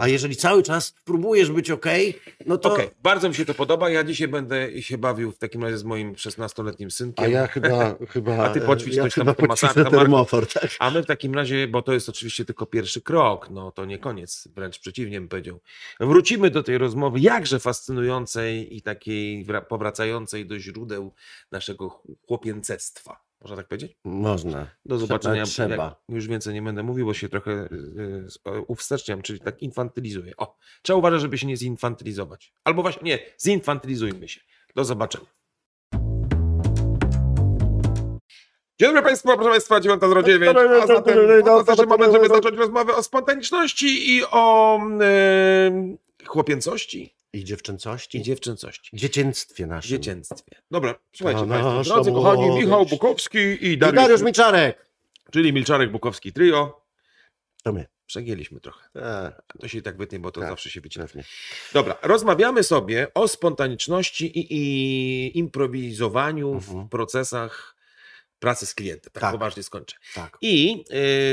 A 0.00 0.08
jeżeli 0.08 0.36
cały 0.36 0.62
czas 0.62 0.94
próbujesz 1.04 1.50
być 1.50 1.70
okej, 1.70 2.20
no 2.46 2.58
to... 2.58 2.72
Okej, 2.72 2.90
bardzo 3.02 3.28
mi 3.28 3.34
się 3.34 3.44
to 3.44 3.54
podoba. 3.54 3.90
Ja 3.90 4.04
dzisiaj 4.04 4.28
będę 4.28 4.82
się 4.82 4.98
bawił 4.98 5.32
w 5.32 5.38
takim 5.38 5.62
razie 5.64 5.78
z 5.78 5.84
moim 5.84 6.14
16-letnim 6.14 6.90
synkiem. 6.90 7.24
A 7.24 7.28
ja 7.28 7.46
chyba... 7.46 7.96
chyba 8.14 8.36
A 8.36 8.48
ty 8.50 8.60
poćwicz 8.60 8.94
ja 8.94 9.02
coś 9.02 9.14
tam 9.14 9.26
termofor, 9.90 10.46
tak? 10.46 10.70
A 10.78 10.90
my 10.90 11.02
w 11.02 11.06
takim 11.06 11.34
razie, 11.34 11.68
bo 11.68 11.82
to 11.82 11.92
jest 11.92 12.08
oczywiście 12.08 12.44
tylko 12.44 12.66
pierwszy 12.66 13.02
krok, 13.02 13.50
no 13.50 13.72
to 13.72 13.84
nie 13.84 13.98
koniec, 13.98 14.48
wręcz 14.54 14.78
przeciwnie 14.78 15.20
bym 15.20 15.28
powiedział. 15.28 15.60
Wrócimy 16.00 16.50
do 16.50 16.62
tej 16.62 16.78
rozmowy 16.78 17.20
jakże 17.20 17.58
fascynującej 17.60 18.76
i 18.76 18.82
takiej 18.82 19.46
wra- 19.46 19.64
powracającej 19.64 20.46
do 20.46 20.58
źródeł 20.58 21.14
naszego 21.52 21.88
ch- 21.88 22.02
chłopięcestwa. 22.26 23.27
Można 23.40 23.56
tak 23.56 23.68
powiedzieć? 23.68 23.96
Można. 24.04 24.66
Do 24.84 24.98
zobaczenia. 24.98 25.44
Trzeba. 25.44 25.84
Jak, 25.84 25.94
już 26.08 26.26
więcej 26.26 26.54
nie 26.54 26.62
będę 26.62 26.82
mówił, 26.82 27.06
bo 27.06 27.14
się 27.14 27.28
trochę 27.28 27.50
y, 27.50 28.26
uwsteczniam, 28.66 29.22
czyli 29.22 29.40
tak 29.40 29.62
infantylizuję. 29.62 30.36
O, 30.36 30.56
trzeba 30.82 30.98
uważać, 30.98 31.20
żeby 31.20 31.38
się 31.38 31.46
nie 31.46 31.56
zinfantylizować. 31.56 32.52
Albo 32.64 32.82
właśnie, 32.82 33.02
nie, 33.02 33.18
zinfantylizujmy 33.42 34.28
się. 34.28 34.40
Do 34.74 34.84
zobaczenia. 34.84 35.26
Dzień 38.80 38.88
dobry 38.88 39.02
Państwu, 39.02 39.28
proszę 39.34 39.50
Państwa, 39.50 39.80
9.09, 39.80 40.82
a 40.82 40.86
zatem 40.86 41.18
oznacza 41.50 41.86
moment, 41.86 42.12
żeby 42.12 42.28
zacząć 42.28 42.56
rozmowę 42.56 42.94
o 42.94 43.02
spontaniczności 43.02 44.16
i 44.16 44.24
o 44.30 44.78
y, 46.22 46.26
chłopięcości 46.26 47.17
I 47.32 47.44
dziewczęcości. 47.44 48.18
i 48.18 48.22
dziewczęcości. 48.22 48.90
Dziecięctwie 48.96 49.66
naszym. 49.66 49.88
Dziecięctwie. 49.90 50.56
Dobra, 50.70 50.94
słuchajcie 51.16 51.40
To 51.40 51.46
Państwo, 51.46 51.74
nasza 51.74 51.94
drodzy 51.94 52.12
kochani, 52.12 52.40
młodość. 52.42 52.64
Michał 52.64 52.86
Bukowski 52.86 53.38
i 53.38 53.66
I 53.66 53.78
Dariusz, 53.78 53.96
Dariusz 53.96 54.22
Miczarek. 54.22 54.86
czyli 55.32 55.52
Milczarek 55.52 55.92
Bukowski 55.92 56.32
Trio. 56.32 56.84
To 57.64 57.72
my. 57.72 57.86
Przegięliśmy 58.06 58.60
trochę. 58.60 58.88
E, 58.96 59.32
To 59.60 59.68
się 59.68 59.78
i 59.78 59.82
tak 59.82 59.96
wytnie, 59.96 60.18
bo 60.18 60.30
to 60.30 60.40
Tak. 60.40 60.50
zawsze 60.50 60.70
się 60.70 60.80
wycina. 60.80 61.06
Dobra, 61.72 61.96
rozmawiamy 62.02 62.62
sobie 62.62 63.14
o 63.14 63.28
spontaniczności 63.28 64.38
i, 64.38 64.46
i 64.54 65.38
improwizowaniu 65.38 66.52
Mhm. 66.52 66.86
w 66.86 66.90
procesach 66.90 67.76
pracy 68.38 68.66
z 68.66 68.74
klientem. 68.74 69.10
Tak, 69.12 69.20
Tak. 69.20 69.32
poważnie 69.32 69.62
skończę. 69.62 69.96
Tak. 70.14 70.38
I 70.40 70.84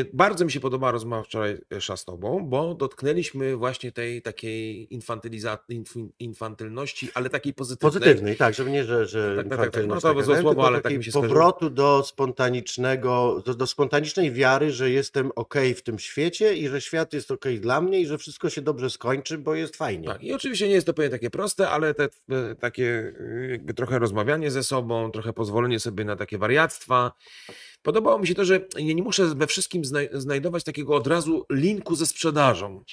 y, 0.02 0.10
bardzo 0.14 0.46
mi 0.46 0.52
się 0.52 0.60
podobała 0.60 0.92
rozmowa 0.92 1.24
wczoraj 1.24 1.52
y, 1.92 1.98
z 1.98 2.06
tobą, 2.06 2.46
bo 2.50 2.74
dotknęliśmy 2.76 3.56
właśnie 3.56 3.92
tej 3.92 4.22
takiej 4.22 4.88
infantyliza- 4.92 5.58
inf- 5.72 6.10
infantylności, 6.20 7.10
ale 7.14 7.30
takiej 7.30 7.54
pozytywnej. 7.54 7.92
Pozytywnej, 7.92 8.36
tak, 8.36 8.54
żeby 8.56 8.72
nie, 8.72 8.84
że, 8.84 9.06
że 9.06 9.36
Tak, 9.38 9.48
tak, 9.50 9.60
tak, 9.60 9.70
tak. 9.72 9.88
No 9.88 10.02
to 10.02 10.24
złe 10.24 10.42
słowo, 10.42 10.68
ale 10.68 10.82
tak 10.82 10.98
mi 10.98 11.04
się 11.04 11.12
powrotu 11.12 11.70
do 11.70 12.04
spontanicznego, 12.04 13.42
do, 13.46 13.54
do 13.54 13.68
spontanicznej 13.68 14.32
wiary, 14.32 14.72
że 14.72 14.90
jestem 14.90 15.32
okej 15.36 15.74
w 15.74 15.84
tym 15.84 16.00
świecie 16.00 16.56
i 16.56 16.68
że 16.68 16.82
świat 16.82 17.14
jest 17.14 17.32
okej 17.32 17.60
dla 17.60 17.82
mnie 17.82 18.00
i 18.02 18.06
że 18.06 18.18
wszystko 18.18 18.50
się 18.50 18.62
dobrze 18.62 18.90
skończy, 18.90 19.38
bo 19.38 19.56
jest 19.56 19.76
fajnie. 19.76 20.08
Tak, 20.08 20.24
i 20.24 20.34
oczywiście 20.34 20.68
nie 20.68 20.74
jest 20.74 20.88
to 20.88 20.94
pewnie 20.94 21.10
takie 21.12 21.30
proste, 21.30 21.70
ale 21.70 21.94
te 21.94 22.04
e, 22.04 22.56
takie 22.56 23.14
e, 23.20 23.48
jakby 23.52 23.74
trochę 23.74 24.00
rozmawianie 24.00 24.52
ze 24.52 24.64
sobą, 24.64 25.12
trochę 25.12 25.34
pozwolenie 25.34 25.80
sobie 25.80 26.06
na 26.06 26.16
takie 26.16 26.38
wariactwa. 26.38 26.95
Podobało 27.82 28.20
mi 28.20 28.28
się 28.28 28.36
to, 28.36 28.46
że 28.46 28.60
ja 28.78 28.94
nie 28.94 29.04
muszę 29.04 29.26
we 29.36 29.48
wszystkim 29.48 29.84
znaj- 29.84 30.10
znajdować 30.14 30.64
takiego 30.64 30.96
od 30.96 31.08
razu 31.08 31.46
linku 31.52 31.96
ze 31.96 32.06
sprzedażą. 32.06 32.84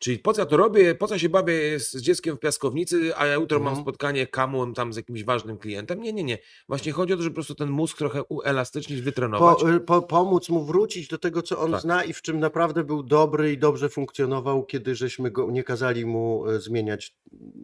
Czyli 0.00 0.18
po 0.18 0.32
co 0.32 0.40
ja 0.42 0.46
to 0.46 0.56
robię, 0.56 0.94
po 0.94 1.06
co 1.08 1.18
się 1.18 1.28
bawię 1.28 1.80
z 1.80 1.96
dzieckiem 1.96 2.36
w 2.36 2.40
piaskownicy, 2.40 3.16
a 3.16 3.26
ja 3.26 3.34
jutro 3.34 3.58
mam 3.58 3.68
Mhm. 3.68 3.84
spotkanie 3.84 4.26
kamu 4.26 4.72
tam 4.72 4.92
z 4.92 4.96
jakimś 4.96 5.24
ważnym 5.24 5.58
klientem. 5.58 6.00
Nie, 6.02 6.12
nie, 6.12 6.24
nie. 6.24 6.38
Właśnie 6.68 6.92
chodzi 6.92 7.12
o 7.12 7.16
to, 7.16 7.22
żeby 7.22 7.32
po 7.32 7.34
prostu 7.34 7.54
ten 7.54 7.70
mózg 7.70 7.98
trochę 7.98 8.22
uelastycznić, 8.24 9.00
wytrenować. 9.00 9.58
Po, 9.60 9.70
y, 9.72 9.80
po, 9.80 10.02
pomóc 10.02 10.48
mu 10.48 10.64
wrócić 10.64 11.08
do 11.08 11.18
tego, 11.18 11.42
co 11.42 11.58
on 11.58 11.70
Tak. 11.72 11.80
zna 11.80 12.04
i 12.04 12.12
w 12.12 12.22
czym 12.22 12.40
naprawdę 12.40 12.84
był 12.84 13.02
dobry 13.02 13.52
i 13.52 13.58
dobrze 13.58 13.88
funkcjonował, 13.88 14.64
kiedy 14.66 14.94
żeśmy 14.94 15.30
go 15.30 15.50
nie 15.50 15.64
kazali 15.64 16.06
mu 16.06 16.46
e, 16.48 16.60
zmieniać 16.60 17.14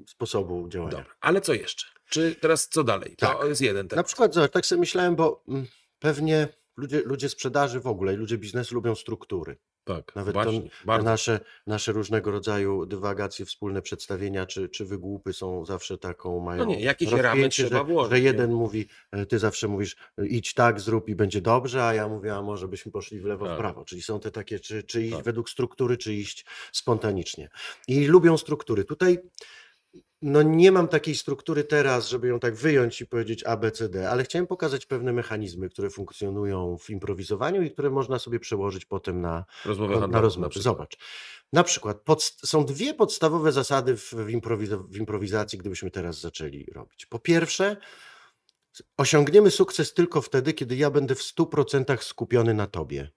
sposobu 0.09 0.69
działania. 0.69 0.91
Dobra, 0.91 1.15
ale 1.21 1.41
co 1.41 1.55
jeszcze? 1.55 1.87
Czy 2.09 2.35
teraz 2.41 2.69
co 2.69 2.85
dalej? 2.85 3.15
To 3.19 3.27
Tak. 3.27 3.49
jest 3.49 3.61
jeden 3.61 3.87
Na 3.87 3.91
temat. 3.91 4.07
przykład, 4.07 4.35
zobacz, 4.35 4.51
tak 4.53 4.67
sobie 4.67 4.81
myślałem, 4.81 5.17
bo 5.17 5.43
mm, 5.49 5.67
pewnie 6.05 6.49
ludzie, 6.77 7.03
ludzie 7.05 7.29
sprzedaży 7.29 7.81
w 7.81 7.87
ogóle 7.87 8.15
i 8.15 8.17
ludzie 8.17 8.39
biznesu 8.39 8.75
lubią 8.75 8.95
struktury. 8.95 9.57
Tak, 9.85 10.17
Nawet 10.17 10.35
właśnie, 10.35 10.63
to 10.63 10.69
bardzo. 10.85 11.05
nasze, 11.05 11.41
nasze 11.67 11.93
różnego 11.93 12.31
rodzaju 12.31 12.87
dywagacje, 12.87 13.47
wspólne 13.47 13.83
przedstawienia 13.83 14.47
czy, 14.47 14.69
czy 14.69 14.85
wygłupy 14.85 15.33
są 15.33 15.65
zawsze 15.65 15.99
taką, 15.99 16.41
mają 16.41 16.59
No 16.65 16.71
nie, 16.71 16.81
jakieś 16.81 17.13
ramy 17.13 17.49
trzeba 17.49 17.79
że, 17.79 17.85
włożyć, 17.85 18.11
że 18.13 18.21
nie? 18.21 18.25
jeden 18.25 18.53
mówi, 18.53 18.89
e, 19.13 19.27
ty 19.27 19.39
zawsze 19.39 19.69
mówisz 19.69 19.97
e, 20.19 20.27
idź 20.27 20.55
tak, 20.55 20.81
zrób 20.81 21.09
i 21.09 21.15
będzie 21.15 21.41
dobrze, 21.41 21.85
a 21.85 21.95
ja 21.95 22.09
mówię, 22.09 22.35
a 22.35 22.43
może 22.43 22.69
byśmy 22.69 22.93
poszli 22.93 23.21
w 23.21 23.25
lewo, 23.25 23.47
Tak. 23.47 23.55
w 23.55 23.59
prawo. 23.59 23.85
Czyli 23.85 24.03
są 24.03 24.21
te 24.21 24.31
takie, 24.31 24.61
czy, 24.61 24.83
czy 24.83 25.03
iść 25.03 25.17
Tak. 25.17 25.25
według 25.25 25.51
struktury, 25.51 25.97
czy 25.97 26.15
iść 26.15 26.47
spontanicznie. 26.73 27.49
I 27.89 28.07
lubią 28.07 28.39
struktury. 28.39 28.85
Tutaj 28.85 29.19
no 30.27 30.43
nie 30.43 30.73
mam 30.73 30.89
takiej 30.89 31.15
struktury 31.15 31.65
teraz, 31.65 32.09
żeby 32.09 32.29
ją 32.29 32.41
tak 32.41 32.55
wyjąć 32.55 33.01
i 33.01 33.07
powiedzieć 33.07 33.45
A, 33.45 33.57
B, 33.57 33.71
C, 33.71 33.89
D, 33.89 34.11
ale 34.11 34.25
chciałem 34.25 34.47
pokazać 34.47 34.87
pewne 34.87 35.13
mechanizmy, 35.13 35.69
które 35.69 35.91
funkcjonują 35.91 36.79
w 36.79 36.91
improwizowaniu 36.91 37.63
i 37.63 37.71
które 37.71 37.91
można 37.91 38.19
sobie 38.19 38.41
przełożyć 38.41 38.85
potem 38.85 39.21
na, 39.21 39.45
Rozmowy 39.65 39.95
na 39.95 40.01
handlowe 40.01 40.23
rozmowy. 40.23 40.45
na 40.47 40.49
przykład. 40.49 40.65
Zobacz. 40.65 40.97
Na 41.53 41.63
przykład 41.65 41.97
podst- 42.05 42.47
są 42.47 42.65
dwie 42.65 42.95
podstawowe 42.95 43.53
zasady 43.53 43.97
w, 43.97 44.11
w, 44.13 44.29
improwizo- 44.29 44.87
w 44.89 44.97
improwizacji, 44.97 45.59
gdybyśmy 45.59 45.91
teraz 45.91 46.21
zaczęli 46.21 46.67
robić. 46.75 47.07
Po 47.07 47.19
pierwsze, 47.19 47.77
osiągniemy 48.97 49.51
sukces 49.51 49.95
tylko 49.95 50.23
wtedy, 50.23 50.53
kiedy 50.53 50.77
ja 50.77 50.91
będę 50.91 51.15
w 51.15 51.23
100% 51.23 52.03
skupiony 52.03 52.55
na 52.55 52.67
tobie. 52.67 53.11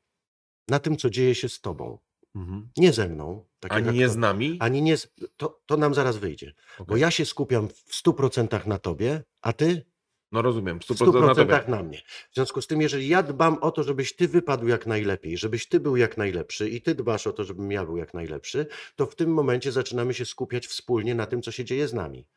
Na 0.69 0.79
tym, 0.79 0.97
co 0.97 1.09
dzieje 1.09 1.35
się 1.35 1.49
z 1.49 1.61
tobą. 1.61 1.99
Mhm. 2.37 2.69
Nie 2.77 2.93
ze 2.93 3.07
mną. 3.09 3.45
tak 3.59 3.73
Ani 3.73 3.91
nie 3.91 4.05
aktor- 4.07 4.11
z 4.11 4.15
nami? 4.17 4.57
Ani 4.59 4.81
nie 4.81 4.97
z... 4.97 5.13
to, 5.37 5.59
to 5.65 5.77
nam 5.77 5.93
zaraz 5.93 6.17
wyjdzie. 6.17 6.53
Bo 6.77 6.83
Okej. 6.83 7.01
ja 7.01 7.11
się 7.11 7.25
skupiam 7.25 7.67
w 7.69 8.03
100% 8.03 8.67
na 8.67 8.79
tobie, 8.79 9.23
a 9.41 9.53
ty 9.53 9.85
No 10.31 10.41
rozumiem, 10.41 10.79
w 10.79 10.83
100% 10.83 11.21
na 11.21 11.33
100% 11.33 11.35
tobie. 11.35 11.63
na 11.67 11.83
mnie. 11.83 12.01
W 12.31 12.35
związku 12.35 12.61
z 12.61 12.67
tym, 12.67 12.81
jeżeli 12.81 13.07
ja 13.07 13.23
dbam 13.23 13.57
o 13.61 13.71
to, 13.71 13.83
żebyś 13.83 14.15
ty 14.15 14.27
wypadł 14.27 14.67
jak 14.67 14.85
najlepiej, 14.87 15.37
żebyś 15.37 15.67
ty 15.69 15.79
był 15.79 15.95
jak 15.97 16.17
najlepszy 16.17 16.69
i 16.69 16.81
ty 16.81 16.95
dbasz 16.95 17.27
o 17.27 17.33
to, 17.33 17.43
żebym 17.43 17.71
ja 17.71 17.85
był 17.85 17.97
jak 17.97 18.13
najlepszy, 18.13 18.67
to 18.95 19.05
w 19.05 19.15
tym 19.15 19.33
momencie 19.33 19.71
zaczynamy 19.71 20.13
się 20.13 20.25
skupiać 20.25 20.67
wspólnie 20.67 21.15
na 21.15 21.25
tym, 21.25 21.41
co 21.41 21.51
się 21.51 21.65
dzieje 21.65 21.87
z 21.87 21.93
nami. 21.93 22.27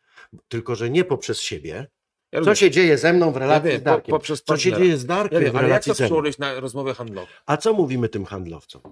Tylko, 0.49 0.75
że 0.75 0.91
nie 0.91 1.05
poprzez 1.05 1.41
siebie. 1.41 1.87
Ja 2.33 2.41
Co 2.43 2.55
się 2.55 2.71
dzieje 2.71 2.99
ze 2.99 3.13
mną 3.13 3.33
w 3.33 3.37
relacji 3.37 3.71
wiem, 3.71 3.81
z 3.81 3.85
po- 3.85 3.91
Darkiem? 3.91 4.11
poprzez 4.13 4.43
Co 4.43 4.57
się 4.57 4.73
dzieje 4.77 4.97
z 4.99 5.03
Ja 5.03 5.09
Darkiem 5.09 5.41
wiem, 5.41 5.53
w 5.53 5.57
ale 5.57 5.63
jak 5.69 5.69
relacji 5.69 5.91
to 5.91 5.95
przełożyć 5.95 6.39
na 6.39 6.61
rozmowę 6.61 6.95
handlową? 6.95 7.27
A 7.47 7.57
co 7.57 7.73
mówimy 7.73 8.09
tym 8.09 8.25
handlowcom? 8.25 8.83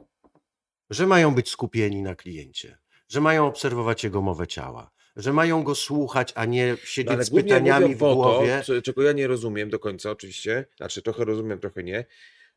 Że 0.90 1.07
mają 1.07 1.35
być 1.35 1.51
skupieni 1.51 2.03
na 2.03 2.14
kliencie, 2.14 2.79
że 3.09 3.20
mają 3.20 3.46
obserwować 3.46 4.05
jego 4.05 4.22
mowę 4.22 4.46
ciała, 4.46 4.90
że 5.16 5.33
mają 5.33 5.62
go 5.62 5.74
słuchać, 5.74 6.33
a 6.35 6.44
nie 6.44 6.70
No, 6.70 6.77
siedzieć 6.85 7.12
ale 7.12 7.24
z 7.24 7.31
pytaniami 7.31 7.94
w 7.94 7.98
głowie. 7.98 8.62
to, 8.66 8.83
czego 8.83 9.03
ja 9.03 9.12
nie 9.12 9.27
rozumiem 9.27 9.70
do 9.70 9.79
końca 9.79 10.11
oczywiście, 10.11 10.64
znaczy 10.77 11.03
trochę 11.03 11.24
rozumiem, 11.24 11.61
trochę 11.61 11.83
nie, 11.83 12.05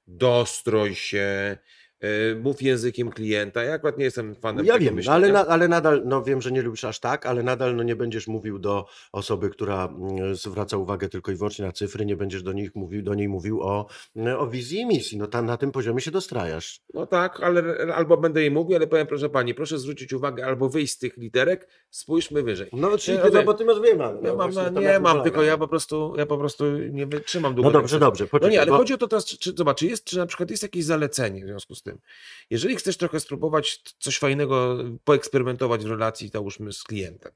dostroj 0.08 0.96
się, 0.96 1.58
mów 2.44 2.62
językiem 2.62 3.12
klienta, 3.12 3.64
ja 3.64 3.74
akurat 3.74 3.98
nie 3.98 4.04
jestem 4.06 4.36
fanem 4.36 4.66
Ja 4.66 4.74
tego 4.74 4.86
wiem, 4.86 4.96
myślenia. 4.96 5.16
ale, 5.16 5.32
na, 5.32 5.48
ale 5.48 5.68
nadal, 5.68 6.02
no 6.06 6.24
wiem, 6.24 6.42
że 6.42 6.52
nie 6.52 6.62
lubisz 6.62 6.84
aż 6.84 7.00
tak, 7.00 7.26
ale 7.26 7.44
nadal 7.44 7.76
no 7.76 7.84
nie 7.84 7.96
będziesz 7.96 8.28
mówił 8.28 8.60
do 8.60 8.86
osoby, 9.12 9.50
która 9.50 9.86
mm, 9.86 10.36
zwraca 10.36 10.78
uwagę 10.78 11.10
tylko 11.10 11.32
i 11.32 11.36
wyłącznie 11.36 11.66
na 11.66 11.72
cyfry, 11.72 12.06
nie 12.06 12.16
będziesz 12.16 12.44
do, 12.44 12.54
nich 12.54 12.76
mówił, 12.76 13.02
do 13.04 13.14
niej 13.14 13.28
mówił 13.30 13.62
o, 13.62 13.88
mm, 14.16 14.40
o 14.40 14.48
wizji 14.48 14.80
i 14.80 14.86
misji. 14.86 15.18
No 15.18 15.28
tam, 15.28 15.46
na 15.46 15.58
tym 15.58 15.72
poziomie 15.72 16.02
się 16.02 16.12
dostrajasz. 16.12 16.80
No 16.94 17.06
tak, 17.08 17.40
ale 17.44 17.64
albo 17.96 18.18
będę 18.18 18.42
jej 18.42 18.52
mówił, 18.52 18.76
ale 18.76 18.88
powiem, 18.88 19.08
proszę 19.08 19.30
pani, 19.30 19.54
proszę 19.54 19.80
zwrócić 19.80 20.14
uwagę, 20.14 20.46
albo 20.46 20.70
wyjść 20.70 20.94
z 20.94 20.98
tych 20.98 21.18
literek, 21.18 21.68
spójrzmy 21.90 22.44
wyżej. 22.44 22.70
No, 22.74 22.98
czyli 22.98 23.18
Ja 23.18 23.24
no, 23.24 23.32
wiem. 23.32 23.46
bo 23.46 23.54
ty 23.54 23.66
masz 23.66 23.80
wiem, 23.82 24.02
ale 24.02 24.16
Ja 24.16 24.22
no, 24.22 24.36
mam, 24.36 24.52
no, 24.74 24.82
nie 24.82 25.00
mam, 25.00 25.24
tylko 25.24 25.44
ja 25.44 25.58
po 25.58 25.68
prostu, 25.68 26.14
ja 26.18 26.26
po 26.26 26.38
prostu 26.38 26.78
nie 26.78 27.06
wytrzymam 27.06 27.56
długo. 27.56 27.70
No 27.70 27.74
dobrze, 27.80 28.00
dobrze, 28.00 28.24
No 28.24 28.30
poczekaj, 28.30 28.52
nie, 28.52 28.62
ale 28.62 28.72
bo- 28.72 28.78
chodzi 28.78 28.94
o 28.94 28.98
to 28.98 29.08
teraz, 29.08 29.26
czy, 29.26 29.38
czy, 29.38 29.54
zobacz, 29.58 29.78
czy 29.80 29.86
jest, 29.88 30.04
czy 30.04 30.18
na 30.18 30.26
przykład 30.26 30.52
jest 30.52 30.64
jakieś 30.64 30.86
zalecenie 30.86 31.44
w 31.46 31.48
związku 31.48 31.76
z 31.76 31.82
tym. 31.84 31.91
Jeżeli 32.50 32.76
chcesz 32.76 32.98
trochę 32.98 33.20
spróbować 33.20 33.82
coś 34.00 34.18
fajnego, 34.18 34.78
poeksperymentować 35.04 35.84
w 35.84 35.90
relacji, 35.90 36.30
załóżmy, 36.30 36.74
z 36.74 36.84
klientem. 36.84 37.32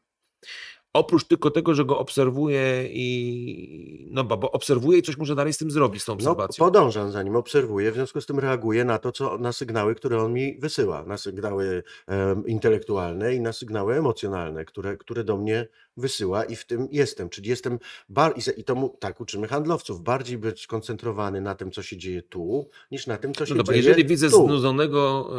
Oprócz 0.96 1.24
tylko 1.24 1.52
tego, 1.52 1.76
że 1.76 1.86
go 1.86 2.00
obserwuję 2.00 2.88
i. 2.90 4.08
No 4.12 4.24
bo, 4.24 4.52
obserwuję 4.52 5.00
i 5.00 5.02
coś 5.02 5.18
może 5.18 5.36
dalej 5.36 5.54
z 5.54 5.58
tym 5.58 5.72
zrobić, 5.72 6.02
z 6.02 6.06
tą 6.06 6.12
No, 6.12 6.16
obserwacją. 6.16 6.66
podążam 6.66 7.12
za 7.12 7.24
nim, 7.24 7.36
obserwuję, 7.36 7.92
w 7.92 7.94
związku 7.96 8.22
z 8.22 8.26
tym 8.26 8.40
reaguję 8.40 8.86
na 8.86 8.98
to, 8.98 9.12
co, 9.12 9.38
na 9.38 9.54
sygnały, 9.54 9.96
które 9.96 10.24
on 10.24 10.34
mi 10.34 10.58
wysyła, 10.60 11.04
na 11.04 11.18
sygnały 11.18 11.84
em, 12.08 12.48
intelektualne 12.48 13.36
i 13.36 13.42
na 13.42 13.54
sygnały 13.54 13.96
emocjonalne, 13.96 14.66
które, 14.66 14.98
które 14.98 15.24
do 15.24 15.38
mnie 15.38 15.68
wysyła 15.98 16.44
i 16.44 16.56
w 16.56 16.66
tym 16.66 16.88
jestem, 16.92 17.30
czyli 17.30 17.50
jestem, 17.50 17.80
bar- 18.10 18.34
i 18.58 18.64
to 18.64 18.90
tak 19.00 19.22
uczymy 19.22 19.48
handlowców, 19.48 20.02
bardziej 20.02 20.38
być 20.38 20.62
skoncentrowany 20.62 21.42
na 21.42 21.56
tym, 21.56 21.72
co 21.72 21.84
się 21.84 21.98
dzieje 21.98 22.22
tu, 22.22 22.70
niż 22.92 23.08
na 23.08 23.18
tym, 23.18 23.34
co 23.34 23.46
się 23.46 23.54
No 23.54 23.58
dobra, 23.58 23.74
dzieje 23.76 23.88
jeżeli 23.88 24.06
widzę 24.06 24.30
tu. 24.30 24.46
znudzonego, 24.48 25.30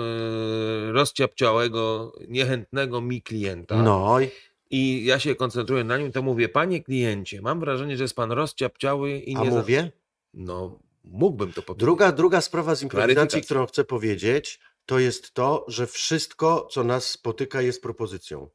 yy, 0.87 0.93
rozciapciałego, 0.93 2.13
niechętnego 2.29 3.01
mi 3.01 3.23
klienta 3.23 3.83
No 3.83 4.21
i 4.21 4.29
i 4.71 5.05
ja 5.05 5.19
się 5.19 5.35
koncentruję 5.35 5.85
na 5.85 5.99
nim, 5.99 6.13
to 6.13 6.23
mówię, 6.23 6.49
panie 6.49 6.83
kliencie, 6.83 7.43
mam 7.43 7.61
wrażenie, 7.61 7.97
że 7.97 8.05
jest 8.05 8.17
pan 8.17 8.33
rozciapciały 8.33 9.19
i 9.19 9.37
a 9.37 9.41
nie. 9.45 9.51
za- 9.51 9.57
mówię, 9.59 9.93
No, 10.35 10.79
mógłbym 11.05 11.53
to 11.53 11.63
powiedzieć. 11.63 11.81
druga, 11.81 12.13
druga 12.13 12.41
sprawa 12.41 12.75
z 12.75 12.83
improwizacji, 12.83 13.43
którą 13.43 13.67
chcę 13.67 13.85
powiedzieć, 13.85 14.61
to 14.87 14.99
jest 14.99 15.35
to, 15.35 15.65
że 15.69 15.87
wszystko, 15.87 16.69
co 16.71 16.85
nas 16.85 17.05
spotyka, 17.11 17.63
jest 17.63 17.83
propozycją. 17.83 18.51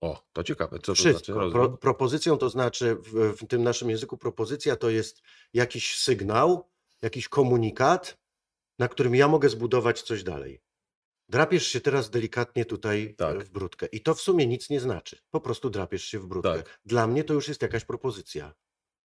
O, 0.00 0.22
to 0.32 0.44
ciekawe. 0.44 0.78
Co 0.78 0.82
to 0.82 0.94
Wszystko. 0.94 1.32
znaczy? 1.32 1.50
Pro, 1.52 1.68
propozycją 1.70 2.38
to 2.38 2.50
znaczy 2.50 2.94
w, 2.94 3.36
w 3.36 3.46
tym 3.46 3.62
naszym 3.62 3.90
języku 3.90 4.18
propozycja 4.18 4.76
to 4.76 4.90
jest 4.90 5.22
jakiś 5.54 5.98
sygnał, 5.98 6.68
jakiś 7.02 7.28
komunikat, 7.28 8.18
na 8.78 8.88
którym 8.88 9.14
ja 9.14 9.28
mogę 9.28 9.48
zbudować 9.48 10.02
coś 10.02 10.22
dalej. 10.22 10.60
Drapiesz 11.28 11.66
się 11.66 11.80
teraz 11.80 12.10
delikatnie 12.10 12.64
tutaj 12.64 13.14
Tak. 13.18 13.36
e, 13.36 13.40
w 13.40 13.50
brudkę 13.50 13.86
i 13.92 14.00
to 14.02 14.14
w 14.14 14.20
sumie 14.20 14.46
nic 14.46 14.70
nie 14.70 14.80
znaczy. 14.80 15.18
Po 15.30 15.40
prostu 15.40 15.70
drapiesz 15.70 16.04
się 16.04 16.18
w 16.18 16.26
brudkę. 16.26 16.62
Tak. 16.62 16.80
Dla 16.84 17.06
mnie 17.06 17.24
to 17.24 17.34
już 17.34 17.48
jest 17.48 17.62
jakaś 17.62 17.84
propozycja. 17.84 18.54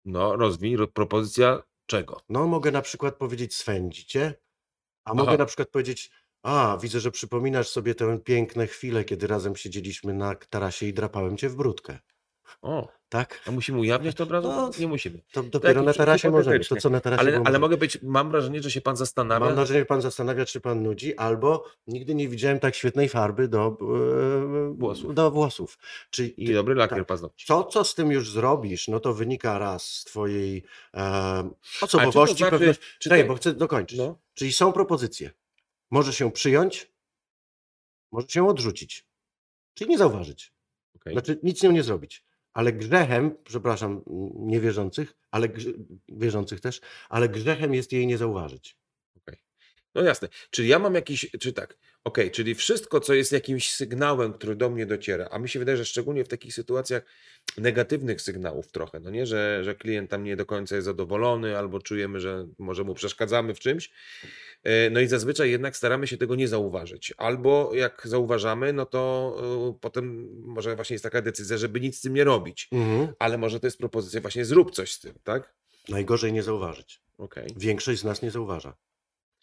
No, 0.06 0.36
rozwij. 0.36 0.76
ro- 0.78 0.88
Propozycja 0.88 1.64
czego? 1.86 2.22
No, 2.30 2.48
mogę 2.48 2.72
na 2.72 2.82
przykład 2.82 3.16
powiedzieć 3.18 3.56
swędzicie, 3.56 4.34
a 5.06 5.12
Aha. 5.12 5.24
mogę 5.24 5.38
na 5.38 5.46
przykład 5.46 5.70
powiedzieć, 5.70 6.12
a 6.44 6.78
widzę, 6.82 7.00
że 7.00 7.12
przypominasz 7.12 7.68
sobie 7.70 7.96
tę 7.96 8.20
piękne 8.20 8.68
chwile, 8.68 9.04
kiedy 9.04 9.28
razem 9.28 9.56
siedzieliśmy 9.56 10.14
na 10.14 10.36
tarasie 10.36 10.86
i 10.86 10.94
drapałem 10.94 11.38
cię 11.38 11.50
w 11.50 11.56
brudkę. 11.56 12.00
O, 12.62 12.88
Tak? 13.10 13.42
a 13.48 13.52
musimy 13.52 13.80
ujawniać 13.80 14.16
to 14.16 14.24
od 14.24 14.32
razu? 14.32 14.48
No, 14.48 14.72
nie 14.80 14.88
musimy. 14.88 15.20
To 15.32 15.44
dopiero 15.44 15.74
Tak, 15.74 15.86
na 15.86 15.94
tarasie 15.94 16.30
możemy. 16.32 16.60
To 16.60 16.76
co 16.76 16.90
na 16.90 17.00
tarasie 17.00 17.22
Ale, 17.22 17.42
ale 17.46 17.60
mogę 17.60 17.78
być, 17.78 17.98
mam 18.04 18.32
wrażenie, 18.32 18.62
że 18.62 18.72
się 18.72 18.82
pan 18.82 18.96
zastanawia. 18.96 19.46
Mam 19.46 19.56
wrażenie, 19.56 19.80
że 19.80 19.86
pan 19.86 20.02
zastanawia, 20.02 20.46
czy 20.46 20.62
pan 20.62 20.84
nudzi, 20.84 21.18
albo 21.18 21.66
nigdy 21.88 22.16
nie 22.16 22.28
widziałem 22.28 22.60
tak 22.60 22.76
świetnej 22.76 23.10
farby 23.10 23.48
do 23.48 23.78
e, 24.70 24.74
Włosów. 24.74 25.14
Do 25.16 25.32
włosów. 25.32 25.78
Czyli 26.10 26.54
dobry, 26.54 26.76
lakier 26.76 26.98
tak. 26.98 27.08
paznokci. 27.08 27.46
to, 27.48 27.64
co 27.64 27.84
z 27.84 27.96
tym 27.96 28.12
już 28.12 28.32
zrobisz, 28.32 28.88
no 28.88 29.00
to 29.00 29.14
wynika 29.14 29.58
raz 29.58 29.84
z 29.86 30.04
twojej 30.04 30.64
e, 30.94 31.50
osobowości, 31.82 32.36
czy 32.36 32.44
to 32.44 32.50
znaczy- 32.50 32.60
pewności. 32.60 32.84
czy 33.00 33.10
Czekaj, 33.10 33.22
to- 33.22 33.28
bo 33.28 33.36
chcę 33.36 33.54
dokończyć. 33.54 33.98
No, 34.00 34.18
Czyli 34.34 34.54
są 34.54 34.74
propozycje. 34.74 35.32
Może 35.92 36.14
się 36.14 36.32
przyjąć, 36.32 36.92
może 38.12 38.28
się 38.30 38.48
odrzucić. 38.48 39.06
Czyli 39.74 39.90
nie 39.90 39.98
zauważyć. 39.98 40.54
okej. 40.96 41.14
Znaczy 41.14 41.40
nic 41.44 41.64
nią 41.64 41.72
nie 41.72 41.84
zrobić. 41.84 42.26
Ale 42.54 42.74
grzechem, 42.74 43.36
przepraszam, 43.44 44.02
niewierzących, 44.36 45.18
ale 45.32 45.50
wierzących 46.10 46.62
też, 46.62 46.82
ale 47.10 47.30
grzechem 47.30 47.74
jest 47.74 47.92
jej 47.92 48.08
nie 48.08 48.18
zauważyć. 48.18 48.83
No 49.96 50.02
jasne. 50.02 50.28
Czyli 50.50 50.68
ja 50.68 50.80
mam 50.80 50.96
jakiś, 50.96 51.32
czy 51.40 51.54
tak, 51.54 51.78
okej, 52.04 52.32
czyli 52.32 52.56
wszystko, 52.56 53.00
co 53.00 53.14
jest 53.14 53.32
jakimś 53.32 53.72
sygnałem, 53.72 54.34
który 54.34 54.56
do 54.56 54.70
mnie 54.70 54.86
dociera, 54.86 55.28
a 55.32 55.40
mi 55.40 55.50
się 55.50 55.60
wydaje, 55.60 55.78
że 55.78 55.86
szczególnie 55.86 56.24
w 56.24 56.28
takich 56.28 56.54
sytuacjach 56.54 57.04
negatywnych 57.58 58.22
sygnałów 58.22 58.72
trochę, 58.72 59.00
no 59.00 59.10
nie, 59.10 59.26
że, 59.26 59.64
że 59.64 59.76
klient 59.76 60.10
tam 60.10 60.24
nie 60.24 60.36
do 60.36 60.46
końca 60.46 60.76
jest 60.76 60.86
zadowolony, 60.86 61.58
albo 61.58 61.80
czujemy, 61.80 62.20
że 62.20 62.48
może 62.60 62.84
mu 62.84 62.94
przeszkadzamy 62.94 63.54
w 63.54 63.60
czymś, 63.60 63.92
e, 64.64 64.90
no 64.90 65.00
i 65.00 65.08
zazwyczaj 65.08 65.52
jednak 65.52 65.78
staramy 65.78 66.08
się 66.08 66.18
tego 66.18 66.36
nie 66.36 66.48
zauważyć. 66.48 67.14
Albo 67.18 67.72
jak 67.74 68.02
zauważamy, 68.06 68.74
no 68.74 68.86
to 68.86 69.36
e, 69.70 69.80
potem 69.82 70.30
może 70.42 70.76
właśnie 70.76 70.94
jest 70.94 71.04
taka 71.04 71.22
decyzja, 71.22 71.58
żeby 71.58 71.82
nic 71.82 71.98
z 71.98 72.02
tym 72.02 72.14
nie 72.14 72.24
robić. 72.24 72.68
Mhm. 72.72 73.08
Ale 73.20 73.38
może 73.38 73.60
to 73.60 73.68
jest 73.68 73.78
propozycja 73.78 74.22
właśnie 74.22 74.46
zrób 74.46 74.72
coś 74.72 74.92
z 74.94 75.00
tym, 75.00 75.14
tak? 75.24 75.54
Najgorzej 75.90 76.34
nie 76.34 76.44
zauważyć. 76.44 77.02
Okej. 77.18 77.48
Większość 77.58 78.02
z 78.02 78.04
nas 78.04 78.22
nie 78.22 78.32
zauważa. 78.32 78.76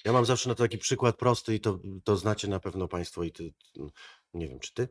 Ja 0.05 0.13
mam 0.13 0.27
zawsze 0.27 0.49
na 0.49 0.55
to 0.55 0.65
taki 0.65 0.79
przykład 0.79 1.17
prosty 1.17 1.55
i 1.55 1.61
to, 1.61 1.79
to 2.05 2.17
znacie 2.17 2.49
na 2.49 2.61
pewno 2.61 2.89
Państwo 2.89 3.23
i 3.23 3.33
ty, 3.33 3.53
nie 4.35 4.49
wiem 4.49 4.61
czy 4.61 4.75
ty. 4.75 4.89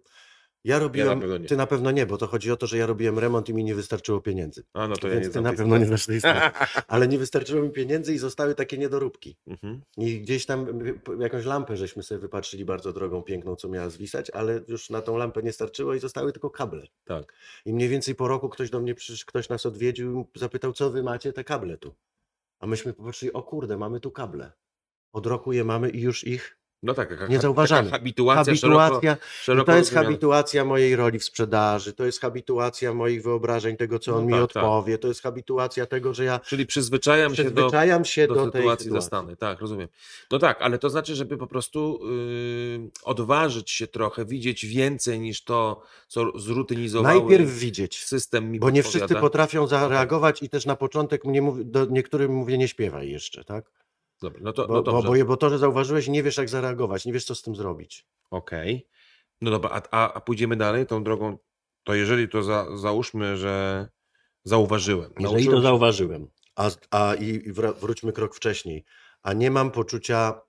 Ja 0.63 0.79
robiłem, 0.79 1.19
pewno 1.19 1.37
nie. 1.37 1.47
ty 1.47 1.57
na 1.57 1.67
pewno 1.67 1.91
nie, 1.91 2.05
bo 2.05 2.17
to 2.17 2.27
chodzi 2.27 2.51
o 2.51 2.57
to, 2.57 2.67
że 2.67 2.77
ja 2.77 2.85
robiłem 2.85 3.19
remont 3.19 3.49
i 3.49 3.53
mi 3.53 3.63
nie 3.63 3.75
wystarczyło 3.75 4.21
pieniędzy. 4.21 4.63
A 4.73 4.87
no 4.87 4.97
to 4.97 5.07
ja 5.07 5.13
Więc 5.13 5.27
nie 5.27 5.33
ty 5.33 5.41
na 5.41 5.53
pewno 5.53 5.77
nie 5.77 5.85
znasz 5.85 6.05
tej 6.05 6.21
sytuacji. 6.21 6.51
Ale 6.87 7.07
nie 7.07 7.17
wystarczyło 7.17 7.63
mi 7.63 7.69
pieniędzy 7.69 8.13
i 8.13 8.17
zostały 8.17 8.55
takie 8.55 8.77
niedoróbki. 8.77 9.37
Mhm. 9.47 9.81
I 9.97 10.21
gdzieś 10.21 10.45
tam 10.45 10.87
y, 10.87 10.99
jakąś 11.19 11.45
lampę 11.45 11.77
żeśmy 11.77 12.03
sobie 12.03 12.19
wypatrzyli 12.19 12.65
bardzo 12.65 12.93
drogą, 12.93 13.21
piękną, 13.21 13.55
co 13.55 13.69
miała 13.69 13.89
zwisać, 13.89 14.29
ale 14.29 14.61
już 14.67 14.89
na 14.89 15.01
tą 15.01 15.17
lampę 15.17 15.43
nie 15.43 15.51
starczyło 15.51 15.93
i 15.93 15.99
zostały 15.99 16.31
tylko 16.31 16.49
kable. 16.49 16.87
Tak. 17.05 17.33
I 17.65 17.73
mniej 17.73 17.89
więcej 17.89 18.15
po 18.15 18.27
roku 18.27 18.49
ktoś 18.49 18.69
do 18.69 18.79
mnie 18.79 18.95
przyszedł, 18.95 19.27
ktoś 19.27 19.49
nas 19.49 19.65
odwiedził 19.65 20.29
i 20.35 20.39
zapytał, 20.39 20.73
co 20.73 20.91
wy 20.91 21.03
macie 21.03 21.33
te 21.33 21.43
kable 21.43 21.77
tu. 21.77 21.95
A 22.59 22.67
myśmy 22.67 22.93
popatrzyli, 22.93 23.33
o 23.33 23.43
kurde, 23.43 23.77
mamy 23.77 23.99
tu 23.99 24.11
kable. 24.11 24.51
Od 25.13 25.25
roku 25.25 25.53
je 25.53 25.63
mamy 25.63 25.89
i 25.89 26.01
już 26.01 26.23
ich 26.23 26.55
No 26.83 26.93
tak, 26.93 27.09
taka, 27.09 27.27
Nie 27.27 27.39
zauważamy. 27.39 27.83
Taka 27.89 27.97
habituacja, 27.97 28.55
szeroko, 28.55 28.79
habituacja. 28.79 29.17
szeroko 29.41 29.71
to 29.71 29.77
jest 29.77 29.89
rozumiana. 29.89 30.07
habituacja 30.07 30.65
mojej 30.65 30.95
roli 30.95 31.19
w 31.19 31.23
sprzedaży, 31.23 31.93
to 31.93 32.05
jest 32.05 32.21
habituacja 32.21 32.93
moich 32.93 33.23
wyobrażeń, 33.23 33.77
tego, 33.77 33.99
co 33.99 34.11
No 34.11 34.17
on 34.17 34.25
mi 34.25 34.33
tak, 34.33 34.41
odpowie, 34.41 34.97
to 34.97 35.07
jest 35.07 35.21
habituacja 35.21 35.85
tego, 35.85 36.13
że 36.13 36.23
ja 36.23 36.39
Czyli 36.39 36.65
przyzwyczajam 36.65 37.35
się 37.35 37.43
do, 37.43 37.51
przyzwyczajam 37.51 38.05
się 38.05 38.27
do, 38.27 38.33
do, 38.33 38.41
tej 38.41 38.61
sytuacji 38.61 38.83
sytuacji. 38.83 38.91
zastanej. 38.91 39.37
Tak, 39.37 39.59
rozumiem. 39.59 39.87
No 40.31 40.39
tak, 40.39 40.61
ale 40.61 40.77
to 40.79 40.89
znaczy, 40.89 41.15
żeby 41.15 41.37
po 41.37 41.47
prostu 41.47 41.99
yy, 42.03 42.89
odważyć 43.03 43.71
się 43.71 43.87
trochę, 43.87 44.25
widzieć 44.25 44.65
więcej 44.65 45.19
niż 45.19 45.43
to, 45.43 45.81
co 46.07 46.39
zrutynizowały 46.39 47.19
Najpierw 47.19 47.49
widzieć, 47.51 48.05
system 48.05 48.51
mi 48.51 48.59
bo 48.59 48.69
nie 48.69 48.83
podpowiada. 48.83 49.05
wszyscy 49.07 49.21
potrafią 49.21 49.67
zareagować 49.67 50.43
i 50.43 50.49
też 50.49 50.65
na 50.65 50.75
początek 50.75 51.25
mnie 51.25 51.41
mówi, 51.41 51.65
do 51.65 51.85
niektórym 51.85 52.31
mówię, 52.33 52.57
nie 52.57 52.67
śpiewaj 52.67 53.09
jeszcze, 53.09 53.43
tak? 53.43 53.71
Dobra, 54.21 54.39
no 54.43 54.53
to, 54.53 54.67
Bo, 54.67 54.73
no 54.73 54.83
bo, 54.83 54.91
dobrze. 54.91 55.19
bo, 55.19 55.25
bo 55.25 55.37
to, 55.37 55.49
że 55.49 55.57
zauważyłeś, 55.57 56.07
nie 56.07 56.23
wiesz 56.23 56.37
jak 56.37 56.49
zareagować, 56.49 57.05
nie 57.05 57.13
wiesz 57.13 57.25
co 57.25 57.35
z 57.35 57.41
tym 57.41 57.55
zrobić. 57.55 58.07
Okej. 58.31 58.87
No 59.41 59.51
dobra, 59.51 59.69
a, 59.69 59.81
a, 59.91 60.13
a 60.13 60.21
pójdziemy 60.21 60.55
dalej 60.55 60.85
tą 60.85 61.03
drogą, 61.03 61.37
to 61.83 61.95
jeżeli 61.95 62.29
to 62.29 62.43
za, 62.43 62.77
załóżmy, 62.77 63.37
że 63.37 63.87
zauważyłem. 64.43 65.13
Jeżeli 65.19 65.45
to 65.45 65.61
zauważyłem, 65.61 66.27
a, 66.55 66.69
a 66.91 67.15
i 67.15 67.51
wróćmy 67.81 68.13
krok 68.13 68.35
wcześniej, 68.35 68.85
a 69.23 69.33
nie 69.33 69.51
mam 69.51 69.71
poczucia 69.71 70.41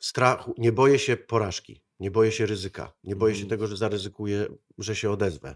strachu, 0.00 0.54
nie 0.58 0.72
boję 0.72 0.98
się 0.98 1.16
porażki, 1.16 1.82
nie 2.00 2.10
boję 2.10 2.32
się 2.32 2.46
ryzyka, 2.46 2.92
nie 3.04 3.16
boję 3.16 3.34
się 3.34 3.42
Mhm. 3.42 3.50
tego, 3.50 3.66
że 3.66 3.76
zaryzykuję, 3.76 4.46
że 4.78 4.96
się 4.96 5.10
odezwę. 5.10 5.54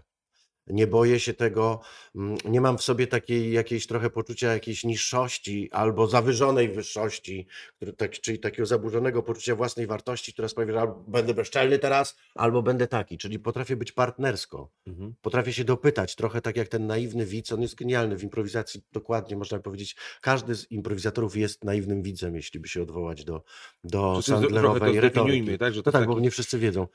Nie 0.69 0.87
boję 0.87 1.19
się 1.19 1.33
tego, 1.33 1.79
mm, 2.15 2.37
nie 2.45 2.61
mam 2.61 2.77
w 2.77 2.83
sobie 2.83 3.07
takiej 3.07 3.51
jakiejś 3.51 3.87
trochę 3.87 4.09
poczucia 4.09 4.53
jakiejś 4.53 4.83
niższości 4.83 5.69
albo 5.71 6.07
zawyżonej 6.07 6.69
wyższości, 6.69 7.47
który, 7.75 7.93
tak, 7.93 8.11
czyli 8.11 8.39
takiego 8.39 8.65
zaburzonego 8.65 9.23
poczucia 9.23 9.55
własnej 9.55 9.87
wartości, 9.87 10.33
która 10.33 10.47
sprawia, 10.47 10.73
że 10.73 10.79
albo 10.79 11.03
będę 11.07 11.33
bezczelny 11.33 11.79
teraz, 11.79 12.17
albo 12.35 12.61
będę 12.61 12.87
taki. 12.87 13.17
Czyli 13.17 13.39
potrafię 13.39 13.75
być 13.75 13.91
partnersko. 13.91 14.71
Mhm. 14.87 15.13
Potrafię 15.21 15.53
się 15.53 15.63
dopytać, 15.63 16.15
trochę 16.15 16.41
tak 16.41 16.57
jak 16.57 16.67
ten 16.67 16.87
naiwny 16.87 17.25
widz, 17.25 17.51
on 17.51 17.61
jest 17.61 17.75
genialny 17.75 18.17
w 18.17 18.23
improwizacji, 18.23 18.81
dokładnie 18.91 19.37
można 19.37 19.59
powiedzieć. 19.59 19.95
Każdy 20.21 20.55
z 20.55 20.71
improwizatorów 20.71 21.37
jest 21.37 21.63
naiwnym 21.63 22.01
widzem, 22.03 22.35
jeśli 22.35 22.59
by 22.59 22.67
się 22.67 22.81
odwołać 22.81 23.23
do, 23.23 23.43
do 23.83 24.21
Sandlerowej 24.21 24.99
retoryki. 24.99 25.57
tak? 25.57 25.73
Że 25.73 25.79
No 25.79 25.83
to 25.83 25.91
tak, 25.91 26.01
taki... 26.01 26.13
bo 26.13 26.19
nie 26.19 26.31
wszyscy 26.31 26.59
wiedzą. 26.59 26.87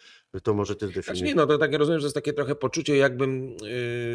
To 0.43 0.55
może 0.55 0.77
ty 0.77 0.87
Znaczy 0.87 1.03
zdefiniuj. 1.03 1.29
nie, 1.29 1.35
no 1.35 1.47
to 1.47 1.59
tak 1.59 1.73
ja 1.73 1.79
rozumiem, 1.79 2.01
że 2.01 2.07
jest 2.07 2.15
takie 2.15 2.33
trochę 2.33 2.55
poczucie, 2.55 2.97
jakbym 2.97 3.57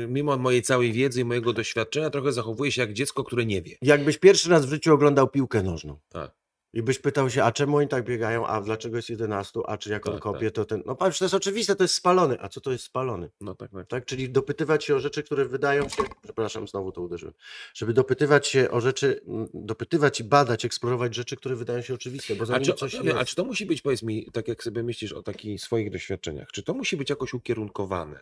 mimo 0.08 0.38
mojej 0.38 0.62
całej 0.62 0.92
wiedzy 0.92 1.22
i 1.22 1.26
mojego 1.26 1.54
doświadczenia 1.54 2.10
trochę 2.10 2.32
zachowuję 2.32 2.72
się 2.72 2.82
jak 2.82 2.94
dziecko, 2.94 3.24
które 3.24 3.46
nie 3.46 3.62
wie. 3.62 3.76
Jakbyś 3.82 4.18
pierwszy 4.18 4.50
raz 4.50 4.66
w 4.66 4.70
życiu 4.70 4.94
oglądał 4.94 5.28
piłkę 5.28 5.64
nożną 5.64 6.00
Tak. 6.10 6.39
I 6.74 6.84
byś 6.84 7.00
pytał 7.00 7.30
się, 7.30 7.44
a 7.44 7.52
czemu 7.52 7.78
oni 7.78 7.88
tak 7.88 8.04
biegają, 8.04 8.48
a 8.48 8.62
dlaczego 8.62 8.96
jest 8.96 9.10
11, 9.10 9.60
a 9.66 9.78
czy 9.78 9.90
jak 9.90 10.08
on 10.08 10.14
Tak, 10.14 10.22
kopie, 10.22 10.52
to 10.52 10.66
ten... 10.66 10.84
No 10.86 10.96
patrz, 10.96 11.20
to 11.20 11.26
jest 11.26 11.36
oczywiste, 11.36 11.76
to 11.76 11.84
jest 11.84 11.96
spalony. 11.96 12.38
A 12.42 12.50
co 12.50 12.62
to 12.62 12.72
jest 12.72 12.84
spalony? 12.84 13.30
No 13.42 13.56
tak, 13.56 13.72
tak. 13.72 13.88
tak? 13.88 14.06
Czyli 14.06 14.30
dopytywać 14.30 14.86
się 14.86 14.96
o 14.96 15.00
rzeczy, 15.00 15.24
które 15.24 15.46
wydają 15.46 15.90
się, 15.90 16.04
przepraszam, 16.24 16.68
znowu 16.68 16.92
to 16.92 17.02
uderzyłem, 17.02 17.34
żeby 17.74 17.94
dopytywać 17.94 18.48
się 18.48 18.72
o 18.72 18.82
rzeczy, 18.82 19.22
mm, 19.28 19.48
dopytywać 19.54 20.20
i 20.20 20.24
badać, 20.24 20.66
eksplorować 20.66 21.16
rzeczy, 21.16 21.36
które 21.36 21.56
wydają 21.56 21.82
się 21.82 21.94
oczywiste, 21.94 22.36
bo 22.36 22.54
A 22.54 22.60
czy, 22.60 22.74
coś 22.74 22.96
a, 22.96 23.04
jest. 23.04 23.18
a 23.18 23.26
czy 23.26 23.36
to 23.36 23.46
musi 23.46 23.66
być, 23.66 23.82
powiedz 23.82 24.04
mi, 24.04 24.26
tak 24.34 24.48
jak 24.48 24.64
sobie 24.64 24.84
myślisz 24.84 25.14
o 25.14 25.24
takich 25.24 25.62
swoich 25.62 25.92
doświadczeniach, 25.92 26.52
czy 26.52 26.64
to 26.64 26.74
musi 26.74 26.98
być 26.98 27.10
jakoś 27.10 27.34
ukierunkowane? 27.34 28.20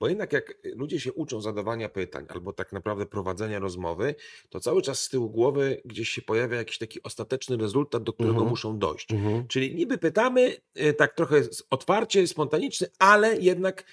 Bo 0.00 0.08
jednak 0.08 0.32
jak 0.32 0.54
ludzie 0.74 1.00
się 1.00 1.12
uczą 1.12 1.40
zadawania 1.40 1.88
pytań 1.88 2.26
albo 2.28 2.52
tak 2.52 2.72
naprawdę 2.72 3.06
prowadzenia 3.06 3.58
rozmowy, 3.58 4.14
to 4.48 4.60
cały 4.60 4.82
czas 4.82 5.00
z 5.02 5.08
tyłu 5.08 5.30
głowy 5.30 5.82
gdzieś 5.84 6.08
się 6.08 6.22
pojawia 6.22 6.56
jakiś 6.56 6.78
taki 6.78 7.02
ostateczny 7.02 7.56
rezultat, 7.56 7.89
do 7.98 8.12
którego 8.12 8.34
Mhm. 8.34 8.48
muszą 8.50 8.78
dojść. 8.78 9.12
Mhm. 9.12 9.48
Czyli 9.48 9.74
niby 9.74 9.98
pytamy 9.98 10.56
y, 10.80 10.94
tak 10.94 11.14
trochę 11.14 11.42
otwarcie, 11.70 12.26
spontanicznie, 12.26 12.86
ale 12.98 13.36
jednak 13.36 13.84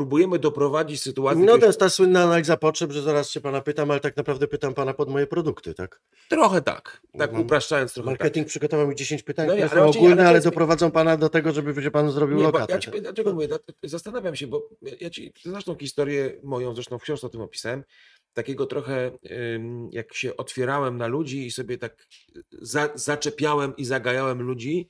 próbujemy 0.00 0.38
doprowadzić 0.38 1.02
sytuację. 1.02 1.44
No 1.44 1.58
to 1.58 1.66
jest 1.66 1.80
ta 1.80 1.88
słynna 1.90 2.22
analiza 2.22 2.56
potrzeb, 2.56 2.92
że 2.92 3.02
zaraz 3.02 3.30
się 3.30 3.40
pana 3.40 3.60
pytam, 3.60 3.90
ale 3.90 4.00
tak 4.00 4.16
naprawdę 4.16 4.46
pytam 4.48 4.74
pana 4.74 4.94
pod 4.94 5.08
moje 5.10 5.26
produkty, 5.26 5.74
tak? 5.74 6.00
Trochę 6.28 6.62
tak, 6.62 7.00
tak 7.18 7.28
Mhm. 7.30 7.46
upraszczając 7.46 7.92
trochę 7.94 8.10
tak. 8.10 8.20
Marketing 8.20 8.48
przygotował 8.48 8.88
mi 8.88 8.94
10 8.96 9.22
pytań, 9.22 9.46
No 9.48 9.54
które 9.66 9.68
są 9.92 9.98
ogólne, 9.98 10.26
ale 10.28 10.34
jest- 10.36 10.46
doprowadzą 10.46 10.90
pana 10.90 11.16
do 11.16 11.28
tego, 11.28 11.52
żeby 11.52 11.82
się 11.82 11.90
pan 11.90 12.10
zrobił 12.10 12.36
Nie, 12.36 12.42
lokatę. 12.42 12.72
ja 12.72 12.78
ci, 12.78 12.88
powiem, 12.90 13.02
dlaczego 13.04 13.32
mówię, 13.34 13.48
da- 13.48 13.58
zastanawiam 13.84 14.36
się, 14.36 14.46
bo 14.46 14.68
ja- 15.00 15.10
ci 15.10 15.32
znasz 15.44 15.64
tą 15.64 15.74
historię 15.78 16.40
moją, 16.42 16.74
zresztą 16.74 16.98
w 16.98 17.02
książce 17.02 17.26
o 17.26 17.30
tym 17.30 17.40
opisałem, 17.40 17.84
takiego 18.34 18.66
trochę, 18.66 19.10
jak 19.92 20.14
się 20.14 20.36
otwierałem 20.36 20.96
na 20.96 21.06
ludzi 21.06 21.46
i 21.46 21.50
sobie 21.50 21.78
tak 21.78 22.06
za, 22.52 22.88
zaczepiałem 22.94 23.76
i 23.76 23.84
zagajałem 23.84 24.42
ludzi 24.42 24.88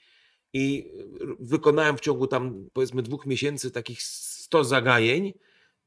i 0.52 0.90
y, 1.22 1.26
wykonałem 1.40 1.96
w 1.96 2.00
ciągu 2.00 2.26
tam 2.26 2.68
powiedzmy 2.72 3.02
dwóch 3.02 3.26
miesięcy 3.26 3.70
takich 3.70 3.98
100 4.46 4.64
zagajeń 4.64 5.32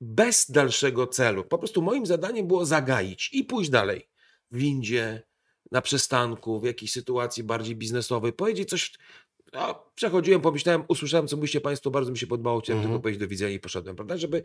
bez 0.01 0.51
dalszego 0.51 1.07
celu. 1.07 1.43
Po 1.43 1.57
prostu 1.57 1.82
moim 1.82 2.05
zadaniem 2.05 2.47
było 2.47 2.66
zagaić 2.66 3.30
i 3.34 3.43
pójść 3.43 3.70
dalej. 3.70 4.10
W 4.51 4.57
windzie, 4.57 5.24
na 5.72 5.82
przystanku, 5.82 6.60
w 6.60 6.66
jakiejś 6.66 6.91
sytuacji 6.91 7.43
bardziej 7.43 7.76
biznesowej, 7.76 8.34
powiedzieć 8.34 8.70
coś 8.70 8.91
no, 9.53 9.91
przechodziłem, 9.95 10.41
pomyślałem, 10.41 10.84
usłyszałem, 10.88 11.28
co 11.28 11.36
mówicie 11.36 11.62
Państwo, 11.62 11.91
bardzo 11.91 12.12
mi 12.12 12.18
się 12.18 12.28
podobało, 12.28 12.60
chciałem 12.62 12.78
Mhm. 12.78 12.91
tylko 12.93 13.01
powiedzieć 13.03 13.20
do 13.20 13.28
widzenia 13.28 13.55
i 13.55 13.60
poszedłem, 13.60 13.95
prawda? 13.95 14.18
Żeby 14.18 14.43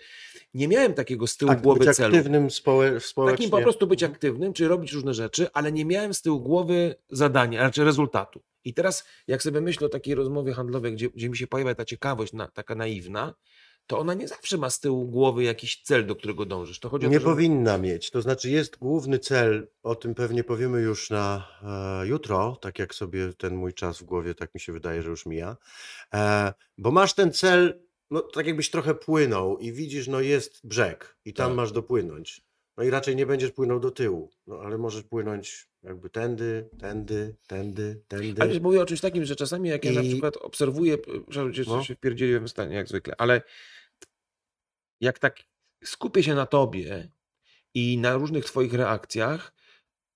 nie 0.54 0.68
miałem 0.68 0.94
takiego 0.94 1.26
z 1.26 1.36
tyłu 1.36 1.48
Tak, 1.48 1.62
głowy 1.62 1.84
być 1.84 1.96
celu. 1.96 2.16
aktywnym 2.16 2.48
społe- 2.50 3.00
społecznie. 3.00 3.36
Takim 3.36 3.50
po 3.50 3.62
prostu 3.62 3.86
być 3.86 4.02
aktywnym, 4.02 4.52
czy 4.52 4.68
robić 4.68 4.92
różne 4.92 5.14
rzeczy, 5.14 5.48
ale 5.52 5.72
nie 5.72 5.84
miałem 5.84 6.14
z 6.14 6.22
tyłu 6.22 6.40
głowy 6.40 6.94
zadania, 7.10 7.60
raczej 7.62 7.84
rezultatu. 7.84 8.42
I 8.64 8.74
teraz, 8.74 9.04
jak 9.26 9.42
sobie 9.42 9.60
myślę 9.60 9.86
o 9.86 9.90
takiej 9.90 10.14
rozmowie 10.14 10.52
handlowej, 10.52 10.92
gdzie, 10.92 11.10
gdzie 11.10 11.28
mi 11.30 11.36
się 11.36 11.46
pojawia 11.46 11.74
ta 11.74 11.84
ciekawość 11.84 12.32
na, 12.32 12.48
taka 12.48 12.74
naiwna, 12.74 13.34
to 13.86 13.98
ona 13.98 14.14
nie 14.14 14.28
zawsze 14.28 14.58
ma 14.58 14.70
z 14.70 14.80
tyłu 14.80 15.06
głowy 15.08 15.44
jakiś 15.44 15.82
cel, 15.82 16.06
do 16.06 16.16
którego 16.16 16.46
dążysz. 16.46 16.80
To 16.80 16.88
chodzi 16.88 17.06
o 17.06 17.08
Nie 17.08 17.16
to, 17.16 17.22
żeby... 17.22 17.34
powinna 17.34 17.78
mieć. 17.78 18.10
To 18.10 18.22
znaczy 18.22 18.50
jest 18.50 18.78
główny 18.78 19.18
cel, 19.18 19.68
o 19.82 19.94
tym 19.94 20.14
pewnie 20.14 20.44
powiemy 20.44 20.80
już 20.80 21.10
na 21.10 21.48
e, 22.02 22.06
jutro, 22.06 22.58
tak 22.60 22.78
jak 22.78 22.94
sobie 22.94 23.32
ten 23.32 23.56
mój 23.56 23.74
czas 23.74 23.98
w 23.98 24.04
głowie, 24.04 24.34
tak 24.34 24.54
mi 24.54 24.60
się 24.60 24.72
wydaje, 24.72 25.02
że 25.02 25.10
już 25.10 25.26
mija. 25.26 25.56
E, 26.14 26.52
bo 26.78 26.90
masz 26.90 27.14
ten 27.14 27.32
cel, 27.32 27.80
no 28.10 28.20
tak 28.20 28.46
jakbyś 28.46 28.70
trochę 28.70 28.94
płynął 28.94 29.58
i 29.58 29.72
widzisz, 29.72 30.08
no 30.08 30.20
jest 30.20 30.66
brzeg 30.66 31.16
i 31.24 31.34
tam 31.34 31.48
Tak. 31.48 31.56
masz 31.56 31.72
dopłynąć. 31.72 32.43
No 32.76 32.84
i 32.84 32.90
raczej 32.90 33.16
nie 33.16 33.26
będziesz 33.26 33.50
płynął 33.50 33.80
do 33.80 33.90
tyłu, 33.90 34.30
no 34.46 34.60
ale 34.60 34.78
możesz 34.78 35.02
płynąć 35.02 35.68
jakby 35.82 36.10
tędy, 36.10 36.68
tędy, 36.80 37.36
tędy, 37.46 38.02
tędy. 38.08 38.42
Ale 38.42 38.60
mówię 38.60 38.82
o 38.82 38.86
czymś 38.86 39.00
takim, 39.00 39.24
że 39.24 39.36
czasami 39.36 39.68
jak 39.68 39.84
ja 39.84 39.92
na 39.92 40.02
I- 40.02 40.08
przykład 40.10 40.36
obserwuję, 40.36 40.96
że 41.28 41.44
No. 41.66 41.84
się 41.84 41.94
wpierdzieliłem 41.94 42.44
w 42.46 42.50
stanie 42.50 42.76
jak 42.76 42.88
zwykle, 42.88 43.14
ale 43.18 43.42
jak 45.00 45.18
tak 45.18 45.38
skupię 45.84 46.22
się 46.22 46.34
na 46.34 46.46
tobie 46.46 47.08
i 47.74 47.98
na 47.98 48.14
różnych 48.14 48.44
twoich 48.44 48.74
reakcjach, 48.74 49.54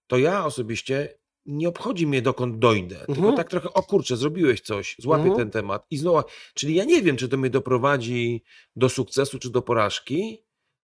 to 0.07 0.19
ja 0.19 0.45
osobiście 0.45 1.19
nie 1.47 1.69
obchodzi 1.69 2.07
mnie 2.07 2.23
dokąd 2.23 2.59
dojdę, 2.59 2.97
tylko 2.97 3.13
Mhm. 3.13 3.37
tak 3.37 3.49
trochę, 3.51 3.73
o 3.73 3.83
kurczę, 3.83 4.17
zrobiłeś 4.17 4.61
coś, 4.61 4.97
złapię 4.99 5.23
Mhm. 5.23 5.39
ten 5.39 5.51
temat 5.51 5.87
i 5.91 5.97
znowu, 5.99 6.23
czyli 6.55 6.75
ja 6.75 6.85
nie 6.85 7.03
wiem, 7.03 7.17
czy 7.17 7.29
to 7.29 7.37
mnie 7.37 7.51
doprowadzi 7.51 8.43
do 8.77 8.89
sukcesu, 8.89 9.39
czy 9.39 9.51
do 9.51 9.63
porażki, 9.63 10.43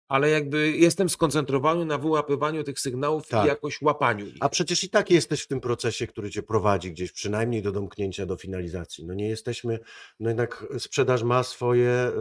ale 0.08 0.30
jakby 0.30 0.72
jestem 0.72 1.10
skoncentrowany 1.10 1.86
na 1.86 1.98
wyłapywaniu 1.98 2.64
tych 2.64 2.80
sygnałów 2.80 3.28
Tak. 3.28 3.46
i 3.46 3.48
jakoś 3.48 3.82
łapaniu 3.82 4.26
ich. 4.28 4.36
A 4.40 4.50
przecież 4.50 4.84
i 4.84 4.90
tak 4.90 5.12
jesteś 5.12 5.42
w 5.42 5.48
tym 5.48 5.60
procesie, 5.62 6.08
który 6.08 6.30
cię 6.30 6.44
prowadzi 6.44 6.92
gdzieś 6.92 7.12
przynajmniej 7.12 7.62
do 7.62 7.72
domknięcia, 7.72 8.26
do 8.26 8.38
finalizacji. 8.38 9.06
No 9.06 9.14
nie 9.14 9.30
jesteśmy, 9.30 9.80
no 10.20 10.30
jednak 10.30 10.66
sprzedaż 10.80 11.24
ma 11.24 11.44
swoje 11.44 12.12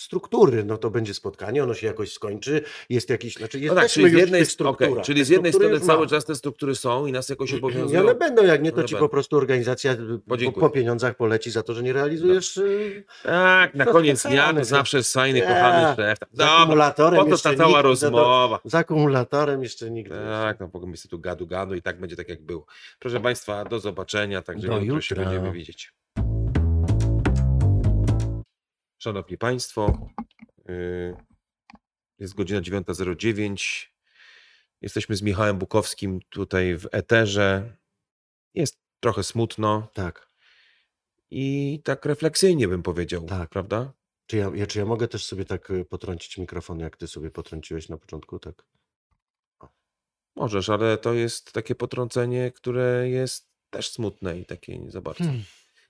struktury. 0.00 0.64
No 0.64 0.76
to 0.78 0.90
będzie 0.90 1.14
spotkanie, 1.14 1.62
ono 1.62 1.74
się 1.74 1.86
jakoś 1.86 2.12
skończy, 2.12 2.62
jest 2.88 3.10
jakiś, 3.10 3.34
znaczy 3.36 3.60
No 3.62 3.74
tak, 3.74 3.82
jesteśmy 3.82 4.02
czyli 4.10 4.16
z 4.16 4.20
jednej, 4.20 4.46
strukturach. 4.46 5.04
czyli 5.04 5.24
z 5.24 5.28
jednej 5.28 5.52
strony 5.52 5.80
cały 5.80 6.06
czas 6.06 6.24
te 6.24 6.34
struktury 6.34 6.74
są 6.74 7.06
i 7.06 7.12
nas 7.12 7.28
jakoś 7.28 7.52
Nie, 7.52 7.58
obowiązują. 7.58 8.00
ale 8.00 8.14
będą, 8.14 8.44
jak 8.44 8.62
nie, 8.62 8.70
to 8.72 8.76
One 8.78 8.88
ci 8.88 8.94
będą. 8.94 9.06
po 9.06 9.10
prostu 9.10 9.36
organizacja 9.36 9.92
y, 9.92 9.96
po, 9.96 10.28
Podziękuję. 10.28 10.60
po 10.66 10.70
pieniądzach 10.70 11.16
poleci 11.16 11.50
za 11.50 11.62
to, 11.62 11.74
że 11.74 11.82
nie 11.82 11.92
realizujesz 11.92 12.56
y, 12.56 13.04
Tak, 13.22 13.74
na 13.74 13.84
koniec 13.86 14.22
dnia 14.22 14.52
to 14.54 14.64
zawsze 14.64 14.96
jest 14.96 15.16
Nie, 15.16 15.42
kochany 15.42 15.96
szef. 15.96 16.18
Dobra, 16.32 16.63
akumulatorem. 16.64 17.24
po 17.24 17.30
to 17.36 17.42
ta 17.42 17.54
cała 17.54 17.82
rozmowa. 17.82 18.60
Z 18.64 18.74
akumulatorem 18.74 19.62
jeszcze 19.62 19.90
nigdy. 19.90 20.14
Tak, 20.14 20.60
no 20.60 20.70
mogę 20.74 20.96
sobie 20.96 21.10
tu 21.10 21.18
gadu 21.18 21.46
gadu 21.46 21.74
i 21.74 21.82
tak 21.82 22.00
będzie 22.00 22.16
tak 22.16 22.28
jak 22.28 22.42
było. 22.42 22.66
Proszę 22.98 23.20
Państwa, 23.20 23.64
do 23.64 23.80
zobaczenia, 23.80 24.42
także 24.42 24.68
Do 24.68 24.78
jutro 24.78 25.00
się 25.00 25.14
będziemy 25.14 25.52
widzieć. 25.52 25.92
Szanowni 28.98 29.38
Państwo, 29.38 30.08
yy, 30.68 31.16
jest 32.18 32.34
godzina 32.34 32.60
9.09. 32.60 33.86
Jesteśmy 34.80 35.16
z 35.16 35.22
Michałem 35.22 35.58
Bukowskim 35.58 36.20
tutaj 36.28 36.76
w 36.76 36.86
Eterze. 36.92 37.76
Jest 38.54 38.78
trochę 39.00 39.22
smutno 39.22 39.88
Tak. 39.92 40.28
i 41.30 41.80
tak 41.84 42.04
refleksyjnie 42.06 42.68
bym 42.68 42.82
powiedział, 42.82 43.22
Tak. 43.26 43.50
prawda? 43.50 43.92
Czy 44.26 44.36
ja, 44.36 44.50
ja, 44.54 44.66
czy 44.66 44.78
ja 44.78 44.84
mogę 44.84 45.08
też 45.08 45.24
sobie 45.24 45.44
tak 45.44 45.70
y, 45.70 45.84
potrącić 45.84 46.38
mikrofon, 46.38 46.80
jak 46.80 46.96
ty 46.96 47.08
sobie 47.08 47.30
potrąciłeś 47.30 47.88
na 47.88 47.96
początku? 47.96 48.38
Tak. 48.38 48.64
Możesz, 50.36 50.68
ale 50.68 50.98
to 50.98 51.14
jest 51.14 51.52
takie 51.52 51.74
potrącenie, 51.74 52.52
które 52.52 53.08
jest 53.08 53.50
też 53.70 53.90
smutne 53.90 54.38
i 54.38 54.44
takie 54.44 54.78
nie 54.78 54.90
za 54.90 55.00
bardzo. 55.00 55.24
Hmm. 55.24 55.42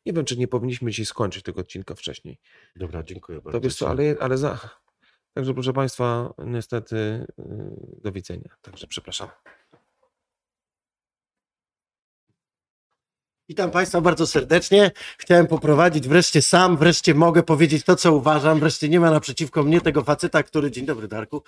Nie 0.07 0.13
wiem, 0.13 0.25
czy 0.25 0.37
nie 0.37 0.49
powinniśmy 0.49 0.91
dzisiaj 0.91 1.07
skończyć 1.07 1.43
tego 1.43 1.61
odcinka 1.61 1.95
wcześniej. 1.95 2.39
Dobra, 2.77 3.03
dziękuję 3.03 3.41
bardzo. 3.41 3.59
To 3.59 3.65
wiesz 3.65 3.77
co, 3.77 3.89
ale, 3.89 4.17
ale 4.21 4.39
za. 4.39 4.59
Także 5.35 5.55
proszę 5.55 5.73
Państwa, 5.73 6.35
niestety 6.39 7.27
yy, 7.39 7.45
do 8.03 8.13
widzenia. 8.13 8.57
Także 8.63 8.87
przepraszam. 8.87 9.29
Witam 13.49 13.71
Państwa 13.71 14.01
bardzo 14.01 14.27
serdecznie. 14.27 14.91
Chciałem 15.19 15.47
poprowadzić 15.47 16.09
wreszcie 16.09 16.43
sam, 16.43 16.77
wreszcie 16.77 17.15
mogę 17.15 17.43
powiedzieć 17.43 17.85
to, 17.85 17.97
co 17.97 18.13
uważam. 18.15 18.61
Wreszcie 18.61 18.89
nie 18.89 19.01
ma 19.01 19.11
naprzeciwko 19.11 19.63
mnie 19.63 19.81
tego 19.81 20.05
faceta, 20.05 20.43
który. 20.43 20.71
Dzień 20.71 20.87
dobry, 20.87 21.09
Darku. 21.09 21.43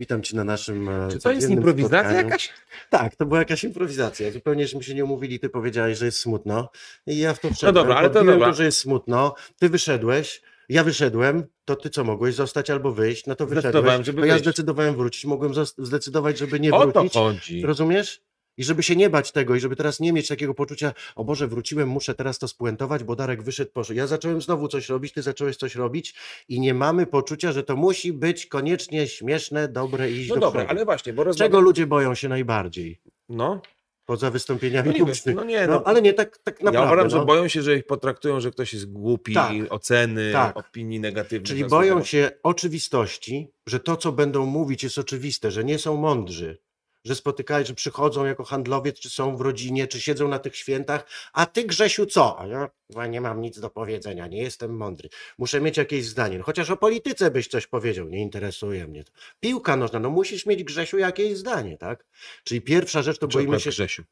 Witam 0.00 0.22
Cię 0.22 0.36
na 0.36 0.44
naszym. 0.44 0.88
e, 0.88 1.08
Czy 1.12 1.18
to 1.18 1.32
jest 1.32 1.50
improwizacja 1.50 1.98
spotkaniu. 2.00 2.24
jakaś? 2.28 2.50
Tak, 2.90 3.16
to 3.16 3.26
była 3.26 3.38
jakaś 3.38 3.64
improwizacja. 3.64 4.30
Zupełnieśmy 4.30 4.82
się 4.82 4.94
nie 4.94 5.04
umówili. 5.04 5.40
Ty 5.40 5.48
powiedziałeś, 5.48 5.98
że 5.98 6.04
jest 6.04 6.18
smutno. 6.20 6.70
I 7.06 7.18
ja 7.18 7.34
w 7.34 7.38
to 7.40 7.50
wszedłem. 7.50 7.74
dobra, 7.74 7.94
ale 7.96 8.08
to 8.08 8.14
Podbiłem 8.14 8.38
dobra. 8.38 8.54
że 8.54 8.64
jest 8.64 8.78
smutno. 8.78 9.34
Ty 9.58 9.68
wyszedłeś. 9.68 10.42
Ja 10.68 10.84
wyszedłem, 10.84 11.44
to 11.64 11.76
ty 11.76 11.90
co 11.90 12.04
mogłeś 12.04 12.34
zostać 12.34 12.70
albo 12.70 12.92
wyjść? 12.92 13.26
No 13.26 13.34
to 13.34 13.46
wyszedłeś. 13.46 14.06
żeby 14.06 14.20
to 14.20 14.26
ja 14.26 14.32
wyjść. 14.34 14.44
zdecydowałem 14.44 14.96
wrócić. 14.96 15.24
Mogłem 15.24 15.52
zdecydować, 15.78 16.38
żeby 16.38 16.60
nie 16.60 16.72
O 16.72 16.86
to 16.86 16.92
wrócić. 16.92 17.12
chodzi. 17.14 17.62
Rozumiesz? 17.62 18.20
I 18.56 18.64
żeby 18.64 18.82
się 18.82 18.96
nie 18.96 19.10
bać 19.10 19.32
tego, 19.32 19.54
i 19.54 19.60
żeby 19.60 19.76
teraz 19.76 20.00
nie 20.00 20.12
mieć 20.12 20.28
takiego 20.28 20.54
poczucia, 20.54 20.92
o 21.16 21.24
Boże, 21.24 21.48
wróciłem, 21.48 21.88
muszę 21.88 22.14
teraz 22.14 22.38
to 22.38 22.48
spuentować, 22.48 23.04
bo 23.04 23.16
Darek 23.16 23.42
wyszedł, 23.42 23.70
poszedł. 23.72 23.98
Ja 23.98 24.06
zacząłem 24.06 24.40
znowu 24.42 24.68
coś 24.68 24.88
robić, 24.88 25.12
ty 25.12 25.22
zacząłeś 25.22 25.56
coś 25.56 25.74
robić 25.74 26.14
i 26.48 26.60
nie 26.60 26.74
mamy 26.74 27.06
poczucia, 27.06 27.52
że 27.52 27.62
to 27.62 27.76
musi 27.76 28.12
być 28.12 28.46
koniecznie 28.46 29.08
śmieszne, 29.08 29.68
dobre 29.68 30.10
i 30.10 30.16
iść 30.16 30.28
No 30.28 30.34
do 30.34 30.40
dobra, 30.40 30.60
przodu. 30.60 30.70
ale 30.76 30.84
właśnie, 30.84 31.12
bo 31.12 31.22
Czego 31.22 31.28
rozmawiam... 31.30 31.64
ludzie 31.64 31.86
boją 31.86 32.14
się 32.14 32.28
najbardziej? 32.28 33.00
No, 33.28 33.62
Poza 34.04 34.30
wystąpieniami 34.30 34.90
no 34.90 34.98
publicznymi. 34.98 35.36
no 35.36 35.44
nie, 35.44 35.66
No, 35.66 35.72
no, 35.72 35.82
ale 35.84 36.02
nie 36.02 36.12
tak, 36.12 36.38
tak 36.38 36.60
ja 36.60 36.64
naprawdę. 36.64 36.92
uważam, 36.92 37.10
że 37.10 37.16
no. 37.16 37.24
boją 37.24 37.48
się, 37.48 37.62
że 37.62 37.76
ich 37.76 37.86
potraktują, 37.86 38.40
że 38.40 38.50
ktoś 38.50 38.72
jest 38.72 38.92
głupi, 38.92 39.34
Tak. 39.34 39.52
oceny, 39.70 40.32
Tak. 40.32 40.56
opinii 40.56 41.00
negatywnych. 41.00 41.48
Czyli 41.48 41.64
boją 41.64 42.04
się 42.04 42.30
oczywistości, 42.42 43.48
że 43.66 43.80
to, 43.80 43.96
co 43.96 44.12
będą 44.12 44.46
mówić, 44.46 44.82
jest 44.82 44.98
oczywiste, 44.98 45.50
że 45.50 45.64
nie 45.64 45.78
są 45.78 45.96
mądrzy, 45.96 46.58
że 47.04 47.14
spotykają, 47.14 47.64
że 47.64 47.74
przychodzą 47.74 48.24
jako 48.24 48.44
handlowiec, 48.44 48.98
czy 48.98 49.10
są 49.10 49.36
w 49.36 49.40
rodzinie, 49.40 49.86
czy 49.86 50.00
siedzą 50.00 50.28
na 50.28 50.38
tych 50.38 50.56
świętach, 50.56 51.06
a 51.32 51.46
ty, 51.46 51.64
Grzesiu, 51.64 52.06
co? 52.06 52.40
A 52.40 52.46
ja 52.46 52.70
chyba 52.88 53.06
nie 53.06 53.20
mam 53.20 53.40
nic 53.40 53.60
do 53.60 53.70
powiedzenia, 53.70 54.26
nie 54.26 54.42
jestem 54.42 54.76
mądry. 54.76 55.08
Muszę 55.38 55.60
mieć 55.60 55.76
jakieś 55.76 56.06
zdanie. 56.06 56.38
No, 56.38 56.44
chociaż 56.44 56.70
o 56.70 56.76
polityce 56.76 57.30
byś 57.30 57.48
coś 57.48 57.66
powiedział, 57.66 58.08
nie 58.08 58.20
interesuje 58.20 58.88
mnie 58.88 59.04
to. 59.04 59.12
Piłka 59.40 59.76
nożna, 59.76 59.98
no 59.98 60.10
musisz 60.10 60.46
mieć, 60.46 60.64
Grzesiu, 60.64 60.98
jakieś 60.98 61.36
zdanie, 61.36 61.78
tak? 61.78 62.06
Czyli 62.44 62.60
pierwsza 62.60 63.02
rzecz, 63.02 63.18
to 63.18 63.28
boimy 63.28 63.60
się... 63.60 63.70
Grzesiu. 63.70 64.04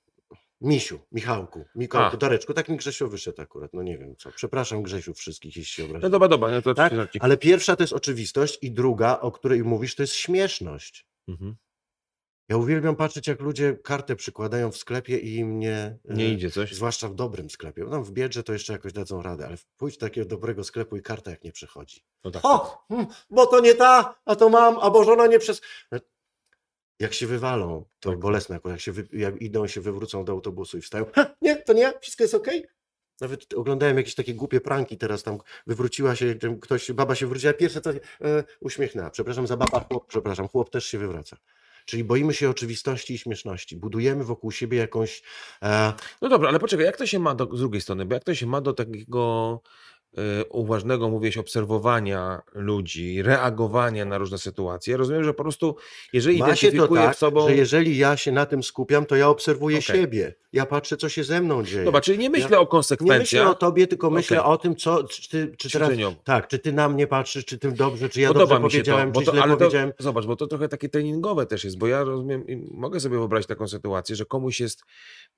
Misiu, 0.61 1.01
Michałku, 1.12 1.64
Michałku, 1.74 2.16
A. 2.16 2.18
Dareczku, 2.18 2.55
tak 2.55 2.68
mi 2.68 2.76
Grzesiu 2.76 3.09
wyszedł 3.09 3.43
akurat, 3.43 3.74
no 3.74 3.82
nie 3.82 3.99
wiem 3.99 4.16
co. 4.16 4.30
Przepraszam 4.32 4.82
Grzesiu 4.82 5.14
wszystkich, 5.14 5.57
jeśli 5.57 5.72
się 5.72 5.84
obraziłem. 5.84 6.03
No 6.03 6.11
dobra, 6.11 6.28
dobra, 6.28 6.51
no 6.51 6.62
to 6.62 6.74
Tak? 6.74 6.93
Ale 7.20 7.36
pierwsza 7.36 7.76
to 7.76 7.82
jest 7.82 7.93
oczywistość 7.93 8.59
i 8.62 8.70
druga, 8.70 9.20
o 9.20 9.32
której 9.32 9.64
mówisz, 9.64 9.95
to 9.95 10.03
jest 10.03 10.14
śmieszność. 10.14 11.07
Mhm. 11.28 11.57
Ja 12.51 12.57
uwielbiam 12.57 12.97
patrzeć, 12.97 13.27
jak 13.27 13.41
ludzie 13.41 13.77
kartę 13.83 14.17
przykładają 14.17 14.71
w 14.71 14.77
sklepie 14.77 15.19
i 15.19 15.37
im 15.37 15.59
nie... 15.59 15.99
Nie 16.05 16.25
e, 16.25 16.29
idzie 16.29 16.51
coś. 16.51 16.75
Zwłaszcza 16.75 17.09
w 17.09 17.15
dobrym 17.15 17.51
sklepie. 17.51 17.87
Tam 17.91 18.05
w 18.05 18.13
biedrze 18.13 18.43
to 18.43 18.53
jeszcze 18.53 18.73
jakoś 18.73 18.93
dadzą 18.93 19.23
radę, 19.23 19.47
ale 19.47 19.57
pójdź 19.77 19.99
do 19.99 20.07
takiego 20.07 20.29
dobrego 20.29 20.65
sklepu 20.65 20.97
i 20.97 21.03
karta 21.03 21.31
jak 21.31 21.45
nie 21.45 21.53
przychodzi. 21.53 22.05
No 22.25 22.31
tak. 22.31 22.45
O, 22.45 22.85
hmm, 22.89 23.07
bo 23.31 23.47
to 23.47 23.61
nie 23.61 23.75
ta, 23.75 24.15
a 24.25 24.37
to 24.37 24.49
mam, 24.49 24.79
a 24.81 24.91
bo 24.91 25.05
żona 25.05 25.27
nie 25.27 25.39
przez... 25.39 25.61
Jak 27.01 27.15
się 27.15 27.27
wywalą, 27.27 27.85
to 28.01 28.11
Tak. 28.11 28.19
bolesne 28.19 28.57
akurat, 28.57 28.75
jak, 28.75 28.81
się 28.81 28.93
wy, 28.93 29.09
jak 29.13 29.43
idą 29.43 29.67
się 29.67 29.81
wywrócą 29.81 30.25
do 30.25 30.33
autobusu 30.33 30.79
i 30.79 30.81
wstają, 30.81 31.05
ha, 31.15 31.35
nie, 31.43 31.57
to 31.57 31.73
nie 31.73 31.93
wszystko 32.01 32.25
jest 32.25 32.35
okej. 32.35 32.67
Nawet 33.21 33.55
oglądałem 33.55 33.97
jakieś 33.97 34.15
takie 34.15 34.35
głupie 34.35 34.61
pranki 34.61 34.99
teraz 34.99 35.23
tam, 35.23 35.39
wywróciła 35.67 36.17
się, 36.17 36.35
ktoś, 36.61 36.93
baba 36.93 37.15
się 37.15 37.27
wróciła, 37.27 37.53
pierwsze 37.53 37.81
co, 37.81 37.91
e, 37.91 37.97
uśmiechnęła, 38.61 39.11
przepraszam 39.11 39.47
za 39.47 39.57
baba, 39.57 39.81
chłop, 39.81 40.07
przepraszam, 40.07 40.49
chłop 40.49 40.71
też 40.71 40.87
się 40.87 40.99
wywraca. 40.99 41.37
Czyli 41.85 42.05
boimy 42.05 42.35
się 42.35 42.51
oczywistości 42.51 43.14
i 43.14 43.18
śmieszności. 43.18 43.76
Budujemy 43.76 44.24
wokół 44.24 44.51
siebie 44.51 44.78
jakąś. 44.78 45.22
E, 45.62 45.93
No 46.22 46.28
dobra, 46.28 46.49
ale 46.49 46.59
poczekaj, 46.59 46.87
jak 46.87 46.97
to 46.97 47.07
się 47.07 47.18
ma 47.18 47.35
do, 47.35 47.57
z 47.57 47.59
drugiej 47.59 47.81
strony, 47.81 48.07
bo 48.07 48.14
jak 48.14 48.24
to 48.24 48.35
się 48.35 48.47
ma 48.47 48.61
do 48.61 48.72
takiego 48.72 49.62
uważnego, 50.51 51.09
mówię, 51.09 51.31
obserwowania 51.41 52.43
ludzi, 52.55 53.23
reagowania 53.23 54.05
na 54.05 54.19
różne 54.19 54.39
sytuacje. 54.39 54.97
Rozumiem, 54.97 55.25
że 55.25 55.35
po 55.35 55.43
prostu, 55.43 55.77
jeżeli 56.13 56.39
Ma 56.39 56.57
się 56.57 56.67
to 56.67 56.73
identyfikuję 56.73 57.03
tak, 57.03 57.17
w 57.17 57.19
sobą... 57.19 57.49
że 57.49 57.55
jeżeli 57.55 57.99
ja 57.99 58.17
się 58.17 58.33
na 58.33 58.47
tym 58.47 58.63
skupiam, 58.63 59.07
to 59.07 59.17
ja 59.17 59.29
obserwuję 59.29 59.79
Okej. 59.79 59.97
siebie. 59.97 60.35
Ja 60.53 60.67
patrzę, 60.67 60.97
co 60.97 61.09
się 61.09 61.25
ze 61.25 61.41
mną 61.41 61.65
dzieje. 61.65 61.85
Dobra, 61.85 62.01
czyli 62.01 62.19
nie 62.19 62.31
myślę 62.31 62.49
Ja 62.51 62.59
o 62.59 62.63
Nie 62.63 62.69
konsekwencjach. 62.69 63.21
myślę 63.21 63.49
o 63.49 63.55
tobie, 63.55 63.87
tylko 63.87 64.11
myślę 64.11 64.45
o 64.45 64.59
tym, 64.59 64.77
co, 64.77 65.05
czy, 65.05 65.31
ty, 65.31 65.55
czy 65.59 65.71
teraz, 65.71 65.91
tak, 66.25 66.49
czy 66.49 66.59
ty 66.59 66.73
na 66.73 66.89
mnie 66.89 67.07
patrzysz, 67.07 67.45
czy 67.45 67.59
ty 67.59 67.73
dobrze, 67.73 68.09
czy 68.09 68.21
ja 68.21 68.29
Podoba 68.29 68.47
dobrze 68.47 68.79
się 68.79 68.85
to, 68.85 68.91
powiedziałem, 68.91 69.13
bo 69.13 69.21
czy 69.21 69.27
to, 69.27 69.33
źle 69.33 69.43
to, 69.43 69.57
powiedziałem. 69.57 69.93
zobacz, 69.99 70.27
bo 70.27 70.37
to 70.37 70.47
trochę 70.47 70.69
takie 70.69 70.89
treningowe 70.89 71.47
też 71.47 71.65
jest, 71.65 71.79
bo 71.79 71.87
ja 71.87 72.05
rozumiem, 72.05 72.47
i 72.47 72.57
mogę 72.57 73.01
sobie 73.01 73.19
wyobrazić 73.19 73.49
taką 73.49 73.69
sytuację, 73.69 74.17
że 74.17 74.25
komuś 74.25 74.61
jest 74.61 74.83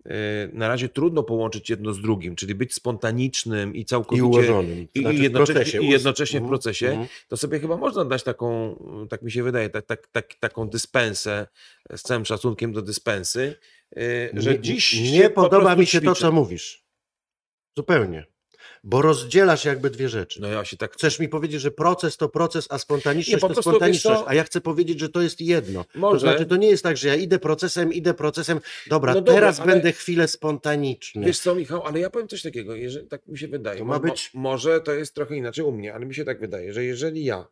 e, 0.04 0.12
na 0.52 0.68
razie 0.68 0.88
trudno 0.88 1.22
połączyć 1.22 1.70
jedno 1.70 1.92
z 1.92 2.00
drugim, 2.00 2.36
czyli 2.36 2.54
być 2.54 2.74
spontanicznym 2.74 3.74
i 3.74 3.80
I 3.80 3.84
całkowicie 3.84 4.24
ułożonym. 4.24 4.61
I, 4.94 5.00
Znaczy 5.00 5.16
i, 5.16 5.18
w 5.18 5.22
jednocześnie, 5.22 5.80
us- 5.80 5.90
jednocześnie 5.90 6.40
w 6.40 6.42
mhm, 6.42 6.48
procesie, 6.50 6.88
mhm. 6.88 7.08
to 7.28 7.36
sobie 7.36 7.60
chyba 7.60 7.76
można 7.76 8.04
dać 8.04 8.22
taką, 8.22 8.76
tak 9.10 9.22
mi 9.22 9.32
się 9.32 9.42
wydaje, 9.42 9.70
tak, 9.70 9.86
tak, 9.86 10.06
tak, 10.06 10.34
taką 10.34 10.68
dyspensę, 10.68 11.46
z 11.96 12.02
całym 12.02 12.24
szacunkiem 12.24 12.72
do 12.72 12.82
dyspensy, 12.82 13.56
e, 13.96 14.00
że 14.40 14.50
Nie- 14.52 14.60
dziś 14.60 15.12
Nie 15.12 15.30
po 15.30 15.42
podoba 15.42 15.62
prostu 15.64 15.80
mi 15.80 15.86
się 15.86 16.00
to, 16.00 16.14
co 16.14 16.32
mówisz. 16.32 16.84
Zupełnie. 17.76 18.31
Bo 18.84 19.02
rozdzielasz 19.02 19.64
jakby 19.64 19.90
dwie 19.90 20.08
rzeczy. 20.08 20.40
No 20.40 20.48
ja 20.48 20.64
się 20.64 20.76
tak... 20.76 20.92
Chcesz 20.94 21.18
mi 21.18 21.28
powiedzieć, 21.28 21.60
że 21.60 21.70
proces 21.70 22.16
to 22.16 22.28
proces, 22.28 22.66
a 22.70 22.74
Nie, 22.74 22.78
spontaniczność 22.78 23.40
po 23.40 23.48
to 23.48 23.62
spontaniczność, 23.62 24.20
co- 24.20 24.28
a 24.28 24.34
ja 24.34 24.44
chcę 24.44 24.60
powiedzieć, 24.60 25.00
że 25.00 25.08
to 25.08 25.22
jest 25.22 25.40
jedno. 25.40 25.84
To 25.84 25.98
Może. 25.98 26.20
znaczy, 26.20 26.46
to 26.46 26.56
nie 26.56 26.68
jest 26.68 26.82
tak, 26.82 26.96
że 26.96 27.08
ja 27.08 27.14
idę 27.14 27.38
procesem, 27.38 27.92
idę 27.92 28.14
procesem, 28.14 28.60
dobra, 28.86 29.14
No 29.14 29.20
dobra, 29.20 29.34
teraz 29.34 29.60
ale- 29.60 29.72
będę 29.72 29.92
chwilę 29.92 30.28
spontaniczny. 30.28 31.26
Wiesz 31.26 31.38
co, 31.38 31.54
Michał, 31.54 31.82
ale 31.86 32.00
ja 32.00 32.10
powiem 32.10 32.28
coś 32.28 32.42
takiego, 32.42 32.74
jeżeli, 32.74 33.06
tak 33.08 33.26
mi 33.26 33.38
się 33.38 33.48
wydaje. 33.48 33.78
To 33.78 33.84
Mo- 33.84 33.92
ma 33.92 33.98
mo- 33.98 34.04
być- 34.12 34.30
może 34.34 34.80
to 34.80 34.92
jest 34.92 35.14
trochę 35.14 35.36
inaczej 35.36 35.64
u 35.64 35.72
mnie, 35.72 35.94
ale 35.94 36.06
mi 36.06 36.14
się 36.14 36.24
tak 36.24 36.40
wydaje, 36.40 36.72
że 36.72 36.84
jeżeli 36.84 37.24
ja 37.24 37.46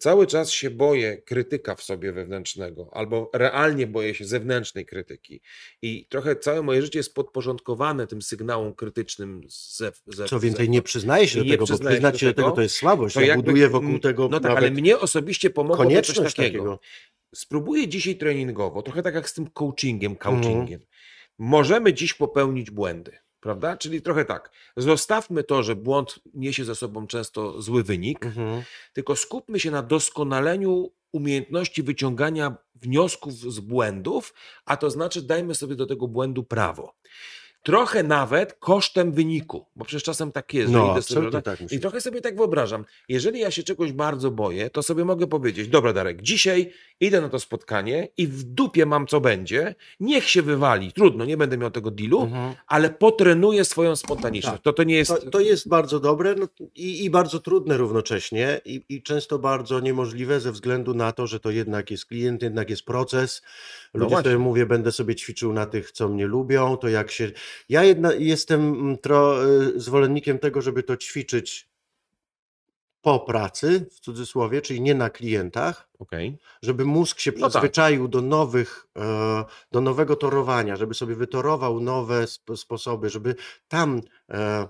cały 0.00 0.26
czas 0.26 0.50
się 0.50 0.70
boję 0.70 1.16
krytyka 1.22 1.74
w 1.74 1.82
sobie 1.82 2.12
wewnętrznego, 2.12 2.88
albo 2.92 3.30
realnie 3.34 3.86
boję 3.86 4.14
się 4.14 4.24
zewnętrznej 4.24 4.86
krytyki 4.86 5.40
i 5.82 6.06
trochę 6.08 6.36
całe 6.36 6.62
moje 6.62 6.82
życie 6.82 6.98
jest 6.98 7.14
podporządkowane 7.14 8.06
tym 8.06 8.22
sygnałom 8.22 8.74
krytycznym 8.74 9.40
z 9.48 9.76
zew, 9.76 10.02
zew, 10.06 10.30
Co 10.30 10.40
więcej, 10.40 10.50
zewnątrz, 10.50 10.72
nie 10.72 10.82
przyznaje 10.82 11.28
się 11.28 11.38
do 11.38 11.50
tego, 11.50 11.56
bo 11.66 11.66
przyznaję 11.66 11.94
przyznać 11.96 12.12
do 12.14 12.18
się 12.18 12.26
do 12.26 12.34
tego 12.34 12.50
to 12.50 12.62
jest 12.62 12.76
słabość. 12.76 13.14
to 13.14 13.20
Ja 13.20 13.26
jakby- 13.26 13.42
buduję 13.42 13.68
wokół 13.68 13.98
tego 13.98 14.28
No 14.28 14.40
tak, 14.40 14.56
ale 14.56 14.70
mnie 14.70 14.98
osobiście 14.98 15.50
pomogło 15.50 15.84
coś 16.02 16.16
takiego. 16.16 16.32
takiego. 16.34 16.80
Spróbuję 17.34 17.88
dzisiaj 17.88 18.16
treningowo, 18.16 18.82
trochę 18.82 19.02
tak 19.02 19.14
jak 19.14 19.28
z 19.30 19.34
tym 19.34 19.50
coachingiem, 19.50 20.12
Mhm. 20.12 20.36
coachingiem. 20.42 20.80
Możemy 21.38 21.92
dziś 21.94 22.14
popełnić 22.14 22.70
błędy, 22.70 23.18
prawda? 23.40 23.76
Czyli 23.76 24.02
trochę 24.02 24.24
tak. 24.24 24.50
Zostawmy 24.76 25.44
to, 25.44 25.62
że 25.62 25.76
błąd 25.76 26.18
niesie 26.34 26.64
za 26.64 26.74
sobą 26.74 27.06
często 27.06 27.62
zły 27.62 27.82
wynik, 27.82 28.26
Mhm. 28.26 28.62
tylko 28.92 29.16
skupmy 29.16 29.60
się 29.60 29.70
na 29.70 29.82
doskonaleniu 29.82 30.90
umiejętności 31.12 31.82
wyciągania 31.82 32.56
wniosków 32.74 33.32
z 33.34 33.60
błędów, 33.60 34.34
a 34.64 34.76
to 34.76 34.90
znaczy 34.90 35.22
dajmy 35.22 35.54
sobie 35.54 35.76
do 35.76 35.86
tego 35.86 36.08
błędu 36.08 36.44
prawo. 36.44 36.94
Trochę 37.62 38.02
nawet 38.02 38.54
kosztem 38.54 39.12
wyniku, 39.12 39.66
bo 39.76 39.84
przecież 39.84 40.02
czasem 40.02 40.32
tak 40.32 40.54
jest. 40.54 40.72
że 40.72 40.78
No, 40.78 40.92
idę 40.92 41.02
sobie, 41.02 41.42
tak. 41.42 41.72
I 41.72 41.80
trochę 41.80 42.00
sobie 42.00 42.20
tak 42.20 42.36
wyobrażam, 42.36 42.84
jeżeli 43.08 43.40
ja 43.40 43.50
się 43.50 43.62
czegoś 43.62 43.92
bardzo 43.92 44.30
boję, 44.30 44.70
to 44.70 44.82
sobie 44.82 45.04
mogę 45.04 45.26
powiedzieć, 45.26 45.68
dobra 45.68 45.92
Darek, 45.92 46.22
dzisiaj 46.22 46.72
idę 47.00 47.20
na 47.20 47.28
to 47.28 47.40
spotkanie 47.40 48.08
i 48.16 48.26
w 48.26 48.42
dupie 48.42 48.86
mam 48.86 49.06
co 49.06 49.20
będzie, 49.20 49.74
niech 50.00 50.28
się 50.28 50.42
wywali, 50.42 50.92
trudno, 50.92 51.24
nie 51.24 51.36
będę 51.36 51.58
miał 51.58 51.70
tego 51.70 51.90
dealu, 51.90 52.22
Mhm. 52.22 52.54
ale 52.66 52.90
potrenuję 52.90 53.64
swoją 53.64 53.96
spontaniczność. 53.96 54.56
Tak. 54.56 54.62
To, 54.62 54.72
to 54.72 54.82
nie 54.82 54.96
jest... 54.96 55.10
To, 55.10 55.30
to 55.30 55.40
jest 55.40 55.68
bardzo 55.68 56.00
dobre 56.00 56.34
no, 56.34 56.48
i, 56.74 57.04
i 57.04 57.10
bardzo 57.10 57.40
trudne 57.40 57.76
równocześnie 57.76 58.60
i, 58.64 58.84
i 58.88 59.02
często 59.02 59.38
bardzo 59.38 59.80
niemożliwe 59.80 60.40
ze 60.40 60.52
względu 60.52 60.94
na 60.94 61.12
to, 61.12 61.26
że 61.26 61.40
to 61.40 61.50
jednak 61.50 61.90
jest 61.90 62.06
klient, 62.06 62.42
jednak 62.42 62.70
jest 62.70 62.84
proces. 62.84 63.42
No 63.94 63.98
Ludzie 64.00 64.10
właśnie. 64.10 64.30
sobie 64.30 64.38
mówię, 64.38 64.66
będę 64.66 64.92
sobie 64.92 65.14
ćwiczył 65.14 65.52
na 65.52 65.66
tych, 65.66 65.92
co 65.92 66.08
mnie 66.08 66.26
lubią, 66.26 66.76
to 66.76 66.88
jak 66.88 67.10
się... 67.10 67.30
Ja 67.68 67.84
jedna, 67.84 68.12
jestem 68.12 68.60
mm, 68.74 68.98
tro, 68.98 69.48
y, 69.48 69.80
zwolennikiem 69.80 70.38
tego, 70.38 70.62
żeby 70.62 70.82
to 70.82 70.96
ćwiczyć 70.96 71.70
po 73.02 73.20
pracy, 73.20 73.86
w 73.92 74.00
cudzysłowie, 74.00 74.62
czyli 74.62 74.80
nie 74.80 74.94
na 74.94 75.10
klientach, 75.10 75.88
Okej. 75.98 76.38
żeby 76.62 76.84
mózg 76.84 77.20
się 77.20 77.32
No 77.36 77.40
tak. 77.40 77.50
przyzwyczaił 77.50 78.08
do 78.08 78.20
nowych, 78.22 78.86
e, 78.98 79.44
do 79.72 79.80
nowego 79.80 80.16
torowania, 80.16 80.76
żeby 80.76 80.94
sobie 80.94 81.14
wytorował 81.14 81.80
nowe 81.80 82.22
sp- 82.34 82.56
sposoby, 82.56 83.10
żeby 83.10 83.34
tam 83.68 84.00
e, 84.30 84.68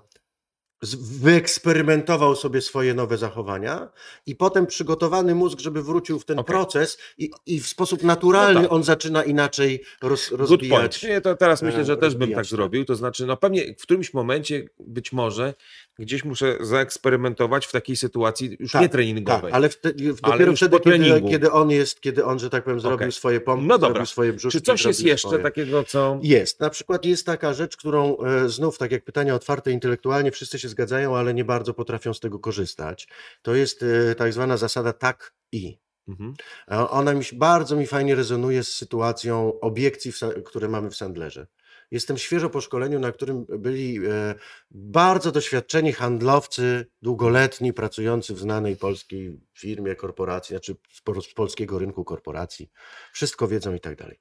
wyeksperymentował 0.83 2.37
sobie 2.37 2.61
swoje 2.61 2.95
nowe 2.95 3.19
zachowania 3.19 3.89
i 4.27 4.37
potem 4.37 4.67
przygotowany 4.67 5.35
mózg, 5.35 5.61
żeby 5.61 5.83
wrócił 5.83 6.19
w 6.19 6.25
ten 6.25 6.39
Okej. 6.39 6.55
proces 6.55 6.99
i, 7.19 7.31
i 7.47 7.61
w 7.61 7.67
sposób 7.67 8.03
naturalny 8.03 8.55
No 8.55 8.61
tak. 8.63 8.73
on 8.73 8.85
zaczyna 8.85 9.25
inaczej 9.25 9.83
roz, 10.03 10.31
rozwijać. 10.31 11.03
Nie, 11.03 11.21
to 11.21 11.37
teraz 11.37 11.63
e, 11.63 11.67
myślę, 11.67 11.85
że 11.85 11.97
też 11.97 12.15
bym 12.15 12.29
tak 12.29 12.37
tak. 12.37 12.45
zrobił. 12.45 12.85
To 12.85 12.95
znaczy, 12.95 13.27
no 13.27 13.37
pewnie 13.37 13.75
w 13.75 13.83
którymś 13.83 14.15
momencie, 14.15 14.69
być 14.79 15.13
może, 15.13 15.55
gdzieś 16.01 16.25
muszę 16.25 16.57
zaeksperymentować 16.61 17.67
w 17.67 17.73
takiej 17.73 17.97
sytuacji 17.97 18.57
już 18.61 18.73
Tak, 18.73 18.83
nie 18.83 18.89
treningowej. 18.89 19.43
Tak, 19.43 19.55
ale 19.55 19.69
wtedy, 19.69 20.15
Ale 20.23 20.33
dopiero 20.33 20.51
już 20.51 20.61
wtedy, 20.61 20.81
kiedy, 20.81 21.23
kiedy 21.31 21.53
on 21.53 21.71
jest, 21.71 22.01
kiedy 22.01 22.25
on, 22.25 22.39
że 22.39 22.51
tak 22.51 22.65
powiem, 22.65 22.81
zrobił 22.81 22.95
Okej. 22.97 23.13
swoje 23.13 23.41
pompki, 23.41 23.69
No 23.69 23.79
dobra. 23.79 24.07
swoje 24.07 24.33
brzuszki. 24.33 24.59
Czy 24.59 24.65
coś 24.65 24.85
jest 24.85 25.03
jeszcze 25.03 25.29
swoje. 25.29 25.43
takiego, 25.43 25.85
co... 25.85 26.19
Jest. 26.23 26.61
Na 26.61 26.71
przykład 26.71 27.05
jest 27.05 27.27
taka 27.27 27.55
rzecz, 27.55 27.77
którą 27.77 28.17
e, 28.17 28.49
znów, 28.49 28.79
tak 28.79 28.93
jak 28.93 29.05
pytania 29.05 29.35
otwarte 29.35 29.71
intelektualnie, 29.71 30.31
wszyscy 30.31 30.59
się 30.59 30.69
zgadzają, 30.69 31.17
ale 31.17 31.35
nie 31.35 31.45
bardzo 31.45 31.75
potrafią 31.75 32.15
z 32.15 32.21
tego 32.21 32.39
korzystać. 32.39 33.09
To 33.43 33.55
jest 33.55 33.83
e, 34.11 34.15
tak 34.15 34.33
zwana 34.33 34.57
zasada 34.57 34.93
tak 34.93 35.33
i. 35.53 35.79
Mhm. 36.09 36.35
E, 36.71 36.91
Ona 36.91 37.15
mi, 37.15 37.23
bardzo 37.33 37.77
mi 37.77 37.87
fajnie 37.87 38.15
rezonuje 38.15 38.65
z 38.65 38.69
sytuacją 38.69 39.61
obiekcji, 39.61 40.13
w, 40.13 40.19
które 40.45 40.69
mamy 40.69 40.91
w 40.91 40.97
Sandlerze. 40.97 41.47
Jestem 41.91 42.19
świeżo 42.19 42.51
po 42.51 42.61
szkoleniu, 42.61 43.01
na 43.01 43.13
którym 43.13 43.47
byli 43.49 43.99
e, 43.99 44.35
bardzo 44.71 45.33
doświadczeni 45.33 45.93
handlowcy, 45.93 46.87
długoletni, 47.03 47.73
pracujący 47.73 48.35
w 48.35 48.39
znanej 48.39 48.77
polskiej 48.77 49.41
firmie, 49.55 49.97
korporacji, 49.97 50.53
znaczy 50.53 50.77
z, 50.93 51.01
po- 51.01 51.23
z 51.23 51.35
polskiego 51.35 51.79
rynku 51.79 52.05
korporacji. 52.05 52.71
Wszystko 53.13 53.49
wiedzą 53.49 53.75
i 53.75 53.81
tak 53.81 53.97
dalej. 53.97 54.19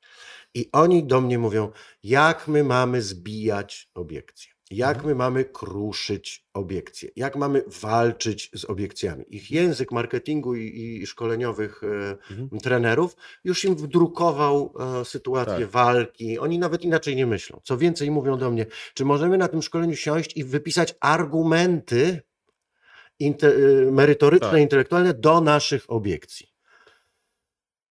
I 0.53 0.69
oni 0.71 1.07
do 1.07 1.21
mnie 1.21 1.39
mówią, 1.39 1.71
jak 2.03 2.47
my 2.47 2.63
mamy 2.63 3.01
zbijać 3.01 3.89
obiekcje, 3.93 4.51
jak 4.69 4.95
Mhm. 4.97 5.07
my 5.07 5.15
mamy 5.15 5.45
kruszyć 5.45 6.45
obiekcje, 6.53 7.09
jak 7.15 7.35
mamy 7.35 7.63
walczyć 7.81 8.51
z 8.55 8.65
obiekcjami. 8.65 9.25
Ich 9.27 9.51
język 9.51 9.91
marketingu 9.91 10.55
i, 10.55 10.99
i 11.01 11.07
szkoleniowych 11.07 11.81
e, 11.83 12.17
Mhm. 12.31 12.61
trenerów 12.61 13.15
już 13.43 13.65
im 13.65 13.75
wdrukował 13.75 14.73
e, 15.01 15.05
sytuację 15.05 15.59
Tak. 15.59 15.69
walki. 15.69 16.39
Oni 16.39 16.59
nawet 16.59 16.81
inaczej 16.81 17.15
nie 17.15 17.25
myślą. 17.25 17.61
Co 17.63 17.77
więcej, 17.77 18.11
mówią 18.11 18.37
do 18.37 18.51
mnie, 18.51 18.65
czy 18.93 19.05
możemy 19.05 19.37
na 19.37 19.47
tym 19.47 19.61
szkoleniu 19.61 19.95
siąść 19.95 20.37
i 20.37 20.43
wypisać 20.43 20.95
argumenty 20.99 22.21
inte, 23.19 23.47
e, 23.55 23.91
merytoryczne, 23.91 24.49
Tak. 24.51 24.59
intelektualne 24.59 25.13
do 25.13 25.41
naszych 25.41 25.89
obiekcji. 25.91 26.47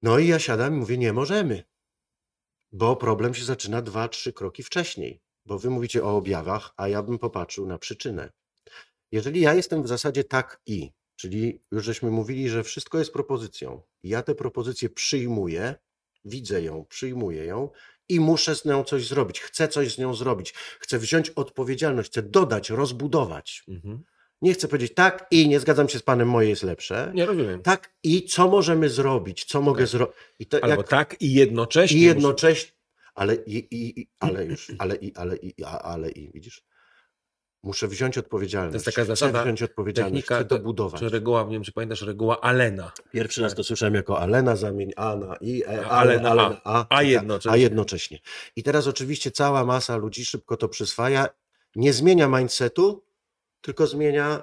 No 0.03 0.19
i 0.19 0.27
ja 0.29 0.39
siadam 0.39 0.75
i 0.75 0.77
mówię, 0.79 0.99
nie 0.99 1.13
możemy, 1.13 1.65
bo 2.73 2.97
problem 2.97 3.35
się 3.35 3.45
zaczyna 3.45 3.83
dwa, 3.83 4.09
trzy 4.09 4.33
kroki 4.33 4.63
wcześniej, 4.63 5.21
bo 5.47 5.59
wy 5.59 5.71
mówicie 5.71 6.05
o 6.05 6.17
objawach, 6.17 6.73
a 6.77 6.89
ja 6.89 7.03
bym 7.03 7.19
popatrzył 7.19 7.67
na 7.67 7.79
przyczynę. 7.79 8.33
Jeżeli 9.13 9.41
ja 9.41 9.55
jestem 9.55 9.83
w 9.83 9.89
zasadzie 9.89 10.25
tak 10.25 10.61
i, 10.67 10.91
czyli 11.17 11.63
już 11.73 11.85
żeśmy 11.85 12.11
mówili, 12.11 12.49
że 12.49 12.65
wszystko 12.65 12.99
jest 12.99 13.13
propozycją, 13.13 13.83
ja 14.03 14.23
tę 14.23 14.35
propozycję 14.35 14.89
przyjmuję, 14.91 15.75
widzę 16.25 16.63
ją, 16.63 16.85
przyjmuję 16.85 17.45
ją 17.45 17.71
i 18.09 18.21
muszę 18.21 18.57
z 18.57 18.65
nią 18.65 18.85
coś 18.85 19.07
zrobić, 19.07 19.41
chcę 19.41 19.69
coś 19.69 19.95
z 19.95 19.99
nią 19.99 20.15
zrobić, 20.15 20.55
chcę 20.81 20.99
wziąć 20.99 21.31
odpowiedzialność, 21.31 22.11
chcę 22.11 22.23
dodać, 22.23 22.71
rozbudować. 22.71 23.65
Mhm. 23.69 24.03
Nie 24.43 24.55
chcę 24.55 24.69
powiedzieć 24.69 24.95
tak 24.95 25.27
i 25.31 25.49
nie 25.49 25.61
zgadzam 25.61 25.89
się 25.89 25.99
z 25.99 26.03
panem, 26.03 26.29
moje 26.29 26.49
jest 26.49 26.63
lepsze. 26.63 27.13
Nie 27.15 27.27
rozumiem. 27.27 27.63
Tak 27.63 27.95
i 28.03 28.25
co 28.25 28.49
możemy 28.49 28.89
zrobić, 28.89 29.45
co 29.45 29.63
mogę 29.63 29.83
Tak. 29.83 29.89
zrobić. 29.89 30.17
Albo 30.63 30.77
jak 30.77 30.89
tak 30.89 31.17
i 31.21 31.35
jednocześnie. 31.35 31.99
i 31.99 32.01
jednocześnie, 32.01 32.73
ale 33.17 33.35
i, 33.35 33.57
i, 33.57 34.01
i 34.01 34.09
ale 34.21 34.45
już, 34.47 34.73
ale 34.79 34.97
i, 34.97 35.15
ale 35.17 35.37
i, 35.37 35.65
a- 35.65 35.79
ale 35.83 36.11
i, 36.11 36.33
widzisz? 36.33 36.65
Muszę 37.63 37.89
wziąć 37.89 38.19
odpowiedzialność. 38.19 38.73
To 38.73 38.77
jest 38.77 38.85
taka 38.85 39.03
chcę 39.05 39.17
zasada, 39.17 39.43
wziąć 39.43 39.63
odpowiedzialność, 39.63 40.15
technika, 40.15 40.35
chcę 40.37 40.45
to 40.45 40.57
to- 40.57 40.63
budować. 40.63 41.01
Czy 41.01 41.09
reguła, 41.09 41.45
nie 41.45 41.51
wiem, 41.51 41.63
czy 41.63 41.73
pamiętasz, 41.73 42.03
reguła 42.03 42.41
Alena. 42.41 42.93
Pierwszy 43.13 43.43
raz 43.43 43.55
to 43.55 43.65
słyszałem 43.65 43.95
jako 43.95 44.21
Alena, 44.21 44.57
zamień 44.57 44.93
A 44.97 45.17
na 45.17 45.37
I, 45.41 45.63
e, 45.65 45.69
A, 45.69 45.91
ale, 45.91 46.15
ale 46.21 46.31
ale, 46.31 46.43
na 46.43 46.49
na 46.49 46.61
A, 46.65 46.81
A 46.81 46.85
tak, 46.85 47.07
jednocześnie. 47.07 47.51
a 47.53 47.57
jednocześnie. 47.57 48.19
I 48.57 48.63
teraz 48.63 48.87
oczywiście 48.87 49.31
cała 49.31 49.65
masa 49.65 49.97
ludzi 49.97 50.25
szybko 50.25 50.57
to 50.57 50.69
przyswaja, 50.69 51.29
nie 51.77 51.93
zmienia 51.93 52.29
mindsetu, 52.29 53.05
tylko 53.61 53.87
zmienia 53.87 54.43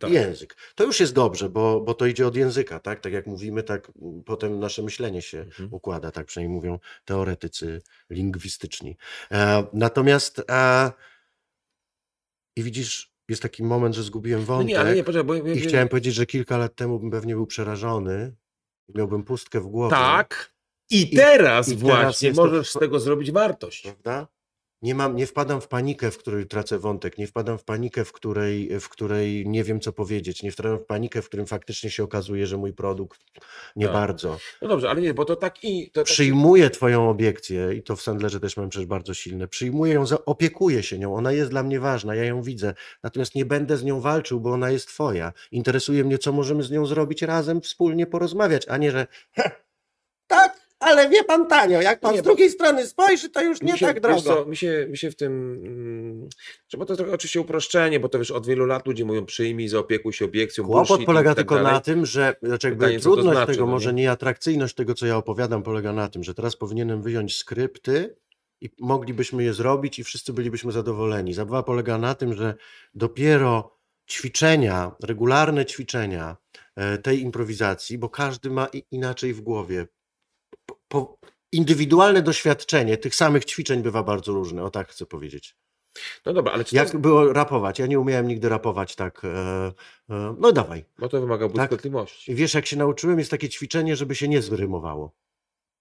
Tak. 0.00 0.10
język. 0.10 0.56
To 0.74 0.84
już 0.84 1.00
jest 1.00 1.14
dobrze, 1.14 1.48
bo, 1.48 1.80
bo 1.80 1.94
to 1.94 2.06
idzie 2.06 2.26
od 2.26 2.36
języka, 2.36 2.80
tak? 2.80 3.00
Tak 3.00 3.12
jak 3.12 3.26
mówimy, 3.26 3.62
tak 3.62 3.92
potem 4.26 4.60
nasze 4.60 4.82
myślenie 4.82 5.22
się 5.22 5.38
Mhm. 5.40 5.68
układa, 5.72 6.10
tak 6.10 6.26
przynajmniej 6.26 6.56
mówią 6.56 6.78
teoretycy 7.04 7.82
lingwistyczni. 8.10 8.96
E, 9.32 9.64
natomiast 9.72 10.42
e, 10.50 10.92
i 12.56 12.62
widzisz, 12.62 13.12
jest 13.28 13.42
taki 13.42 13.62
moment, 13.62 13.94
że 13.94 14.02
zgubiłem 14.02 14.40
No 14.40 14.46
wątek 14.46 14.68
nie, 14.68 14.80
ale 14.80 14.94
nie, 14.94 15.04
poczekaj, 15.04 15.24
bo... 15.24 15.34
i 15.48 15.60
chciałem 15.60 15.88
powiedzieć, 15.88 16.14
że 16.14 16.26
kilka 16.26 16.58
lat 16.58 16.74
temu 16.74 16.98
bym 17.00 17.10
pewnie 17.10 17.34
był 17.34 17.46
przerażony, 17.46 18.34
miałbym 18.94 19.22
pustkę 19.24 19.60
w 19.60 19.66
głowie. 19.66 19.90
Tak. 19.96 20.52
I 20.90 21.10
teraz 21.10 21.68
i 21.68 21.76
teraz 21.76 21.80
właśnie 22.04 22.28
jest 22.28 22.36
to- 22.40 22.46
możesz 22.46 22.70
z 22.70 22.78
tego 22.78 23.00
zrobić 23.00 23.32
wartość. 23.32 23.82
Prawda? 23.82 24.28
Nie, 24.82 24.94
mam, 24.94 25.16
nie 25.16 25.26
wpadam 25.26 25.60
w 25.60 25.68
panikę, 25.68 26.10
w 26.10 26.18
której 26.18 26.46
tracę 26.46 26.78
wątek, 26.78 27.18
nie 27.18 27.26
wpadam 27.26 27.58
w 27.58 27.64
panikę, 27.64 28.04
w 28.04 28.12
której, 28.12 28.80
w 28.80 28.88
której 28.88 29.48
nie 29.48 29.64
wiem, 29.64 29.80
co 29.80 29.92
powiedzieć, 29.92 30.42
nie 30.42 30.52
wpadam 30.52 30.78
w 30.78 30.84
panikę, 30.84 31.22
w 31.22 31.26
którym 31.28 31.46
faktycznie 31.46 31.90
się 31.90 32.04
okazuje, 32.04 32.46
że 32.46 32.56
mój 32.56 32.72
produkt 32.72 33.20
nie 33.76 33.86
Tak. 33.86 33.94
bardzo. 33.94 34.38
No 34.62 34.68
dobrze, 34.68 34.90
ale 34.90 35.00
nie, 35.00 35.14
bo 35.14 35.24
to 35.24 35.36
tak 35.36 35.64
i... 35.64 35.90
To 35.90 36.00
tak 36.00 36.04
Przyjmuję 36.06 36.70
Twoją 36.70 37.10
obiekcję 37.10 37.74
i 37.74 37.82
to 37.82 37.96
w 37.96 38.02
Sandlerze 38.02 38.40
też 38.40 38.56
mam 38.56 38.68
przecież 38.68 38.86
bardzo 38.86 39.14
silne. 39.14 39.48
Przyjmuję 39.48 39.94
ją, 39.94 40.04
opiekuję 40.26 40.82
się 40.82 40.98
nią, 40.98 41.14
ona 41.14 41.32
jest 41.32 41.50
dla 41.50 41.62
mnie 41.62 41.80
ważna, 41.80 42.14
ja 42.14 42.24
ją 42.24 42.42
widzę. 42.42 42.74
Natomiast 43.02 43.34
nie 43.34 43.44
będę 43.44 43.76
z 43.76 43.84
nią 43.84 44.00
walczył, 44.00 44.40
bo 44.40 44.52
ona 44.52 44.70
jest 44.70 44.88
Twoja. 44.88 45.32
Interesuje 45.50 46.04
mnie, 46.04 46.18
co 46.18 46.32
możemy 46.32 46.62
z 46.62 46.70
nią 46.70 46.86
zrobić 46.86 47.22
razem, 47.22 47.60
wspólnie 47.60 48.06
porozmawiać, 48.06 48.68
a 48.68 48.76
nie, 48.76 48.90
że 48.90 49.06
"Ha, 49.36 49.50
tak, 50.26 50.67
ale 50.80 51.08
wie 51.08 51.24
pan 51.24 51.46
tanio, 51.46 51.82
jak 51.82 52.00
pan 52.00 52.12
Nie, 52.12 52.18
z 52.18 52.22
bo- 52.22 52.24
drugiej 52.28 52.50
strony 52.50 52.86
spojrzy, 52.86 53.30
to 53.30 53.42
już 53.42 53.62
nie 53.62 53.72
mi 53.72 53.78
się, 53.78 53.86
tak 53.86 54.00
drogo. 54.00 54.20
Co, 54.20 54.46
mi, 54.46 54.56
się, 54.56 54.86
mi 54.90 54.98
się 54.98 55.10
w 55.10 55.16
tym, 55.16 55.52
mm, 55.64 56.28
bo 56.78 56.86
to 56.86 56.96
trochę 56.96 57.12
oczywiście 57.12 57.40
uproszczenie, 57.40 58.00
bo 58.00 58.08
to 58.08 58.18
wiesz, 58.18 58.30
od 58.30 58.46
wielu 58.46 58.66
lat 58.66 58.86
ludzie 58.86 59.04
mówią 59.04 59.26
przyjmij, 59.26 59.68
zaopiekuj 59.68 60.12
się 60.12 60.24
obiekcją, 60.24 60.64
Kłopot 60.64 60.88
bullshit 60.88 61.06
polega 61.06 61.30
tak 61.30 61.36
tylko 61.36 61.54
dalej. 61.54 61.72
na 61.72 61.80
tym, 61.80 62.06
że 62.06 62.34
znaczy 62.42 62.66
jakby 62.66 62.84
Pytanie, 62.84 63.00
trudność 63.00 63.36
znaczy, 63.38 63.52
tego, 63.52 63.66
no 63.66 63.72
może 63.72 63.94
nie? 63.94 64.10
atrakcyjność 64.10 64.74
tego, 64.74 64.94
co 64.94 65.06
ja 65.06 65.16
opowiadam, 65.16 65.62
polega 65.62 65.92
na 65.92 66.08
tym, 66.08 66.24
że 66.24 66.34
teraz 66.34 66.56
powinienem 66.56 67.02
wyjąć 67.02 67.36
skrypty 67.36 68.16
i 68.60 68.70
moglibyśmy 68.80 69.44
je 69.44 69.54
zrobić 69.54 69.98
i 69.98 70.04
wszyscy 70.04 70.32
bylibyśmy 70.32 70.72
zadowoleni. 70.72 71.34
Zabawa 71.34 71.62
polega 71.62 71.98
na 71.98 72.14
tym, 72.14 72.34
że 72.34 72.54
dopiero 72.94 73.78
ćwiczenia, 74.10 74.92
regularne 75.02 75.66
ćwiczenia 75.66 76.36
e, 76.76 76.98
tej 76.98 77.20
improwizacji, 77.22 77.98
bo 77.98 78.08
każdy 78.08 78.50
ma 78.50 78.68
inaczej 78.90 79.34
w 79.34 79.40
głowie. 79.40 79.86
Po, 80.88 81.18
indywidualne 81.52 82.22
doświadczenie 82.22 82.96
tych 82.96 83.14
samych 83.14 83.44
ćwiczeń 83.44 83.82
bywa 83.82 84.02
bardzo 84.02 84.32
różne, 84.32 84.64
o 84.64 84.70
tak 84.70 84.88
chcę 84.88 85.06
powiedzieć. 85.06 85.56
No 86.26 86.32
dobra, 86.32 86.52
ale 86.52 86.64
czy 86.64 86.76
Jak 86.76 86.90
to, 86.90 86.98
było 86.98 87.32
rapować? 87.32 87.78
Ja 87.78 87.86
nie 87.86 88.00
umiałem 88.00 88.28
nigdy 88.28 88.48
rapować 88.48 88.96
tak. 88.96 89.24
E, 89.24 89.28
e, 90.10 90.34
no 90.38 90.52
dawaj. 90.52 90.84
bo 90.98 91.08
to 91.08 91.20
wymaga 91.20 91.46
Tak. 91.48 91.54
błyskotliwości. 91.54 92.32
I 92.32 92.34
wiesz, 92.34 92.54
jak 92.54 92.66
się 92.66 92.76
nauczyłem, 92.76 93.18
jest 93.18 93.30
takie 93.30 93.48
ćwiczenie, 93.48 93.96
żeby 93.96 94.14
się 94.14 94.28
nie 94.28 94.42
zrymowało. 94.42 95.12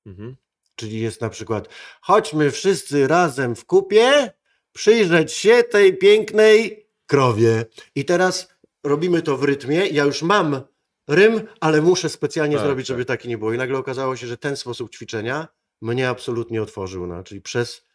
Mhm. 0.06 0.36
Czyli 0.76 1.00
jest 1.02 1.22
na 1.22 1.30
przykład, 1.30 1.70
chodźmy 2.02 2.52
wszyscy 2.52 3.08
razem 3.08 3.56
w 3.56 3.66
kupie, 3.66 4.32
przyjrzeć 4.74 5.34
się 5.34 5.64
tej 5.64 5.98
pięknej 5.98 6.88
krowie. 7.06 7.66
I 7.96 8.06
teraz 8.06 8.54
robimy 8.84 9.22
to 9.22 9.38
w 9.38 9.44
rytmie. 9.44 9.88
Ja 9.88 10.04
już 10.04 10.22
mam 10.22 10.62
rym, 11.08 11.48
ale 11.60 11.82
muszę 11.82 12.10
specjalnie 12.10 12.56
Tak, 12.56 12.66
zrobić, 12.66 12.88
tak. 12.88 12.94
żeby 12.94 13.06
taki 13.06 13.28
nie 13.28 13.38
było. 13.38 13.54
I 13.54 13.58
nagle 13.58 13.78
okazało 13.78 14.16
się, 14.16 14.28
że 14.28 14.38
ten 14.38 14.56
sposób 14.56 14.92
ćwiczenia 14.92 15.48
mnie 15.82 16.10
absolutnie 16.10 16.62
otworzył. 16.62 17.08
No, 17.08 17.24
czyli 17.24 17.42
przez. 17.42 17.88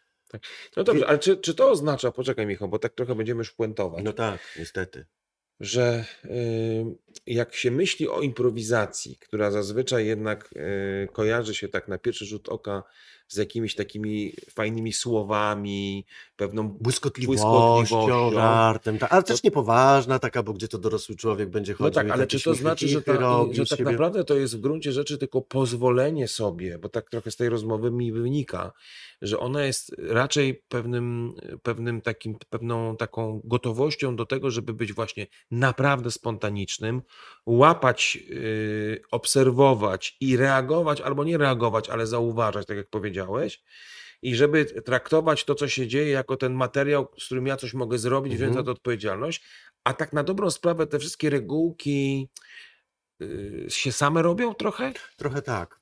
No 0.77 0.83
dobrze, 0.83 1.07
ale 1.07 1.19
czy, 1.19 1.37
czy 1.37 1.55
to 1.55 1.71
oznacza, 1.71 2.11
poczekaj 2.11 2.45
Michał, 2.45 2.67
bo 2.69 2.79
tak 2.79 2.93
trochę 2.93 3.15
będziemy 3.15 3.37
już 3.39 3.51
puentować, 3.51 4.03
No 4.03 4.13
tak, 4.13 4.39
niestety. 4.59 5.05
że 5.59 6.05
y, 6.25 6.85
jak 7.27 7.55
się 7.55 7.71
myśli 7.71 8.07
o 8.07 8.21
improwizacji, 8.21 9.17
która 9.17 9.51
zazwyczaj 9.51 10.05
jednak 10.05 10.49
y, 10.53 11.07
kojarzy 11.13 11.55
się 11.55 11.67
tak 11.67 11.87
na 11.87 11.97
pierwszy 11.97 12.25
rzut 12.25 12.49
oka 12.49 12.83
z 13.33 13.37
jakimiś 13.37 13.75
takimi 13.75 14.33
fajnymi 14.49 14.93
słowami, 14.93 16.05
pewną 16.35 16.69
Błyskotliwością, 16.69 17.75
Błyskotliwością. 17.75 18.31
żartem, 18.33 18.97
ta, 18.97 19.09
ale 19.09 19.23
też 19.23 19.43
niepoważna 19.43 20.19
taka, 20.19 20.43
bo 20.43 20.53
gdzie 20.53 20.67
to 20.67 20.77
dorosły 20.77 21.15
człowiek 21.15 21.49
będzie 21.49 21.71
No 21.71 21.77
chodził 21.77 21.95
tak, 21.95 22.07
i 22.07 22.11
ale 22.11 22.27
czy 22.27 22.43
to 22.43 22.53
znaczy, 22.53 22.87
że, 22.87 23.01
ta, 23.01 23.13
że 23.51 23.65
tak 23.65 23.77
siebie? 23.79 23.91
naprawdę 23.91 24.23
to 24.23 24.35
jest 24.35 24.57
w 24.57 24.59
gruncie 24.61 24.91
rzeczy 24.91 25.17
tylko 25.17 25.41
pozwolenie 25.41 26.27
sobie, 26.27 26.77
bo 26.79 26.89
tak 26.89 27.09
trochę 27.09 27.31
z 27.31 27.35
tej 27.35 27.49
rozmowy 27.49 27.91
mi 27.91 28.11
wynika, 28.11 28.71
że 29.21 29.39
ona 29.39 29.63
jest 29.65 29.95
raczej 29.97 30.63
pewnym, 30.67 31.33
pewnym 31.63 32.01
takim, 32.01 32.35
pewną 32.49 32.97
taką 32.97 33.41
gotowością 33.43 34.15
do 34.15 34.25
tego, 34.25 34.51
żeby 34.51 34.73
być 34.73 34.93
właśnie 34.93 35.27
naprawdę 35.51 36.11
spontanicznym, 36.11 37.01
łapać, 37.45 38.15
yy, 38.29 39.01
obserwować 39.11 40.17
i 40.19 40.37
reagować, 40.37 41.01
albo 41.01 41.23
nie 41.23 41.37
reagować, 41.37 41.89
ale 41.89 42.07
zauważać, 42.07 42.67
tak 42.67 42.77
jak 42.77 42.87
powiedziałeś. 43.27 43.63
I 44.21 44.35
żeby 44.35 44.65
traktować 44.65 45.45
to, 45.45 45.55
co 45.55 45.67
się 45.67 45.87
dzieje, 45.87 46.11
jako 46.11 46.37
ten 46.37 46.53
materiał, 46.53 47.07
z 47.19 47.25
którym 47.25 47.47
ja 47.47 47.57
coś 47.57 47.73
mogę 47.73 47.97
zrobić, 47.97 48.33
wziąć 48.35 48.49
Mhm. 48.49 48.65
za 48.65 48.65
to 48.65 48.71
odpowiedzialność, 48.71 49.43
a 49.83 49.93
tak 49.93 50.13
na 50.13 50.23
dobrą 50.23 50.51
sprawę 50.51 50.87
te 50.87 50.99
wszystkie 50.99 51.29
regułki 51.29 52.29
yy, 53.19 53.65
się 53.69 53.91
same 53.91 54.21
robią 54.21 54.53
trochę? 54.53 54.93
Trochę 55.17 55.41
tak. 55.41 55.79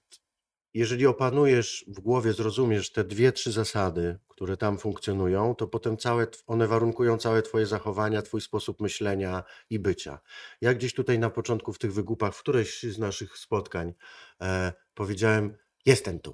Jeżeli 0.74 1.08
opanujesz 1.08 1.86
w 1.88 2.00
głowie, 2.00 2.34
zrozumiesz 2.34 2.92
te 2.92 3.04
dwie, 3.04 3.32
trzy 3.32 3.52
zasady, 3.52 4.20
które 4.28 4.58
tam 4.58 4.78
funkcjonują, 4.78 5.56
to 5.56 5.68
potem 5.68 5.98
całe, 5.98 6.28
one 6.48 6.68
warunkują 6.68 7.18
całe 7.18 7.42
Twoje 7.42 7.66
zachowania, 7.66 8.22
Twój 8.22 8.42
sposób 8.42 8.82
myślenia 8.82 9.44
i 9.70 9.80
bycia. 9.80 10.20
Ja 10.62 10.74
gdzieś 10.74 10.94
tutaj 10.94 11.20
na 11.20 11.30
początku 11.30 11.74
w 11.74 11.80
tych 11.80 11.94
wygłupach, 11.94 12.36
w 12.36 12.40
którejś 12.40 12.84
z 12.84 13.00
naszych 13.00 13.38
spotkań 13.38 13.94
e, 14.42 14.74
powiedziałem: 14.94 15.58
Jestem 15.86 16.20
tu, 16.20 16.34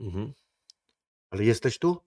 Mhm. 0.00 0.32
Ale 1.34 1.44
jesteś 1.44 1.78
tu? 1.78 2.00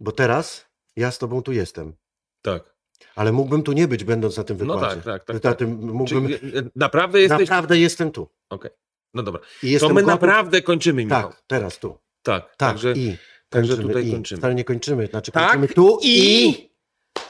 Bo 0.00 0.12
teraz 0.12 0.66
ja 0.96 1.10
z 1.10 1.18
Tobą 1.18 1.42
tu 1.42 1.52
jestem. 1.52 1.96
Tak. 2.42 2.74
Ale 3.14 3.32
mógłbym 3.32 3.62
tu 3.62 3.72
nie 3.72 3.88
być, 3.88 4.04
będąc 4.04 4.36
na 4.36 4.44
tym 4.44 4.58
No 4.58 4.74
wykładzie. 4.74 4.96
tak, 4.96 5.04
tak, 5.04 5.24
tak. 5.24 5.34
Na 5.34 5.40
tak. 5.40 5.58
tym 5.58 5.70
mógłbym. 5.92 6.06
Czyli, 6.28 6.54
yy, 6.54 6.70
naprawdę 6.76 7.20
jesteś. 7.20 7.40
Naprawdę 7.40 7.78
jestem 7.78 8.10
tu. 8.12 8.28
Okej. 8.50 8.70
No 9.14 9.22
dobra. 9.22 9.40
I 9.62 9.78
to 9.78 9.88
my 9.88 10.02
naprawdę 10.02 10.62
kończymy, 10.62 11.04
Michał. 11.04 11.30
Tak, 11.30 11.42
teraz 11.46 11.78
tu. 11.78 11.98
Tak. 12.22 12.42
Tak, 12.56 12.56
Także 12.56 12.92
i. 12.92 13.16
także 13.48 13.76
tutaj 13.76 14.08
i. 14.08 14.12
kończymy. 14.12 14.38
Wcale 14.38 14.54
nie 14.54 14.64
kończymy. 14.64 15.06
Znaczy 15.06 15.32
Tak, 15.32 15.42
kończymy 15.50 15.68
tu 15.68 15.98
i- 16.02 16.48
i... 16.48 16.70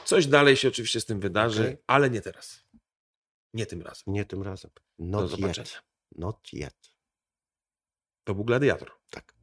coś 0.05 0.27
dalej 0.27 0.55
się 0.57 0.67
oczywiście 0.67 1.01
z 1.01 1.05
tym 1.05 1.19
wydarzy, 1.19 1.61
Okej. 1.63 1.77
ale 1.87 2.09
nie 2.09 2.21
teraz. 2.21 2.63
Nie 3.53 3.65
tym 3.65 3.81
razem. 3.81 4.03
Nie 4.07 4.25
tym 4.25 4.43
razem. 4.43 4.71
Do 4.99 5.05
Not 5.05 5.29
zobaczenia. 5.31 5.67
yet. 5.67 5.81
Not 6.15 6.53
yet. 6.53 6.75
To 8.23 8.35
był 8.35 8.43
gladiator. 8.45 8.91
Tak. 9.09 9.34